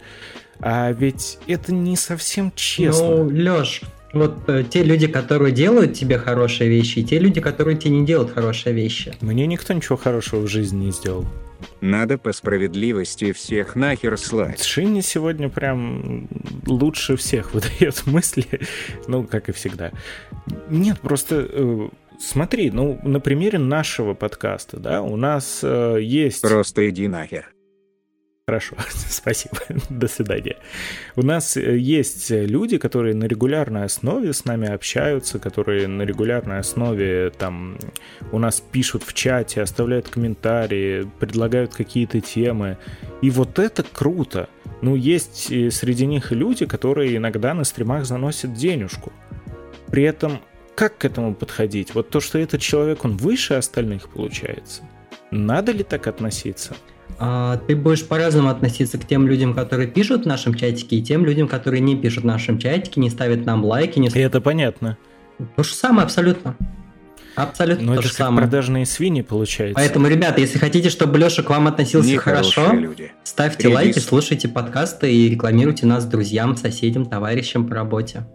А 0.59 0.91
ведь 0.91 1.39
это 1.47 1.74
не 1.74 1.95
совсем 1.95 2.51
честно. 2.55 3.24
Ну, 3.24 3.30
Леш, 3.30 3.82
вот 4.14 4.49
э, 4.49 4.64
те 4.70 4.84
люди, 4.84 5.07
которые 5.07 5.51
делают 5.51 5.93
тебе 5.93 6.18
хорошие 6.18 6.70
вещи, 6.70 6.99
и 6.99 7.03
те 7.03 7.20
люди, 7.20 7.39
которые 7.41 7.78
тебе 7.78 7.91
не 7.91 8.05
делают 8.05 8.32
хорошие 8.32 8.74
вещи. 8.74 9.14
Мне 9.22 9.47
никто 9.47 9.74
ничего 9.74 9.97
хорошего 9.97 10.41
в 10.41 10.47
жизни 10.47 10.86
не 10.86 10.91
сделал. 10.91 11.26
Надо 11.80 12.18
по 12.18 12.32
справедливости 12.34 13.32
всех 13.32 13.76
нахер 13.76 14.18
слать. 14.18 14.64
Шинни 14.64 15.01
сегодня 15.01 15.49
прям 15.49 16.28
лучше 16.66 17.16
всех 17.16 17.53
выдает 17.53 18.05
мысли, 18.05 18.45
ну, 19.07 19.24
как 19.24 19.49
и 19.49 19.51
всегда. 19.51 19.91
Нет, 20.70 20.99
просто 20.99 21.47
э, 21.49 21.89
смотри, 22.20 22.72
ну, 22.72 22.99
на 23.03 23.20
примере 23.20 23.59
нашего 23.59 24.14
подкаста, 24.14 24.78
да, 24.78 25.01
у 25.01 25.16
нас 25.16 25.62
э, 25.64 25.99
есть... 26.01 26.41
Просто 26.41 26.89
иди 26.89 27.07
нахер. 27.07 27.51
Хорошо, 28.52 28.76
спасибо, 29.10 29.60
до 29.89 30.10
свидания. 30.10 30.58
У 31.16 31.22
нас 31.22 31.56
э, 31.56 31.78
есть 31.78 32.30
люди, 32.32 32.78
которые 32.78 33.16
на 33.16 33.24
регулярной 33.24 33.86
основе 33.86 34.34
с 34.34 34.43
нами 34.43 34.68
общаются, 34.68 35.39
которые 35.39 35.88
на 35.88 36.02
регулярной 36.02 36.60
основе 36.60 37.30
там 37.30 37.78
у 38.34 38.39
нас 38.39 38.60
пишут 38.60 39.04
в 39.04 39.14
чате, 39.14 39.62
оставляют 39.62 40.10
комментарии, 40.10 41.10
предлагают 41.22 41.74
какие-то 41.74 42.20
темы. 42.20 42.78
И 43.22 43.30
вот 43.30 43.58
это 43.58 43.84
круто. 43.84 44.49
Ну, 44.82 44.95
есть 44.95 45.45
среди 45.45 46.06
них 46.06 46.34
люди, 46.34 46.66
которые 46.66 47.16
иногда 47.16 47.54
на 47.54 47.64
стримах 47.64 48.04
заносят 48.04 48.54
денежку. 48.54 49.14
При 49.89 50.04
этом 50.04 50.41
как 50.76 50.97
к 50.97 51.06
этому 51.06 51.36
подходить? 51.36 51.95
Вот 51.95 52.10
то, 52.10 52.20
что 52.20 52.38
этот 52.38 52.60
человек, 52.60 53.06
он 53.06 53.16
выше 53.16 53.54
остальных 53.54 54.10
получается. 54.10 54.82
Надо 55.32 55.72
ли 55.72 55.86
так 55.86 56.08
относиться? 56.08 56.76
А, 57.24 57.58
ты 57.58 57.76
будешь 57.76 58.04
по-разному 58.04 58.50
относиться 58.50 58.98
к 58.98 59.06
тем 59.06 59.28
людям, 59.28 59.54
которые 59.54 59.88
пишут 59.88 60.24
в 60.24 60.28
нашем 60.28 60.56
чатике, 60.56 60.96
и 60.96 61.04
тем 61.04 61.24
людям, 61.24 61.48
которые 61.48 61.80
не 61.80 61.96
пишут 61.96 62.24
в 62.24 62.28
нашем 62.28 62.58
чатике, 62.58 63.00
не 63.00 63.12
ставят 63.12 63.46
нам 63.46 63.64
лайки. 63.64 64.00
Не... 64.00 64.08
Это 64.08 64.42
понятно. 64.42 64.98
То 65.56 65.62
же 65.64 65.74
самое 65.76 66.06
абсолютно. 66.06 66.58
Абсолютно 67.36 67.86
Но 67.86 67.94
то 67.94 68.00
это 68.00 68.08
же 68.08 68.14
как 68.16 68.28
самое. 68.28 68.48
продажные 68.48 68.88
свиньи 68.88 69.22
получается. 69.22 69.76
Поэтому, 69.76 70.08
ребята, 70.08 70.42
если 70.42 70.58
хотите, 70.58 70.90
чтобы 70.90 71.20
Леша 71.20 71.44
к 71.44 71.50
вам 71.52 71.68
относился 71.68 72.18
хорошо, 72.18 72.74
люди. 72.74 73.12
ставьте 73.24 73.68
Редис. 73.68 73.76
лайки, 73.76 74.00
слушайте 74.00 74.48
подкасты 74.48 75.14
и 75.14 75.30
рекламируйте 75.30 75.86
нас 75.86 76.06
друзьям, 76.06 76.58
соседям, 76.58 77.06
товарищам 77.06 77.68
по 77.68 77.76
работе. 77.76 78.26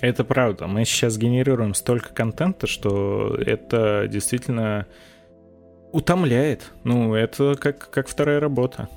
Это 0.00 0.22
правда. 0.22 0.68
Мы 0.68 0.84
сейчас 0.84 1.18
генерируем 1.18 1.74
столько 1.74 2.14
контента, 2.14 2.68
что 2.68 3.36
это 3.44 4.06
действительно 4.08 4.86
утомляет. 5.92 6.72
Ну, 6.84 7.14
это 7.14 7.56
как, 7.60 7.90
как 7.90 8.08
вторая 8.08 8.40
работа. 8.40 8.88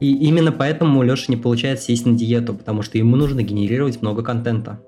И 0.00 0.14
именно 0.14 0.52
поэтому 0.52 1.00
у 1.00 1.02
Леши 1.02 1.26
не 1.28 1.36
получается 1.36 1.86
сесть 1.86 2.06
на 2.06 2.16
диету, 2.16 2.54
потому 2.54 2.82
что 2.82 2.98
ему 2.98 3.16
нужно 3.16 3.42
генерировать 3.42 4.00
много 4.00 4.22
контента. 4.22 4.78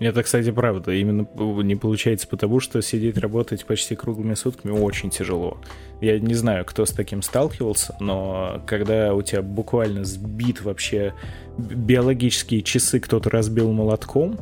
Это, 0.00 0.22
кстати, 0.22 0.50
правда. 0.52 0.92
Именно 0.92 1.26
не 1.62 1.74
получается 1.74 2.28
потому, 2.28 2.60
что 2.60 2.80
сидеть 2.80 3.18
работать 3.18 3.64
почти 3.66 3.96
круглыми 3.96 4.34
сутками 4.34 4.72
очень 4.72 5.10
тяжело. 5.10 5.58
Я 6.00 6.20
не 6.20 6.34
знаю, 6.34 6.64
кто 6.64 6.86
с 6.86 6.90
таким 6.90 7.20
сталкивался, 7.20 7.96
но 7.98 8.62
когда 8.66 9.14
у 9.14 9.22
тебя 9.22 9.42
буквально 9.42 10.04
сбит 10.04 10.62
вообще 10.62 11.14
биологические 11.58 12.62
часы 12.62 13.00
кто-то 13.00 13.28
разбил 13.28 13.72
молотком, 13.72 14.38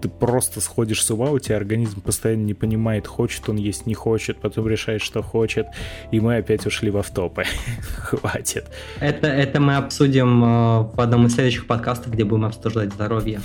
ты 0.00 0.08
просто 0.08 0.60
сходишь 0.60 1.04
с 1.04 1.10
ума, 1.10 1.30
у 1.30 1.38
тебя 1.38 1.56
организм 1.56 2.00
постоянно 2.00 2.42
не 2.44 2.54
понимает, 2.54 3.06
хочет 3.06 3.48
он 3.48 3.56
есть, 3.56 3.86
не 3.86 3.94
хочет, 3.94 4.38
потом 4.40 4.68
решает, 4.68 5.02
что 5.02 5.22
хочет, 5.22 5.66
и 6.10 6.20
мы 6.20 6.36
опять 6.36 6.66
ушли 6.66 6.90
в 6.90 6.96
автопы. 6.96 7.44
Хватит. 7.98 8.66
Это, 9.00 9.26
это 9.26 9.60
мы 9.60 9.76
обсудим 9.76 10.42
э, 10.44 10.46
в 10.94 11.00
одном 11.00 11.26
из 11.26 11.34
следующих 11.34 11.66
подкастов, 11.66 12.12
где 12.12 12.24
будем 12.24 12.44
обсуждать 12.44 12.92
здоровье. 12.92 13.40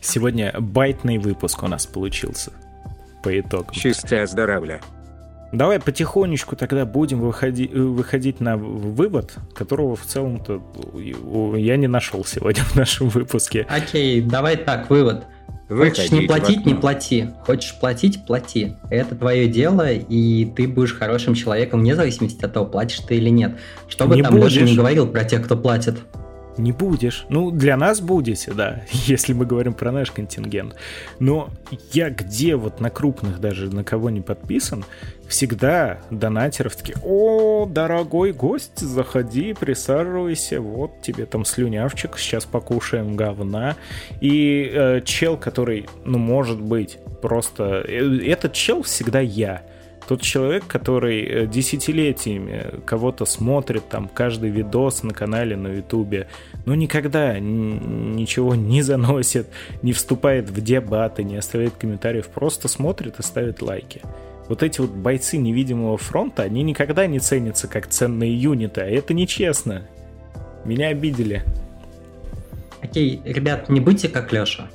Сегодня 0.00 0.54
байтный 0.58 1.18
выпуск 1.18 1.62
у 1.62 1.68
нас 1.68 1.86
получился 1.86 2.52
по 3.22 3.38
итогам. 3.38 3.72
Счастья, 3.74 4.26
здоровля. 4.26 4.80
Давай 5.50 5.80
потихонечку 5.80 6.56
тогда 6.56 6.84
будем 6.84 7.20
выходи- 7.20 7.70
э, 7.72 7.78
выходить 7.80 8.38
на 8.40 8.56
вывод, 8.58 9.34
которого 9.54 9.96
в 9.96 10.04
целом-то 10.04 10.62
у- 10.92 11.54
я 11.56 11.76
не 11.76 11.86
нашел 11.86 12.22
сегодня 12.24 12.62
в 12.64 12.76
нашем 12.76 13.08
выпуске. 13.08 13.66
Окей, 13.68 14.20
давай 14.20 14.56
так, 14.56 14.90
вывод. 14.90 15.24
Хочешь 15.68 16.10
не 16.10 16.20
Выходить 16.20 16.26
платить, 16.28 16.66
не 16.66 16.74
плати. 16.74 17.28
Хочешь 17.44 17.74
платить, 17.78 18.24
плати. 18.24 18.76
Это 18.88 19.14
твое 19.14 19.48
дело, 19.48 19.92
и 19.92 20.46
ты 20.46 20.66
будешь 20.66 20.94
хорошим 20.94 21.34
человеком 21.34 21.80
вне 21.80 21.94
зависимости 21.94 22.42
от 22.42 22.54
того, 22.54 22.64
платишь 22.64 23.00
ты 23.00 23.16
или 23.16 23.28
нет. 23.28 23.58
Что 23.86 24.06
бы 24.06 24.16
Не 24.16 24.22
там 24.22 24.34
будешь. 24.34 24.56
не 24.56 24.74
говорил 24.74 25.06
про 25.06 25.24
тех, 25.24 25.44
кто 25.44 25.56
платит. 25.56 25.98
Не 26.58 26.72
будешь. 26.72 27.24
Ну, 27.28 27.50
для 27.52 27.76
нас 27.76 28.00
будете, 28.00 28.52
да, 28.52 28.82
если 28.90 29.32
мы 29.32 29.46
говорим 29.46 29.74
про 29.74 29.92
наш 29.92 30.10
контингент. 30.10 30.74
Но 31.20 31.50
я 31.92 32.10
где 32.10 32.56
вот 32.56 32.80
на 32.80 32.90
крупных 32.90 33.40
даже, 33.40 33.72
на 33.72 33.84
кого 33.84 34.10
не 34.10 34.20
подписан, 34.20 34.84
всегда 35.28 35.98
донатеров 36.10 36.74
такие, 36.74 36.98
о, 37.04 37.66
дорогой 37.66 38.32
гость, 38.32 38.80
заходи, 38.80 39.54
присаживайся, 39.54 40.60
вот 40.60 41.00
тебе 41.00 41.26
там 41.26 41.44
слюнявчик, 41.44 42.18
сейчас 42.18 42.44
покушаем 42.44 43.14
говна. 43.14 43.76
И 44.20 44.70
э, 44.72 45.00
чел, 45.04 45.36
который, 45.36 45.86
ну, 46.04 46.18
может 46.18 46.60
быть, 46.60 46.98
просто... 47.22 47.84
э, 47.86 48.18
Этот 48.26 48.52
чел 48.52 48.82
всегда 48.82 49.20
я. 49.20 49.62
Тот 50.08 50.22
человек, 50.22 50.66
который 50.66 51.22
э, 51.22 51.46
десятилетиями 51.46 52.80
кого-то 52.86 53.26
смотрит, 53.26 53.90
там, 53.90 54.08
каждый 54.08 54.48
видос 54.48 55.02
на 55.02 55.12
канале 55.12 55.54
на 55.54 55.68
Ютубе, 55.68 56.28
но 56.64 56.74
никогда 56.74 57.36
н- 57.36 58.16
ничего 58.16 58.54
не 58.54 58.80
заносит, 58.80 59.48
не 59.82 59.92
вступает 59.92 60.48
в 60.48 60.62
дебаты, 60.62 61.24
не 61.24 61.36
оставляет 61.36 61.74
комментариев, 61.74 62.28
просто 62.28 62.68
смотрит 62.68 63.18
и 63.18 63.22
ставит 63.22 63.60
лайки. 63.60 64.00
Вот 64.48 64.62
эти 64.62 64.80
вот 64.80 64.92
бойцы 64.92 65.36
невидимого 65.36 65.98
фронта, 65.98 66.42
они 66.44 66.62
никогда 66.62 67.06
не 67.06 67.18
ценятся 67.18 67.68
как 67.68 67.86
ценные 67.86 68.34
юниты, 68.34 68.80
а 68.80 68.86
это 68.86 69.12
нечестно. 69.12 69.86
Меня 70.64 70.88
обидели. 70.88 71.44
Окей, 72.80 73.20
ребят, 73.26 73.68
не 73.68 73.80
будьте 73.80 74.08
как 74.08 74.32
Леша. 74.32 74.70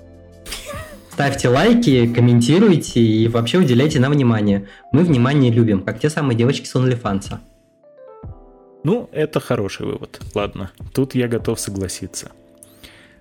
Ставьте 1.13 1.47
лайки, 1.47 2.11
комментируйте 2.11 2.99
и 2.99 3.27
вообще 3.27 3.59
уделяйте 3.59 3.99
нам 3.99 4.13
внимание. 4.13 4.67
Мы 4.91 5.03
внимание 5.03 5.51
любим, 5.51 5.83
как 5.83 5.99
те 5.99 6.09
самые 6.09 6.35
девочки 6.35 6.65
с 6.65 6.73
OnlyFans. 6.73 7.37
Ну, 8.83 9.09
это 9.11 9.39
хороший 9.39 9.85
вывод. 9.85 10.19
Ладно, 10.33 10.71
тут 10.91 11.13
я 11.13 11.27
готов 11.27 11.59
согласиться. 11.59 12.31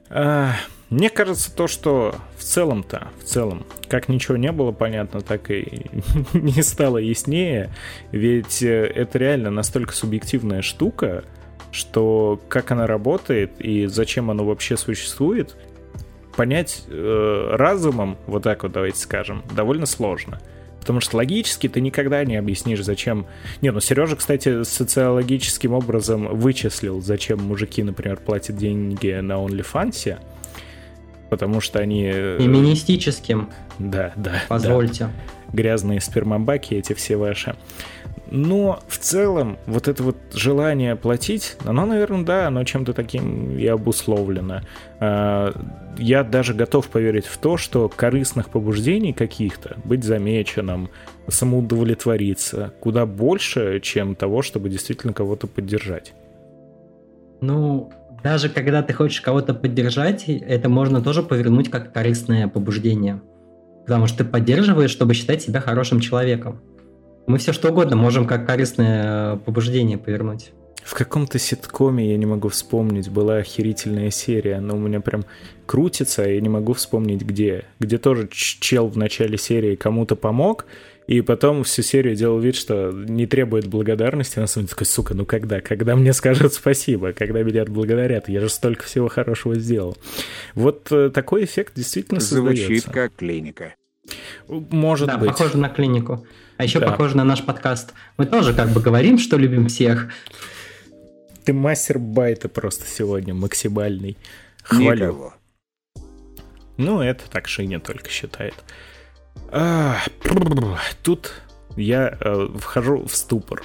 А, 0.08 0.52
Мне 0.88 1.10
кажется, 1.10 1.54
то, 1.54 1.66
что 1.66 2.14
в 2.38 2.42
целом-то, 2.42 3.08
в 3.20 3.24
целом, 3.24 3.66
как 3.88 4.08
ничего 4.08 4.38
не 4.38 4.52
было 4.52 4.72
понятно, 4.72 5.20
так 5.20 5.50
и 5.50 5.84
не 6.32 6.62
стало 6.62 6.96
яснее. 6.96 7.74
Ведь 8.10 8.62
э, 8.62 8.86
это 8.86 9.18
реально 9.18 9.50
настолько 9.50 9.92
субъективная 9.92 10.62
штука, 10.62 11.24
что 11.70 12.40
как 12.48 12.70
она 12.70 12.86
работает 12.86 13.52
и 13.58 13.84
зачем 13.84 14.30
оно 14.30 14.46
вообще 14.46 14.78
существует, 14.78 15.56
понять 16.36 16.84
э, 16.88 17.48
разумом, 17.56 18.16
вот 18.26 18.42
так 18.42 18.62
вот 18.62 18.72
давайте 18.72 18.98
скажем, 18.98 19.42
довольно 19.54 19.86
сложно. 19.86 20.40
Потому 20.80 21.00
что 21.00 21.16
логически 21.18 21.68
ты 21.68 21.80
никогда 21.80 22.24
не 22.24 22.36
объяснишь, 22.36 22.82
зачем... 22.82 23.26
Не, 23.60 23.70
ну 23.70 23.78
Сережа, 23.78 24.16
кстати, 24.16 24.64
социологическим 24.64 25.74
образом 25.74 26.26
вычислил, 26.36 27.00
зачем 27.00 27.38
мужики, 27.40 27.84
например, 27.84 28.16
платят 28.16 28.56
деньги 28.56 29.12
на 29.20 29.34
OnlyFans, 29.34 30.18
потому 31.30 31.60
что 31.60 31.78
они... 31.78 32.10
э, 32.12 32.38
Феминистическим, 32.40 33.50
Да, 33.78 34.12
да. 34.16 34.32
да 34.32 34.42
позвольте. 34.48 35.08
грязные 35.52 36.00
спермобаки 36.00 36.74
эти 36.74 36.94
все 36.94 37.16
ваши. 37.16 37.54
Но 38.34 38.80
в 38.88 38.96
целом 38.96 39.58
вот 39.66 39.88
это 39.88 40.02
вот 40.02 40.16
желание 40.32 40.96
платить, 40.96 41.58
оно, 41.66 41.84
наверное, 41.84 42.24
да, 42.24 42.46
оно 42.46 42.64
чем-то 42.64 42.94
таким 42.94 43.58
и 43.58 43.66
обусловлено. 43.66 44.62
А, 45.00 45.52
Я 45.98 46.24
даже 46.24 46.54
готов 46.54 46.88
поверить 46.88 47.26
в 47.26 47.36
то, 47.36 47.58
что 47.58 47.90
корыстных 47.90 48.48
побуждений 48.48 49.12
каких-то, 49.12 49.76
быть 49.84 50.02
замеченным, 50.02 50.88
самоудовлетвориться, 51.28 52.72
куда 52.80 53.04
больше, 53.04 53.80
чем 53.80 54.14
того, 54.14 54.40
чтобы 54.40 54.70
действительно 54.70 55.12
кого-то 55.12 55.46
поддержать. 55.46 56.14
Ну, 57.42 57.92
даже 58.22 58.48
когда 58.48 58.82
ты 58.82 58.94
хочешь 58.94 59.20
кого-то 59.20 59.52
поддержать, 59.52 60.24
это 60.26 60.70
можно 60.70 61.02
тоже 61.02 61.22
повернуть 61.22 61.70
как 61.70 61.92
корыстное 61.92 62.48
побуждение. 62.48 63.20
Потому 63.84 64.06
что 64.06 64.18
ты 64.18 64.24
поддерживаешь, 64.24 64.90
чтобы 64.90 65.12
считать 65.12 65.42
себя 65.42 65.60
хорошим 65.60 66.00
человеком. 66.00 66.62
Мы 67.26 67.38
все 67.38 67.52
что 67.52 67.70
угодно 67.70 67.96
можем 67.96 68.26
как 68.26 68.46
корыстное 68.46 69.34
э, 69.34 69.36
побуждение 69.38 69.98
повернуть. 69.98 70.52
В 70.82 70.94
каком-то 70.94 71.38
ситкоме, 71.38 72.10
я 72.10 72.16
не 72.16 72.26
могу 72.26 72.48
вспомнить, 72.48 73.08
была 73.08 73.36
охерительная 73.36 74.10
серия, 74.10 74.58
но 74.58 74.74
у 74.74 74.78
меня 74.78 75.00
прям 75.00 75.24
крутится, 75.64 76.24
я 76.28 76.40
не 76.40 76.48
могу 76.48 76.72
вспомнить 76.72 77.22
где. 77.22 77.64
Где 77.78 77.98
тоже 77.98 78.28
чел 78.32 78.88
в 78.88 78.96
начале 78.96 79.38
серии 79.38 79.76
кому-то 79.76 80.16
помог, 80.16 80.66
и 81.06 81.20
потом 81.20 81.62
всю 81.62 81.82
серию 81.82 82.16
делал 82.16 82.40
вид, 82.40 82.56
что 82.56 82.90
не 82.92 83.26
требует 83.26 83.66
благодарности, 83.66 84.38
а 84.38 84.42
на 84.42 84.46
самом 84.46 84.66
деле 84.66 84.74
такой, 84.74 84.86
сука, 84.86 85.14
ну 85.14 85.24
когда? 85.24 85.60
Когда 85.60 85.94
мне 85.94 86.12
скажут 86.12 86.54
спасибо? 86.54 87.12
Когда 87.12 87.42
меня 87.42 87.62
отблагодарят? 87.62 88.28
Я 88.28 88.40
же 88.40 88.48
столько 88.48 88.84
всего 88.84 89.08
хорошего 89.08 89.54
сделал. 89.54 89.96
Вот 90.54 90.90
э, 90.90 91.10
такой 91.10 91.44
эффект 91.44 91.74
действительно 91.76 92.20
Звучит 92.20 92.58
создается. 92.58 92.90
как 92.90 93.14
клиника. 93.14 93.74
Может 94.48 95.08
да, 95.08 95.18
быть. 95.18 95.30
похоже 95.30 95.58
на 95.58 95.68
клинику. 95.68 96.26
А 96.62 96.64
еще 96.64 96.78
Да. 96.78 96.92
похоже 96.92 97.16
на 97.16 97.24
наш 97.24 97.42
подкаст. 97.42 97.92
Мы 98.18 98.24
тоже 98.24 98.54
как 98.54 98.68
бы 98.68 98.80
говорим, 98.80 99.18
что 99.18 99.36
любим 99.36 99.66
всех. 99.66 100.12
Ты 101.44 101.52
мастер 101.52 101.98
байта 101.98 102.48
просто 102.48 102.86
сегодня, 102.86 103.34
максимальный. 103.34 104.16
Хвалю. 104.62 105.06
Никого. 105.08 105.34
Ну, 106.76 107.00
это 107.02 107.28
так 107.28 107.48
Шиня 107.48 107.80
только 107.80 108.08
считает. 108.10 108.54
А, 109.50 109.96
Тут 111.02 111.32
я 111.74 112.16
э, 112.20 112.48
вхожу 112.60 113.06
в 113.08 113.16
ступор. 113.16 113.64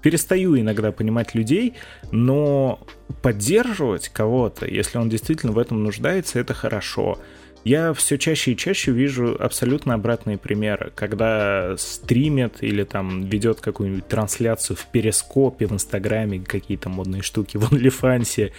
перестаю 0.00 0.58
иногда 0.58 0.90
понимать 0.90 1.34
людей, 1.34 1.74
но 2.12 2.80
поддерживать 3.20 4.08
кого-то, 4.08 4.64
если 4.64 4.96
он 4.96 5.10
действительно 5.10 5.52
в 5.52 5.58
этом 5.58 5.82
нуждается, 5.84 6.38
это 6.38 6.54
хорошо. 6.54 7.18
Я 7.68 7.92
все 7.92 8.16
чаще 8.16 8.52
и 8.52 8.56
чаще 8.56 8.92
вижу 8.92 9.36
абсолютно 9.38 9.92
обратные 9.92 10.38
примеры, 10.38 10.90
когда 10.94 11.76
стримит 11.76 12.62
или 12.62 12.82
там 12.82 13.26
ведет 13.26 13.60
какую-нибудь 13.60 14.08
трансляцию 14.08 14.74
в 14.78 14.86
перископе, 14.86 15.66
в 15.66 15.72
инстаграме, 15.72 16.40
какие-то 16.40 16.88
модные 16.88 17.20
штуки, 17.20 17.58
в 17.58 17.70
OnlyFans, 17.70 18.52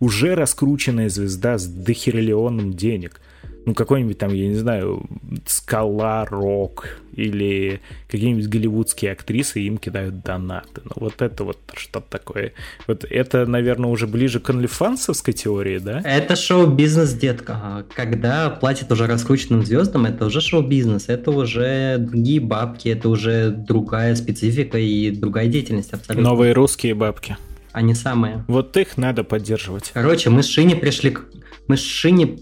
уже 0.00 0.34
раскрученная 0.34 1.08
звезда 1.08 1.58
с 1.58 1.66
дохериллионом 1.68 2.72
денег– 2.72 3.20
ну, 3.66 3.74
какой-нибудь 3.74 4.16
там, 4.16 4.32
я 4.32 4.46
не 4.46 4.54
знаю, 4.54 5.04
Скала 5.44 6.24
Рок 6.24 7.00
или 7.14 7.80
какие-нибудь 8.08 8.46
голливудские 8.46 9.10
актрисы 9.10 9.60
им 9.60 9.76
кидают 9.76 10.22
донаты. 10.22 10.82
Ну, 10.84 10.92
вот 10.94 11.20
это 11.20 11.42
вот 11.42 11.58
что-то 11.74 12.06
такое. 12.08 12.52
Вот 12.86 13.04
это, 13.04 13.44
наверное, 13.44 13.90
уже 13.90 14.06
ближе 14.06 14.38
к 14.38 14.48
онлифансовской 14.50 15.34
теории, 15.34 15.78
да? 15.78 16.00
Это 16.04 16.36
шоу-бизнес, 16.36 17.12
детка. 17.14 17.84
Когда 17.94 18.50
платят 18.50 18.92
уже 18.92 19.08
раскрученным 19.08 19.66
звездам, 19.66 20.06
это 20.06 20.26
уже 20.26 20.40
шоу-бизнес. 20.40 21.08
Это 21.08 21.32
уже 21.32 21.98
другие 21.98 22.40
бабки, 22.40 22.88
это 22.88 23.08
уже 23.08 23.50
другая 23.50 24.14
специфика 24.14 24.78
и 24.78 25.10
другая 25.10 25.48
деятельность 25.48 25.92
абсолютно. 25.92 26.30
Новые 26.30 26.52
русские 26.52 26.94
бабки. 26.94 27.36
Они 27.72 27.94
самые. 27.94 28.44
Вот 28.46 28.76
их 28.76 28.96
надо 28.96 29.24
поддерживать. 29.24 29.90
Короче, 29.92 30.30
мы 30.30 30.44
с 30.44 30.46
Шини 30.46 30.74
пришли 30.74 31.10
к... 31.10 31.24
Мы 31.66 31.76
с 31.76 31.82
Шини 31.82 32.38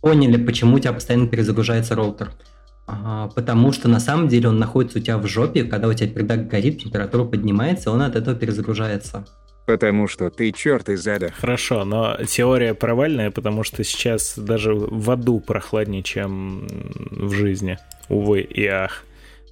поняли, 0.00 0.36
почему 0.36 0.76
у 0.76 0.78
тебя 0.78 0.92
постоянно 0.92 1.28
перезагружается 1.28 1.94
роутер. 1.94 2.30
А, 2.86 3.28
потому 3.34 3.72
что 3.72 3.88
на 3.88 3.98
самом 3.98 4.28
деле 4.28 4.48
он 4.48 4.58
находится 4.58 4.98
у 4.98 5.02
тебя 5.02 5.18
в 5.18 5.26
жопе, 5.26 5.64
когда 5.64 5.88
у 5.88 5.92
тебя 5.92 6.08
передак 6.08 6.48
горит, 6.48 6.82
температура 6.82 7.24
поднимается, 7.24 7.90
он 7.90 8.02
от 8.02 8.14
этого 8.14 8.36
перезагружается. 8.36 9.26
Потому 9.66 10.06
что 10.06 10.30
ты 10.30 10.52
черт 10.52 10.88
из 10.88 11.06
ада. 11.08 11.32
Хорошо, 11.36 11.84
но 11.84 12.16
теория 12.28 12.72
провальная, 12.72 13.32
потому 13.32 13.64
что 13.64 13.82
сейчас 13.82 14.38
даже 14.38 14.72
в 14.74 15.10
аду 15.10 15.40
прохладнее, 15.40 16.04
чем 16.04 16.68
в 17.10 17.32
жизни. 17.32 17.76
Увы 18.08 18.42
и 18.42 18.64
ах. 18.66 19.02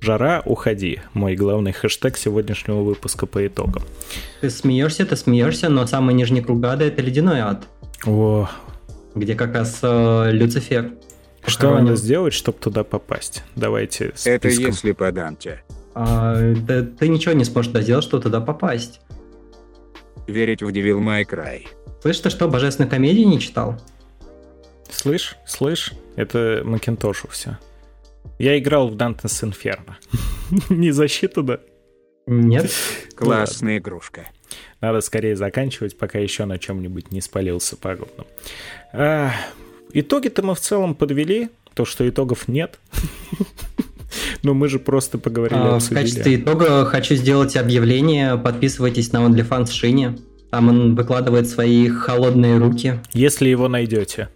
Жара, 0.01 0.43
уходи. 0.45 1.01
Мой 1.15 1.35
главный 1.35 1.73
хэштег 1.73 2.17
сегодняшнего 2.17 2.83
выпуска 2.83 3.27
по 3.27 3.45
итогам. 3.45 3.83
Ты 4.41 4.51
смеешься, 4.51 5.05
ты 5.05 5.17
смеешься, 5.17 5.69
но 5.69 5.85
самый 5.87 6.15
нижний 6.15 6.43
круг 6.43 6.63
ада 6.65 6.85
это 6.85 7.03
ледяной 7.03 7.41
ад. 7.41 7.65
О, 8.07 8.49
где 9.15 9.35
как 9.35 9.55
раз 9.55 9.79
э, 9.83 10.31
Люцифер. 10.33 10.93
Что 11.47 11.61
похоронен. 11.61 11.85
надо 11.85 11.97
сделать, 11.97 12.33
чтобы 12.33 12.59
туда 12.59 12.85
попасть? 12.85 13.43
Давайте 13.55 14.13
списком. 14.15 14.33
Это 14.33 14.49
если 14.49 14.93
по 14.93 15.13
Данте. 15.13 15.63
А, 15.95 16.55
да, 16.55 16.83
ты 16.83 17.09
ничего 17.09 17.35
не 17.35 17.45
сможешь 17.45 17.73
сделать, 17.73 18.05
чтобы 18.05 18.23
туда 18.23 18.41
попасть. 18.41 19.01
Верить 20.27 20.63
в 20.63 20.69
Devil 20.69 21.01
May 21.01 21.25
Cry. 21.25 21.67
Слышь, 22.03 22.21
ты 22.21 22.31
что, 22.31 22.49
божественную 22.49 22.91
комедию 22.91 23.29
не 23.29 23.39
читал? 23.39 23.81
Слышь, 24.91 25.37
слышь, 25.47 25.93
это 26.17 26.63
Макинтошу 26.65 27.29
все. 27.29 27.59
Я 28.39 28.59
играл 28.59 28.89
в 28.89 28.97
Dante's 28.97 29.43
Inferno. 29.43 29.95
не 30.71 30.91
защита, 30.91 31.43
да? 31.43 31.61
Нет. 32.27 32.71
Классная 33.17 33.79
игрушка. 33.79 34.29
Надо 34.81 35.01
скорее 35.01 35.37
заканчивать, 35.37 35.97
пока 35.99 36.19
еще 36.19 36.45
на 36.45 36.59
чем-нибудь 36.59 37.13
не 37.13 37.21
спалился 37.21 37.77
пагубно. 37.77 38.25
А, 38.97 39.33
итоги-то 39.93 40.43
мы 40.43 40.55
в 40.55 40.61
целом 40.61 40.95
подвели. 40.95 41.49
То, 41.75 41.85
что 41.85 42.09
итогов 42.09 42.47
нет. 42.47 42.79
Но 44.45 44.55
мы 44.55 44.69
же 44.69 44.79
просто 44.79 45.19
поговорили, 45.19 45.59
а. 45.59 45.79
В 45.81 45.89
качестве 45.89 46.37
итога 46.37 46.85
хочу 46.85 47.17
сделать 47.17 47.57
объявление. 47.57 48.39
Подписывайтесь 48.39 49.13
на 49.13 49.27
OnlyFans 49.27 49.73
Шине. 49.73 50.17
Там 50.51 50.69
он 50.69 50.95
выкладывает 50.95 51.49
свои 51.49 51.89
холодные 51.89 52.59
руки. 52.59 53.01
Если 53.13 53.49
его 53.49 53.69
найдете. 53.69 54.29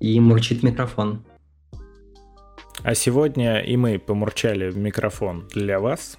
И 0.00 0.20
мурчит 0.20 0.62
микрофон. 0.62 1.24
А 2.82 2.94
сегодня 2.94 3.60
и 3.60 3.76
мы 3.76 3.98
помурчали 3.98 4.68
в 4.68 4.76
микрофон 4.76 5.48
для 5.54 5.80
вас. 5.80 6.18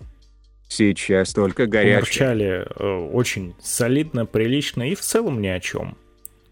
Сейчас 0.68 1.34
только 1.34 1.68
горячее. 1.68 1.98
Уморчали 1.98 2.68
э, 2.80 3.10
очень 3.12 3.54
солидно, 3.62 4.26
прилично 4.26 4.90
и 4.90 4.96
в 4.96 5.02
целом 5.02 5.40
ни 5.40 5.48
о 5.48 5.60
чем. 5.60 5.98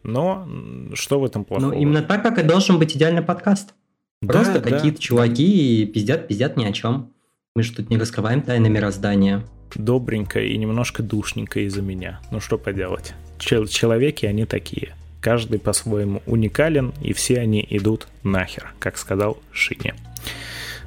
Но 0.04 0.48
что 0.94 1.20
в 1.20 1.26
этом 1.26 1.44
плохого? 1.44 1.72
Ну, 1.72 1.80
именно 1.80 2.02
так, 2.02 2.24
как 2.24 2.40
и 2.40 2.44
должен 2.44 2.80
быть 2.80 2.96
идеальный 2.96 3.22
подкаст. 3.22 3.74
Просто 4.22 4.60
да, 4.60 4.70
какие-то 4.70 4.98
да. 4.98 5.02
чуваки 5.02 5.86
пиздят, 5.86 6.28
пиздят 6.28 6.58
ни 6.58 6.66
о 6.66 6.72
чем. 6.72 7.12
Мы 7.56 7.64
же 7.64 7.74
тут 7.74 7.90
не 7.90 7.98
раскрываем 7.98 8.42
тайны 8.42 8.70
мироздания. 8.70 9.44
Добренько 9.76 10.40
и 10.42 10.58
немножко 10.58 11.02
душненько 11.02 11.60
из-за 11.62 11.82
меня. 11.82 12.22
Ну 12.32 12.40
что 12.40 12.58
поделать. 12.58 13.14
Чел- 13.40 13.68
человеки 13.68 14.26
они 14.26 14.46
такие. 14.46 14.96
Каждый 15.22 15.60
по-своему 15.60 16.22
уникален, 16.26 16.94
и 17.02 17.14
все 17.14 17.40
они 17.40 17.66
идут 17.70 18.08
нахер, 18.24 18.74
как 18.80 18.98
сказал 18.98 19.38
Шине. 19.52 19.96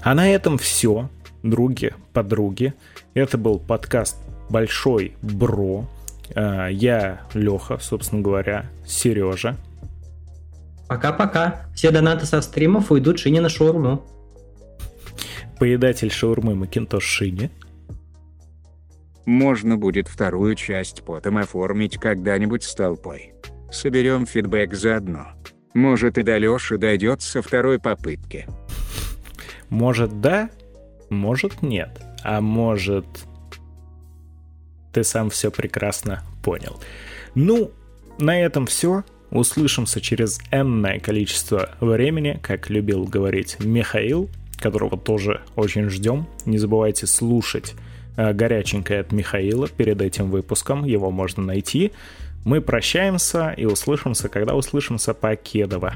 А 0.03 0.15
на 0.15 0.29
этом 0.29 0.59
все, 0.59 1.09
други, 1.43 1.93
подруги. 2.13 2.75
Это 3.15 3.39
был 3.39 3.59
подкаст 3.59 4.17
«Большой 4.51 5.15
Бро». 5.23 5.89
А, 6.35 6.69
я 6.69 7.23
Леха, 7.35 7.79
собственно 7.79 8.23
говоря, 8.23 8.71
Сережа. 8.87 9.57
Пока-пока. 10.89 11.67
Все 11.75 11.91
донаты 11.91 12.27
со 12.27 12.41
стримов 12.41 12.91
уйдут 12.91 13.19
Шине 13.19 13.41
на 13.41 13.49
шаурму. 13.49 14.05
Поедатель 15.59 16.11
шаурмы 16.11 16.55
Макинтош 16.55 17.05
Шине. 17.05 17.51
Можно 19.25 19.77
будет 19.79 20.09
вторую 20.09 20.55
часть 20.55 21.03
потом 21.03 21.39
оформить 21.39 21.99
когда-нибудь 21.99 22.63
с 22.63 22.75
толпой. 22.75 23.33
Соберем 23.71 24.27
фидбэк 24.27 24.75
заодно. 24.75 25.29
Может 25.73 26.19
и 26.19 26.23
до 26.23 26.37
Леши 26.39 26.77
дойдет 26.77 27.23
со 27.23 27.41
второй 27.41 27.81
попытки. 27.81 28.47
Может 29.71 30.21
да, 30.21 30.51
может 31.09 31.63
нет. 31.63 32.01
А 32.23 32.41
может, 32.41 33.07
ты 34.95 35.05
сам 35.05 35.29
все 35.29 35.51
прекрасно 35.51 36.23
понял. 36.43 36.81
Ну, 37.35 37.71
на 38.19 38.41
этом 38.41 38.67
все. 38.67 39.05
Услышимся 39.31 40.01
через 40.01 40.39
энное 40.53 41.01
количество 41.01 41.71
времени, 41.81 42.39
как 42.41 42.71
любил 42.71 43.05
говорить 43.05 43.57
Михаил, 43.59 44.31
которого 44.61 44.97
тоже 44.97 45.43
очень 45.57 45.91
ждем. 45.91 46.29
Не 46.47 46.59
забывайте 46.59 47.09
слушать 47.09 47.75
э, 48.17 48.33
горяченькое 48.33 49.01
от 49.01 49.11
Михаила 49.11 49.67
перед 49.67 50.01
этим 50.01 50.31
выпуском, 50.31 50.85
его 50.85 51.11
можно 51.11 51.43
найти. 51.43 51.91
Мы 52.45 52.61
прощаемся 52.61 53.51
и 53.57 53.65
услышимся, 53.65 54.29
когда 54.29 54.55
услышимся 54.55 55.15
по 55.15 55.35
Кедово. 55.35 55.95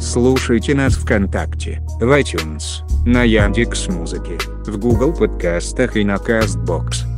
Слушайте 0.00 0.76
нас 0.76 0.94
ВКонтакте, 0.94 1.82
в 2.00 2.04
iTunes, 2.04 2.86
на 3.04 3.24
Яндекс.Музыке, 3.24 4.38
в 4.64 4.78
Google 4.78 5.12
подкастах 5.12 5.96
и 5.96 6.04
на 6.04 6.14
Castbox. 6.14 7.17